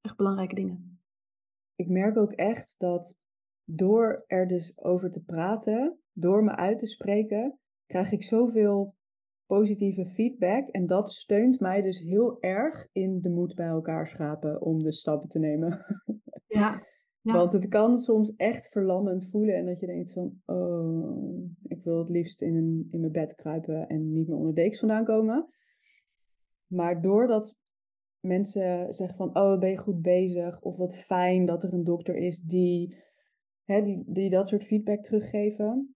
echt 0.00 0.16
belangrijke 0.16 0.54
dingen. 0.54 1.00
Ik 1.74 1.88
merk 1.88 2.16
ook 2.16 2.32
echt 2.32 2.74
dat 2.78 3.14
door 3.64 4.24
er 4.26 4.48
dus 4.48 4.78
over 4.78 5.10
te 5.10 5.22
praten, 5.22 5.98
door 6.12 6.44
me 6.44 6.56
uit 6.56 6.78
te 6.78 6.86
spreken, 6.86 7.58
krijg 7.86 8.12
ik 8.12 8.24
zoveel 8.24 8.96
positieve 9.56 10.06
feedback. 10.06 10.68
En 10.68 10.86
dat 10.86 11.10
steunt 11.10 11.60
mij 11.60 11.82
dus 11.82 11.98
heel 11.98 12.40
erg 12.40 12.88
in 12.92 13.20
de 13.20 13.28
moed 13.28 13.54
bij 13.54 13.66
elkaar 13.66 14.06
schapen 14.06 14.60
om 14.60 14.82
de 14.82 14.92
stappen 14.92 15.28
te 15.28 15.38
nemen. 15.38 15.78
Ja. 16.46 16.82
ja. 17.20 17.32
Want 17.32 17.52
het 17.52 17.68
kan 17.68 17.98
soms 17.98 18.34
echt 18.36 18.68
verlammend 18.68 19.28
voelen 19.30 19.54
en 19.54 19.66
dat 19.66 19.80
je 19.80 19.86
denkt 19.86 20.12
van, 20.12 20.40
oh, 20.46 21.50
ik 21.62 21.84
wil 21.84 21.98
het 21.98 22.08
liefst 22.08 22.42
in, 22.42 22.56
een, 22.56 22.88
in 22.90 23.00
mijn 23.00 23.12
bed 23.12 23.34
kruipen 23.34 23.88
en 23.88 24.12
niet 24.12 24.28
meer 24.28 24.36
onder 24.36 24.54
dekens 24.54 24.78
vandaan 24.78 25.04
komen. 25.04 25.48
Maar 26.66 27.02
doordat 27.02 27.54
mensen 28.20 28.94
zeggen 28.94 29.16
van, 29.16 29.36
oh, 29.36 29.58
ben 29.58 29.70
je 29.70 29.76
goed 29.76 30.02
bezig? 30.02 30.60
Of 30.60 30.76
wat 30.76 30.96
fijn 30.96 31.46
dat 31.46 31.62
er 31.62 31.72
een 31.72 31.84
dokter 31.84 32.16
is 32.16 32.40
die, 32.40 32.96
hè, 33.64 33.82
die, 33.82 34.04
die 34.06 34.30
dat 34.30 34.48
soort 34.48 34.64
feedback 34.64 35.02
teruggeven. 35.02 35.94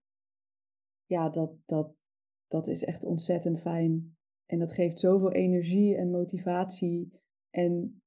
Ja, 1.05 1.29
dat, 1.29 1.51
dat, 1.65 1.93
dat 2.47 2.67
is 2.67 2.83
echt 2.83 3.03
ontzettend 3.03 3.61
fijn. 3.61 4.17
En 4.45 4.59
dat 4.59 4.73
geeft 4.73 4.99
zoveel 4.99 5.31
energie 5.31 5.95
en 5.95 6.11
motivatie 6.11 7.19
en 7.49 8.01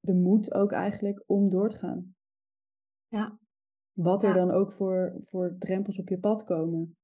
de 0.00 0.14
moed 0.14 0.54
ook 0.54 0.72
eigenlijk 0.72 1.24
om 1.26 1.50
door 1.50 1.68
te 1.68 1.78
gaan. 1.78 2.14
Ja. 3.06 3.38
Wat 3.92 4.22
er 4.22 4.34
dan 4.34 4.50
ook 4.50 4.72
voor, 4.72 5.20
voor 5.24 5.56
drempels 5.58 5.98
op 5.98 6.08
je 6.08 6.18
pad 6.18 6.44
komen. 6.44 6.96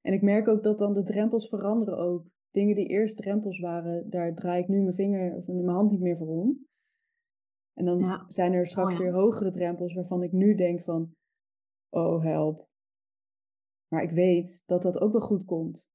En 0.00 0.12
ik 0.12 0.22
merk 0.22 0.48
ook 0.48 0.62
dat 0.62 0.78
dan 0.78 0.92
de 0.92 1.02
drempels 1.02 1.48
veranderen 1.48 1.98
ook. 1.98 2.30
Dingen 2.50 2.74
die 2.74 2.86
eerst 2.86 3.16
drempels 3.16 3.60
waren, 3.60 4.10
daar 4.10 4.34
draai 4.34 4.62
ik 4.62 4.68
nu 4.68 4.82
mijn 4.82 4.94
vinger 4.94 5.36
of 5.36 5.46
mijn 5.46 5.68
hand 5.68 5.90
niet 5.90 6.00
meer 6.00 6.16
voor 6.16 6.28
om. 6.28 6.66
En 7.72 7.84
dan 7.84 8.24
zijn 8.28 8.52
er 8.52 8.66
straks 8.66 8.92
oh, 8.92 8.98
ja. 8.98 9.04
weer 9.04 9.12
hogere 9.12 9.50
drempels 9.50 9.94
waarvan 9.94 10.22
ik 10.22 10.32
nu 10.32 10.54
denk 10.54 10.82
van, 10.82 11.14
oh 11.88 12.22
help. 12.22 12.68
Maar 13.88 14.02
ik 14.02 14.10
weet 14.10 14.62
dat 14.66 14.82
dat 14.82 15.00
ook 15.00 15.12
wel 15.12 15.20
goed 15.20 15.44
komt. 15.44 15.86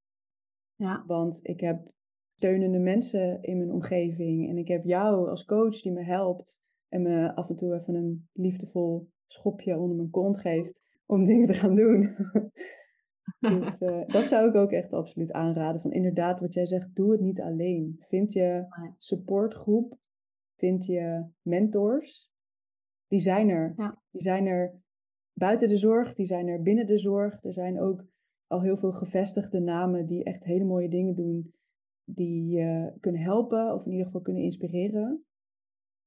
Ja. 0.77 1.03
Want 1.07 1.39
ik 1.41 1.59
heb 1.59 1.91
steunende 2.35 2.79
mensen 2.79 3.41
in 3.41 3.57
mijn 3.57 3.71
omgeving. 3.71 4.49
En 4.49 4.57
ik 4.57 4.67
heb 4.67 4.83
jou 4.83 5.29
als 5.29 5.45
coach 5.45 5.81
die 5.81 5.91
me 5.91 6.03
helpt. 6.03 6.61
En 6.89 7.01
me 7.01 7.35
af 7.35 7.49
en 7.49 7.55
toe 7.55 7.73
even 7.73 7.95
een 7.95 8.27
liefdevol 8.33 9.09
schopje 9.27 9.77
onder 9.77 9.95
mijn 9.95 10.09
kont 10.09 10.39
geeft 10.39 10.83
om 11.05 11.25
dingen 11.25 11.47
te 11.47 11.53
gaan 11.53 11.75
doen. 11.75 12.15
dus 13.39 13.81
uh, 13.81 14.07
dat 14.07 14.27
zou 14.27 14.49
ik 14.49 14.55
ook 14.55 14.71
echt 14.71 14.93
absoluut 14.93 15.31
aanraden. 15.31 15.81
Van 15.81 15.91
inderdaad, 15.91 16.39
wat 16.39 16.53
jij 16.53 16.65
zegt, 16.65 16.95
doe 16.95 17.11
het 17.11 17.21
niet 17.21 17.41
alleen. 17.41 17.95
Vind 17.99 18.33
je 18.33 18.65
supportgroep, 18.97 19.97
vind 20.55 20.85
je 20.85 21.25
mentors. 21.41 22.31
Die 23.07 23.19
zijn 23.19 23.49
er. 23.49 23.73
Ja. 23.77 24.01
Die 24.11 24.21
zijn 24.21 24.45
er 24.45 24.75
buiten 25.33 25.67
de 25.67 25.77
zorg, 25.77 26.13
die 26.13 26.25
zijn 26.25 26.47
er 26.47 26.61
binnen 26.61 26.85
de 26.85 26.97
zorg. 26.97 27.43
Er 27.43 27.53
zijn 27.53 27.79
ook 27.79 28.05
al 28.47 28.61
heel 28.61 28.77
veel 28.77 28.91
gevestigde 28.91 29.59
namen 29.59 30.05
die 30.05 30.23
echt 30.23 30.43
hele 30.43 30.65
mooie 30.65 30.89
dingen 30.89 31.15
doen, 31.15 31.53
die 32.03 32.45
je 32.45 32.97
kunnen 32.99 33.21
helpen 33.21 33.73
of 33.73 33.85
in 33.85 33.91
ieder 33.91 34.05
geval 34.05 34.21
kunnen 34.21 34.43
inspireren. 34.43 35.25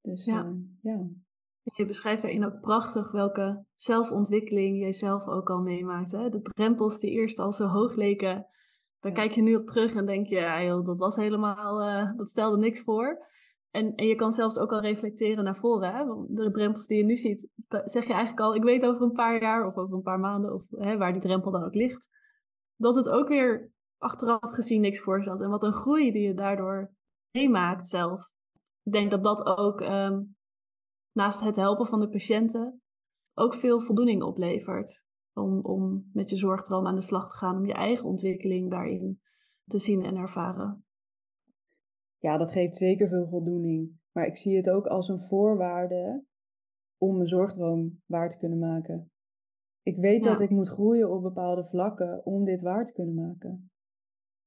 Dus 0.00 0.24
ja. 0.24 0.44
Uh, 0.44 0.52
ja. 0.80 1.08
Je 1.62 1.84
beschrijft 1.84 2.22
daarin 2.22 2.44
ook 2.44 2.60
prachtig 2.60 3.12
welke 3.12 3.64
zelfontwikkeling 3.74 4.78
jij 4.78 4.92
zelf 4.92 5.26
ook 5.26 5.50
al 5.50 5.60
meemaakt. 5.62 6.12
Hè? 6.12 6.28
De 6.28 6.40
drempels 6.40 7.00
die 7.00 7.10
eerst 7.10 7.38
al 7.38 7.52
zo 7.52 7.66
hoog 7.66 7.94
leken, 7.94 8.46
daar 9.00 9.12
kijk 9.12 9.32
je 9.32 9.42
nu 9.42 9.54
op 9.54 9.66
terug 9.66 9.94
en 9.94 10.06
denk 10.06 10.26
je, 10.26 10.34
ja, 10.34 10.62
joh, 10.62 10.86
dat 10.86 10.98
was 10.98 11.16
helemaal, 11.16 11.88
uh, 11.88 12.16
dat 12.16 12.28
stelde 12.28 12.58
niks 12.58 12.82
voor. 12.82 13.28
En, 13.70 13.94
en 13.94 14.06
je 14.06 14.14
kan 14.14 14.32
zelfs 14.32 14.58
ook 14.58 14.72
al 14.72 14.80
reflecteren 14.80 15.44
naar 15.44 15.56
voren. 15.56 15.92
Hè? 15.92 16.04
De 16.28 16.50
drempels 16.50 16.86
die 16.86 16.98
je 16.98 17.04
nu 17.04 17.16
ziet, 17.16 17.48
zeg 17.68 18.06
je 18.06 18.12
eigenlijk 18.12 18.40
al, 18.40 18.54
ik 18.54 18.62
weet 18.62 18.84
over 18.84 19.02
een 19.02 19.12
paar 19.12 19.40
jaar 19.40 19.66
of 19.66 19.76
over 19.76 19.96
een 19.96 20.02
paar 20.02 20.20
maanden, 20.20 20.54
of 20.54 20.62
hè, 20.70 20.96
waar 20.96 21.12
die 21.12 21.22
drempel 21.22 21.50
dan 21.50 21.64
ook 21.64 21.74
ligt, 21.74 22.08
dat 22.80 22.96
het 22.96 23.08
ook 23.08 23.28
weer 23.28 23.72
achteraf 23.98 24.52
gezien 24.52 24.80
niks 24.80 25.00
voor 25.00 25.22
zat. 25.22 25.40
En 25.40 25.50
wat 25.50 25.62
een 25.62 25.72
groei 25.72 26.12
die 26.12 26.22
je 26.22 26.34
daardoor 26.34 26.92
meemaakt 27.30 27.88
zelf. 27.88 28.30
Ik 28.82 28.92
denk 28.92 29.10
dat 29.10 29.22
dat 29.22 29.46
ook 29.46 29.80
um, 29.80 30.36
naast 31.12 31.40
het 31.40 31.56
helpen 31.56 31.86
van 31.86 32.00
de 32.00 32.08
patiënten 32.08 32.82
ook 33.34 33.54
veel 33.54 33.80
voldoening 33.80 34.22
oplevert. 34.22 35.04
Om, 35.32 35.60
om 35.60 36.10
met 36.12 36.30
je 36.30 36.36
zorgdroom 36.36 36.86
aan 36.86 36.94
de 36.94 37.02
slag 37.02 37.30
te 37.30 37.36
gaan, 37.36 37.56
om 37.56 37.66
je 37.66 37.72
eigen 37.72 38.08
ontwikkeling 38.08 38.70
daarin 38.70 39.20
te 39.64 39.78
zien 39.78 40.04
en 40.04 40.16
ervaren. 40.16 40.84
Ja, 42.18 42.36
dat 42.36 42.52
geeft 42.52 42.76
zeker 42.76 43.08
veel 43.08 43.28
voldoening. 43.28 43.98
Maar 44.12 44.26
ik 44.26 44.36
zie 44.36 44.56
het 44.56 44.70
ook 44.70 44.86
als 44.86 45.08
een 45.08 45.22
voorwaarde 45.22 46.24
om 46.96 47.16
mijn 47.16 47.28
zorgdroom 47.28 48.02
waar 48.06 48.30
te 48.30 48.38
kunnen 48.38 48.58
maken. 48.58 49.09
Ik 49.90 49.96
weet 49.96 50.24
Ja. 50.24 50.30
dat 50.30 50.40
ik 50.40 50.50
moet 50.50 50.68
groeien 50.68 51.10
op 51.10 51.22
bepaalde 51.22 51.64
vlakken 51.64 52.26
om 52.26 52.44
dit 52.44 52.60
waar 52.60 52.86
te 52.86 52.92
kunnen 52.92 53.14
maken. 53.14 53.70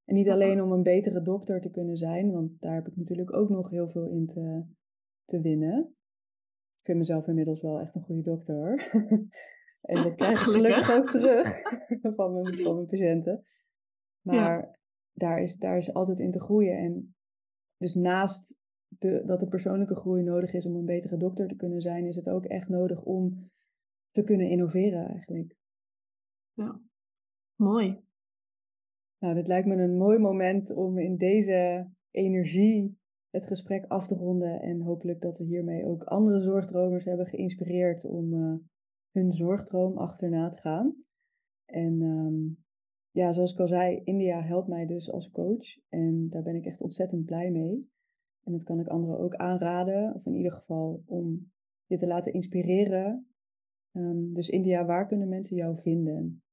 En 0.06 0.16
niet 0.16 0.30
alleen 0.30 0.62
om 0.62 0.72
een 0.72 0.84
betere 0.84 1.22
dokter 1.22 1.62
te 1.62 1.70
kunnen 1.70 1.98
zijn, 1.98 2.32
want 2.32 2.60
daar 2.62 2.74
heb 2.76 2.88
ik 2.88 2.96
natuurlijk 2.96 3.34
ook 3.34 3.50
nog 3.50 3.70
heel 3.70 3.90
veel 3.90 4.08
in 4.08 4.26
te, 4.28 4.64
te 5.26 5.40
winnen. 5.42 5.80
Ik 6.80 6.86
vind 6.86 6.98
mezelf 6.98 7.28
inmiddels 7.28 7.62
wel 7.62 7.80
echt 7.80 7.96
een 7.96 8.02
goede 8.04 8.22
dokter 8.22 8.56
hoor. 8.56 8.76
en 9.92 10.04
dat 10.04 10.16
krijg 10.16 10.32
ik 10.32 10.38
gelukkig 10.38 10.86
Gelukkig. 10.86 10.98
ook 10.98 11.10
terug 11.10 11.62
van 12.16 12.34
mijn, 12.34 12.58
van 12.58 12.76
mijn 12.76 12.88
patiënten. 12.88 13.44
Maar 14.22 14.80
daar, 15.14 15.42
is, 15.42 15.56
daar 15.58 15.78
is 15.78 15.94
altijd 15.94 16.20
in 16.20 16.32
te 16.32 16.40
groeien. 16.42 16.78
En 16.78 17.16
dus 17.78 17.94
naast 17.96 18.58
de, 18.88 19.24
dat 19.26 19.40
de 19.40 19.48
persoonlijke 19.48 19.96
groei 19.96 20.24
nodig 20.24 20.54
is 20.54 20.66
om 20.66 20.76
een 20.76 20.86
betere 20.86 21.18
dokter 21.18 21.48
te 21.48 21.56
kunnen 21.56 21.82
zijn, 21.82 22.06
is 22.06 22.16
het 22.16 22.30
ook 22.30 22.46
echt 22.46 22.70
nodig 22.70 23.02
om 23.04 23.52
te 24.14 24.24
kunnen 24.24 24.50
innoveren 24.50 25.08
eigenlijk. 25.08 25.56
Ja, 26.54 26.82
mooi. 27.56 28.02
Nou, 29.20 29.36
dit 29.36 29.48
lijkt 29.48 29.68
me 29.68 29.76
een 29.76 29.98
mooi 29.98 30.18
moment 30.18 30.72
om 30.72 30.98
in 30.98 31.18
deze 31.18 31.90
energie 32.12 32.98
het 33.30 33.48
gesprek 33.48 33.86
af 33.86 34.08
te 34.08 34.16
ronden. 34.16 34.62
En 34.62 34.82
hopelijk 34.82 35.22
dat 35.22 35.38
we 35.38 35.44
hiermee 35.44 35.86
ook 35.86 36.04
andere 36.04 36.40
zorgdromers 36.40 37.06
hebben 37.06 37.26
geïnspireerd 37.26 38.06
om 38.06 38.34
uh, 38.34 38.56
hun 39.12 39.32
zorgdroom 39.32 39.98
achterna 39.98 40.50
te 40.50 40.58
gaan. 40.58 40.96
En 41.66 42.02
um, 42.02 42.64
ja, 43.12 43.32
zoals 43.32 43.54
ik 43.54 43.60
al 43.60 43.68
zei, 43.68 44.02
India 44.04 44.42
helpt 44.42 44.68
mij 44.68 44.86
dus 44.86 45.12
als 45.12 45.32
coach. 45.32 45.80
En 45.90 46.30
daar 46.30 46.44
ben 46.44 46.56
ik 46.56 46.66
echt 46.66 46.82
ontzettend 46.82 47.26
blij 47.26 47.52
mee. 47.52 47.92
En 48.44 48.52
dat 48.52 48.64
kan 48.64 48.80
ik 48.80 48.88
anderen 48.88 49.20
ook 49.20 49.36
aanraden, 49.36 50.14
of 50.14 50.26
in 50.26 50.36
ieder 50.36 50.52
geval 50.52 51.04
om 51.06 51.52
je 51.86 51.98
te 51.98 52.08
laten 52.08 52.34
inspireren. 52.34 53.33
Um, 53.94 54.34
dus 54.34 54.50
India, 54.50 54.86
waar 54.86 55.08
kunnen 55.08 55.30
mensen 55.30 55.56
jou 55.56 55.78
vinden? 55.82 56.44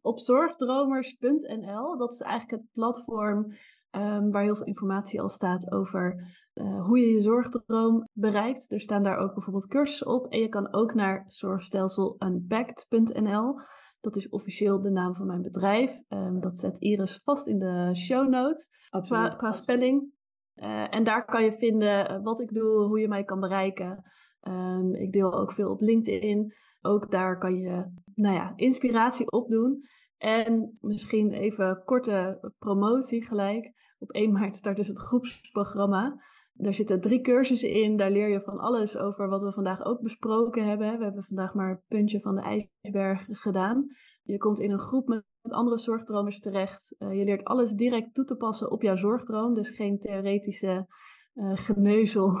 Op 0.00 0.18
zorgdromers.nl, 0.18 1.96
dat 1.96 2.12
is 2.12 2.20
eigenlijk 2.20 2.62
het 2.62 2.72
platform 2.72 3.52
um, 3.90 4.30
waar 4.30 4.42
heel 4.42 4.56
veel 4.56 4.66
informatie 4.66 5.20
al 5.20 5.28
staat 5.28 5.72
over 5.72 6.30
uh, 6.54 6.86
hoe 6.86 6.98
je 6.98 7.06
je 7.06 7.20
zorgdroom 7.20 8.08
bereikt. 8.12 8.72
Er 8.72 8.80
staan 8.80 9.02
daar 9.02 9.18
ook 9.18 9.34
bijvoorbeeld 9.34 9.66
cursussen 9.66 10.06
op. 10.06 10.26
En 10.26 10.40
je 10.40 10.48
kan 10.48 10.72
ook 10.72 10.94
naar 10.94 11.24
zorgstelsel.unpacked.nl. 11.26 13.60
Dat 14.00 14.16
is 14.16 14.28
officieel 14.28 14.80
de 14.80 14.90
naam 14.90 15.14
van 15.14 15.26
mijn 15.26 15.42
bedrijf. 15.42 16.02
Um, 16.08 16.40
dat 16.40 16.58
zet 16.58 16.78
Iris 16.78 17.20
vast 17.22 17.46
in 17.46 17.58
de 17.58 17.90
show 17.94 18.28
notes 18.28 18.68
qua, 18.90 19.28
qua, 19.28 19.50
spelling. 19.50 20.20
Uh, 20.56 20.94
en 20.94 21.04
daar 21.04 21.24
kan 21.24 21.44
je 21.44 21.52
vinden 21.52 22.22
wat 22.22 22.40
ik 22.40 22.52
doe, 22.52 22.84
hoe 22.84 23.00
je 23.00 23.08
mij 23.08 23.24
kan 23.24 23.40
bereiken. 23.40 24.04
Um, 24.48 24.94
ik 24.94 25.12
deel 25.12 25.32
ook 25.32 25.52
veel 25.52 25.70
op 25.70 25.80
LinkedIn. 25.80 26.54
Ook 26.80 27.10
daar 27.10 27.38
kan 27.38 27.54
je 27.54 27.92
nou 28.14 28.34
ja, 28.34 28.52
inspiratie 28.56 29.30
opdoen. 29.30 29.84
En 30.18 30.78
misschien 30.80 31.32
even 31.32 31.82
korte 31.84 32.50
promotie 32.58 33.26
gelijk. 33.26 33.72
Op 33.98 34.10
1 34.10 34.32
maart 34.38 34.56
start 34.56 34.76
dus 34.76 34.86
het 34.86 34.98
groepsprogramma. 34.98 36.20
Daar 36.52 36.74
zitten 36.74 37.00
drie 37.00 37.20
cursussen 37.20 37.70
in. 37.70 37.96
Daar 37.96 38.10
leer 38.10 38.28
je 38.28 38.40
van 38.40 38.58
alles 38.58 38.98
over 38.98 39.28
wat 39.28 39.42
we 39.42 39.52
vandaag 39.52 39.84
ook 39.84 40.00
besproken 40.00 40.68
hebben. 40.68 40.98
We 40.98 41.04
hebben 41.04 41.24
vandaag 41.24 41.54
maar 41.54 41.70
een 41.70 41.82
puntje 41.88 42.20
van 42.20 42.34
de 42.34 42.42
ijsberg 42.42 43.26
gedaan. 43.30 43.86
Je 44.22 44.38
komt 44.38 44.60
in 44.60 44.70
een 44.70 44.78
groep 44.78 45.08
met 45.08 45.24
andere 45.42 45.78
zorgdromers 45.78 46.40
terecht. 46.40 46.94
Uh, 46.98 47.18
je 47.18 47.24
leert 47.24 47.44
alles 47.44 47.72
direct 47.72 48.14
toe 48.14 48.24
te 48.24 48.36
passen 48.36 48.70
op 48.70 48.82
jouw 48.82 48.96
zorgdroom. 48.96 49.54
Dus 49.54 49.70
geen 49.70 49.98
theoretische 49.98 50.86
uh, 51.34 51.56
geneuzel 51.56 52.32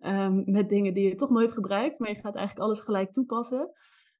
um, 0.00 0.42
met 0.56 0.68
dingen 0.68 0.94
die 0.94 1.08
je 1.08 1.14
toch 1.14 1.30
nooit 1.30 1.52
gebruikt. 1.52 1.98
Maar 1.98 2.08
je 2.08 2.20
gaat 2.20 2.36
eigenlijk 2.36 2.66
alles 2.66 2.80
gelijk 2.80 3.12
toepassen. 3.12 3.70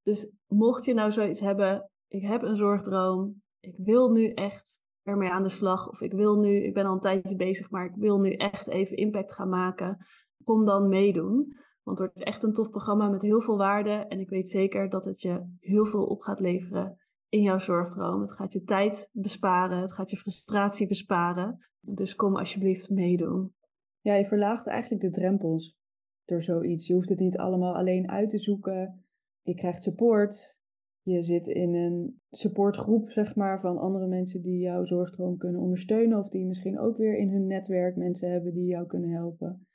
Dus 0.03 0.33
mocht 0.47 0.85
je 0.85 0.95
nou 0.95 1.11
zoiets 1.11 1.41
hebben, 1.41 1.91
ik 2.09 2.23
heb 2.23 2.43
een 2.43 2.57
zorgdroom. 2.57 3.43
Ik 3.61 3.75
wil 3.77 4.11
nu 4.11 4.33
echt 4.33 4.81
ermee 5.03 5.31
aan 5.31 5.43
de 5.43 5.49
slag. 5.49 5.89
Of 5.89 6.01
ik 6.01 6.13
wil 6.13 6.37
nu, 6.37 6.65
ik 6.65 6.75
ben 6.75 6.87
al 6.87 6.93
een 6.93 7.01
tijdje 7.01 7.37
bezig, 7.37 7.71
maar 7.71 7.85
ik 7.85 7.95
wil 7.95 8.21
nu 8.21 8.33
echt 8.33 8.69
even 8.69 8.97
impact 8.97 9.35
gaan 9.35 9.49
maken. 9.49 10.07
Kom 10.45 10.65
dan 10.65 10.89
meedoen. 10.89 11.57
Want 11.83 11.99
het 11.99 12.13
wordt 12.13 12.29
echt 12.29 12.43
een 12.43 12.53
tof 12.53 12.71
programma 12.71 13.09
met 13.09 13.23
heel 13.23 13.41
veel 13.41 13.57
waarde. 13.57 13.91
En 13.91 14.21
ik 14.21 14.29
weet 14.29 14.51
zeker 14.51 14.91
dat 14.91 15.05
het 15.05 15.21
je 15.21 15.57
heel 15.59 15.87
veel 15.87 16.05
op 16.05 16.21
gaat 16.21 16.41
leveren 16.41 16.97
in 17.29 17.43
jouw 17.43 17.59
zorgdroom. 17.59 18.21
Het 18.21 18.33
gaat 18.33 18.53
je 18.53 18.63
tijd 18.63 19.09
besparen. 19.13 19.81
Het 19.81 19.93
gaat 19.93 20.11
je 20.11 20.17
frustratie 20.17 20.87
besparen. 20.87 21.69
Dus 21.81 22.15
kom 22.15 22.37
alsjeblieft 22.37 22.91
meedoen. 22.91 23.55
Ja, 24.03 24.15
je 24.15 24.27
verlaagt 24.27 24.67
eigenlijk 24.67 25.03
de 25.03 25.11
drempels 25.11 25.79
door 26.25 26.43
zoiets. 26.43 26.87
Je 26.87 26.95
hoeft 26.95 27.09
het 27.09 27.19
niet 27.19 27.37
allemaal 27.37 27.75
alleen 27.75 28.11
uit 28.11 28.31
te 28.31 28.39
zoeken. 28.39 29.05
Je 29.43 29.55
krijgt 29.55 29.83
support. 29.83 30.61
Je 31.03 31.23
zit 31.23 31.47
in 31.47 31.75
een 31.75 32.21
supportgroep, 32.31 33.11
zeg 33.11 33.37
maar, 33.37 33.61
van 33.61 33.79
andere 33.79 34.07
mensen 34.07 34.43
die 34.43 34.59
jouw 34.59 34.85
zorgdroom 34.85 35.37
kunnen 35.37 35.61
ondersteunen. 35.61 36.19
Of 36.19 36.29
die 36.29 36.47
misschien 36.47 36.79
ook 36.79 36.97
weer 36.97 37.19
in 37.19 37.31
hun 37.31 37.47
netwerk 37.47 37.97
mensen 37.97 38.31
hebben 38.31 38.53
die 38.55 38.67
jou 38.67 38.87
kunnen 38.87 39.11
helpen. 39.11 39.67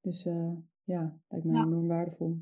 Dus 0.00 0.24
uh, 0.24 0.52
ja, 0.82 1.18
lijkt 1.28 1.46
mij 1.46 1.62
enorm 1.62 1.86
waardevol. 1.86 2.36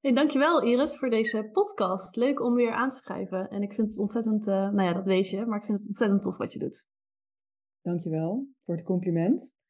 Hey, 0.00 0.12
dankjewel 0.12 0.62
Iris 0.62 0.98
voor 0.98 1.10
deze 1.10 1.48
podcast. 1.52 2.16
Leuk 2.16 2.40
om 2.40 2.54
weer 2.54 2.72
aan 2.72 2.88
te 2.88 2.96
schrijven. 2.96 3.48
En 3.48 3.62
ik 3.62 3.72
vind 3.72 3.88
het 3.88 3.98
ontzettend, 3.98 4.46
uh, 4.46 4.54
nou 4.54 4.82
ja, 4.82 4.92
dat 4.92 5.06
weet 5.06 5.28
je, 5.28 5.46
maar 5.46 5.58
ik 5.58 5.64
vind 5.64 5.78
het 5.78 5.86
ontzettend 5.86 6.22
tof 6.22 6.36
wat 6.36 6.52
je 6.52 6.58
doet. 6.58 6.88
Dankjewel 7.80 8.46
voor 8.64 8.74
het 8.74 8.84
compliment. 8.84 9.60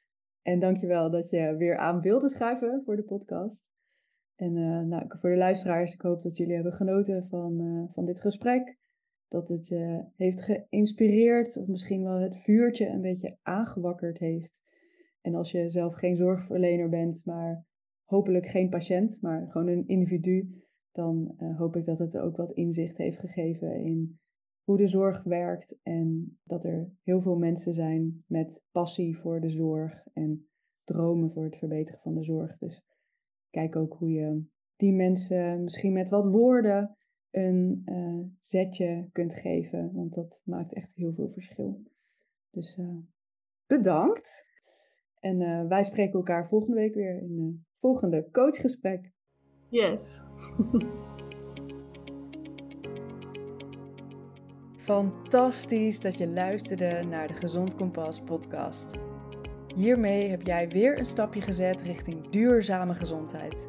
En 0.43 0.61
dankjewel 0.61 1.11
dat 1.11 1.31
je 1.31 1.57
weer 1.57 1.77
aan 1.77 2.01
wilde 2.01 2.31
schrijven 2.31 2.83
voor 2.85 2.97
de 2.97 3.03
podcast. 3.03 3.71
En 4.37 4.57
uh, 4.57 4.81
nou, 4.81 5.05
voor 5.09 5.31
de 5.31 5.37
luisteraars, 5.37 5.93
ik 5.93 6.01
hoop 6.01 6.23
dat 6.23 6.37
jullie 6.37 6.55
hebben 6.55 6.73
genoten 6.73 7.27
van, 7.29 7.61
uh, 7.61 7.85
van 7.93 8.05
dit 8.05 8.21
gesprek. 8.21 8.79
Dat 9.29 9.49
het 9.49 9.67
je 9.67 10.05
heeft 10.17 10.43
geïnspireerd 10.43 11.57
of 11.57 11.67
misschien 11.67 12.03
wel 12.05 12.19
het 12.19 12.37
vuurtje 12.37 12.89
een 12.89 13.01
beetje 13.01 13.37
aangewakkerd 13.43 14.19
heeft. 14.19 14.61
En 15.21 15.35
als 15.35 15.51
je 15.51 15.71
zelf 15.71 15.95
geen 15.95 16.17
zorgverlener 16.17 16.89
bent, 16.89 17.23
maar 17.25 17.65
hopelijk 18.05 18.47
geen 18.47 18.69
patiënt, 18.69 19.19
maar 19.21 19.47
gewoon 19.51 19.69
een 19.69 19.87
individu, 19.87 20.63
dan 20.93 21.35
uh, 21.39 21.59
hoop 21.59 21.77
ik 21.77 21.85
dat 21.85 21.99
het 21.99 22.17
ook 22.17 22.37
wat 22.37 22.53
inzicht 22.53 22.97
heeft 22.97 23.19
gegeven 23.19 23.85
in 23.85 24.21
hoe 24.65 24.77
de 24.77 24.87
zorg 24.87 25.23
werkt 25.23 25.77
en 25.83 26.39
dat 26.45 26.65
er 26.65 26.91
heel 27.03 27.21
veel 27.21 27.37
mensen 27.37 27.75
zijn 27.75 28.25
met 28.27 28.61
passie 28.71 29.19
voor 29.19 29.41
de 29.41 29.51
zorg 29.51 30.03
en 30.13 30.47
dromen 30.85 31.33
voor 31.33 31.45
het 31.45 31.57
verbeteren 31.57 32.01
van 32.01 32.15
de 32.15 32.25
zorg. 32.25 32.59
Dus 32.59 32.83
kijk 33.51 33.77
ook 33.77 33.95
hoe 33.99 34.11
je 34.11 34.45
die 34.77 34.93
mensen 34.93 35.63
misschien 35.63 35.93
met 35.93 36.09
wat 36.09 36.27
woorden 36.27 36.97
een 37.31 37.83
uh, 37.87 38.21
zetje 38.41 39.09
kunt 39.13 39.35
geven, 39.35 39.93
want 39.93 40.15
dat 40.15 40.41
maakt 40.45 40.73
echt 40.73 40.95
heel 40.95 41.13
veel 41.15 41.31
verschil. 41.33 41.83
Dus 42.51 42.77
uh, 42.79 42.97
bedankt. 43.67 44.51
En 45.21 45.41
uh, 45.41 45.67
wij 45.69 45.85
spreken 45.85 46.15
elkaar 46.15 46.49
volgende 46.49 46.75
week 46.75 46.95
weer 46.95 47.23
in 47.23 47.39
een 47.39 47.65
volgende 47.81 48.29
coachgesprek. 48.31 49.13
Yes. 49.69 50.25
Fantastisch 54.83 56.01
dat 56.01 56.19
je 56.19 56.27
luisterde 56.27 57.03
naar 57.09 57.29
de 57.29 57.35
Gezond 57.35 57.75
Kompas 57.75 58.21
podcast. 58.21 58.95
Hiermee 59.75 60.31
heb 60.31 60.43
jij 60.43 60.69
weer 60.69 60.99
een 60.99 61.05
stapje 61.05 61.41
gezet 61.41 61.83
richting 61.83 62.31
duurzame 62.31 62.95
gezondheid. 62.95 63.69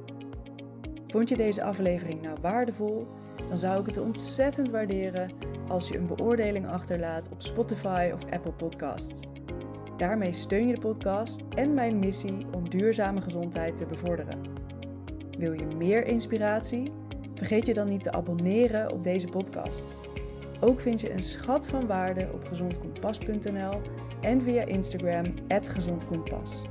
Vond 1.07 1.29
je 1.29 1.35
deze 1.35 1.63
aflevering 1.63 2.21
nou 2.21 2.37
waardevol? 2.41 3.07
Dan 3.47 3.57
zou 3.57 3.79
ik 3.79 3.85
het 3.85 3.97
ontzettend 3.97 4.69
waarderen 4.69 5.31
als 5.67 5.87
je 5.87 5.97
een 5.97 6.07
beoordeling 6.07 6.67
achterlaat 6.67 7.29
op 7.31 7.41
Spotify 7.41 8.11
of 8.13 8.31
Apple 8.31 8.53
Podcasts. 8.53 9.21
Daarmee 9.97 10.33
steun 10.33 10.67
je 10.67 10.73
de 10.73 10.79
podcast 10.79 11.41
en 11.55 11.73
mijn 11.73 11.99
missie 11.99 12.45
om 12.51 12.69
duurzame 12.69 13.21
gezondheid 13.21 13.77
te 13.77 13.85
bevorderen. 13.85 14.41
Wil 15.37 15.53
je 15.53 15.65
meer 15.65 16.05
inspiratie? 16.05 16.91
Vergeet 17.35 17.65
je 17.65 17.73
dan 17.73 17.89
niet 17.89 18.03
te 18.03 18.11
abonneren 18.11 18.91
op 18.91 19.03
deze 19.03 19.27
podcast. 19.27 19.93
Ook 20.63 20.79
vind 20.79 21.01
je 21.01 21.11
een 21.11 21.23
schat 21.23 21.67
van 21.67 21.87
waarde 21.87 22.29
op 22.33 22.47
gezondkompas.nl 22.47 23.81
en 24.21 24.41
via 24.41 24.65
Instagram 24.65 25.23
gezondkompas. 25.69 26.61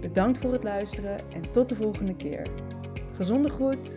Bedankt 0.00 0.38
voor 0.38 0.52
het 0.52 0.62
luisteren 0.62 1.18
en 1.32 1.50
tot 1.50 1.68
de 1.68 1.74
volgende 1.74 2.16
keer. 2.16 2.46
Gezonde 3.14 3.48
groet! 3.48 3.94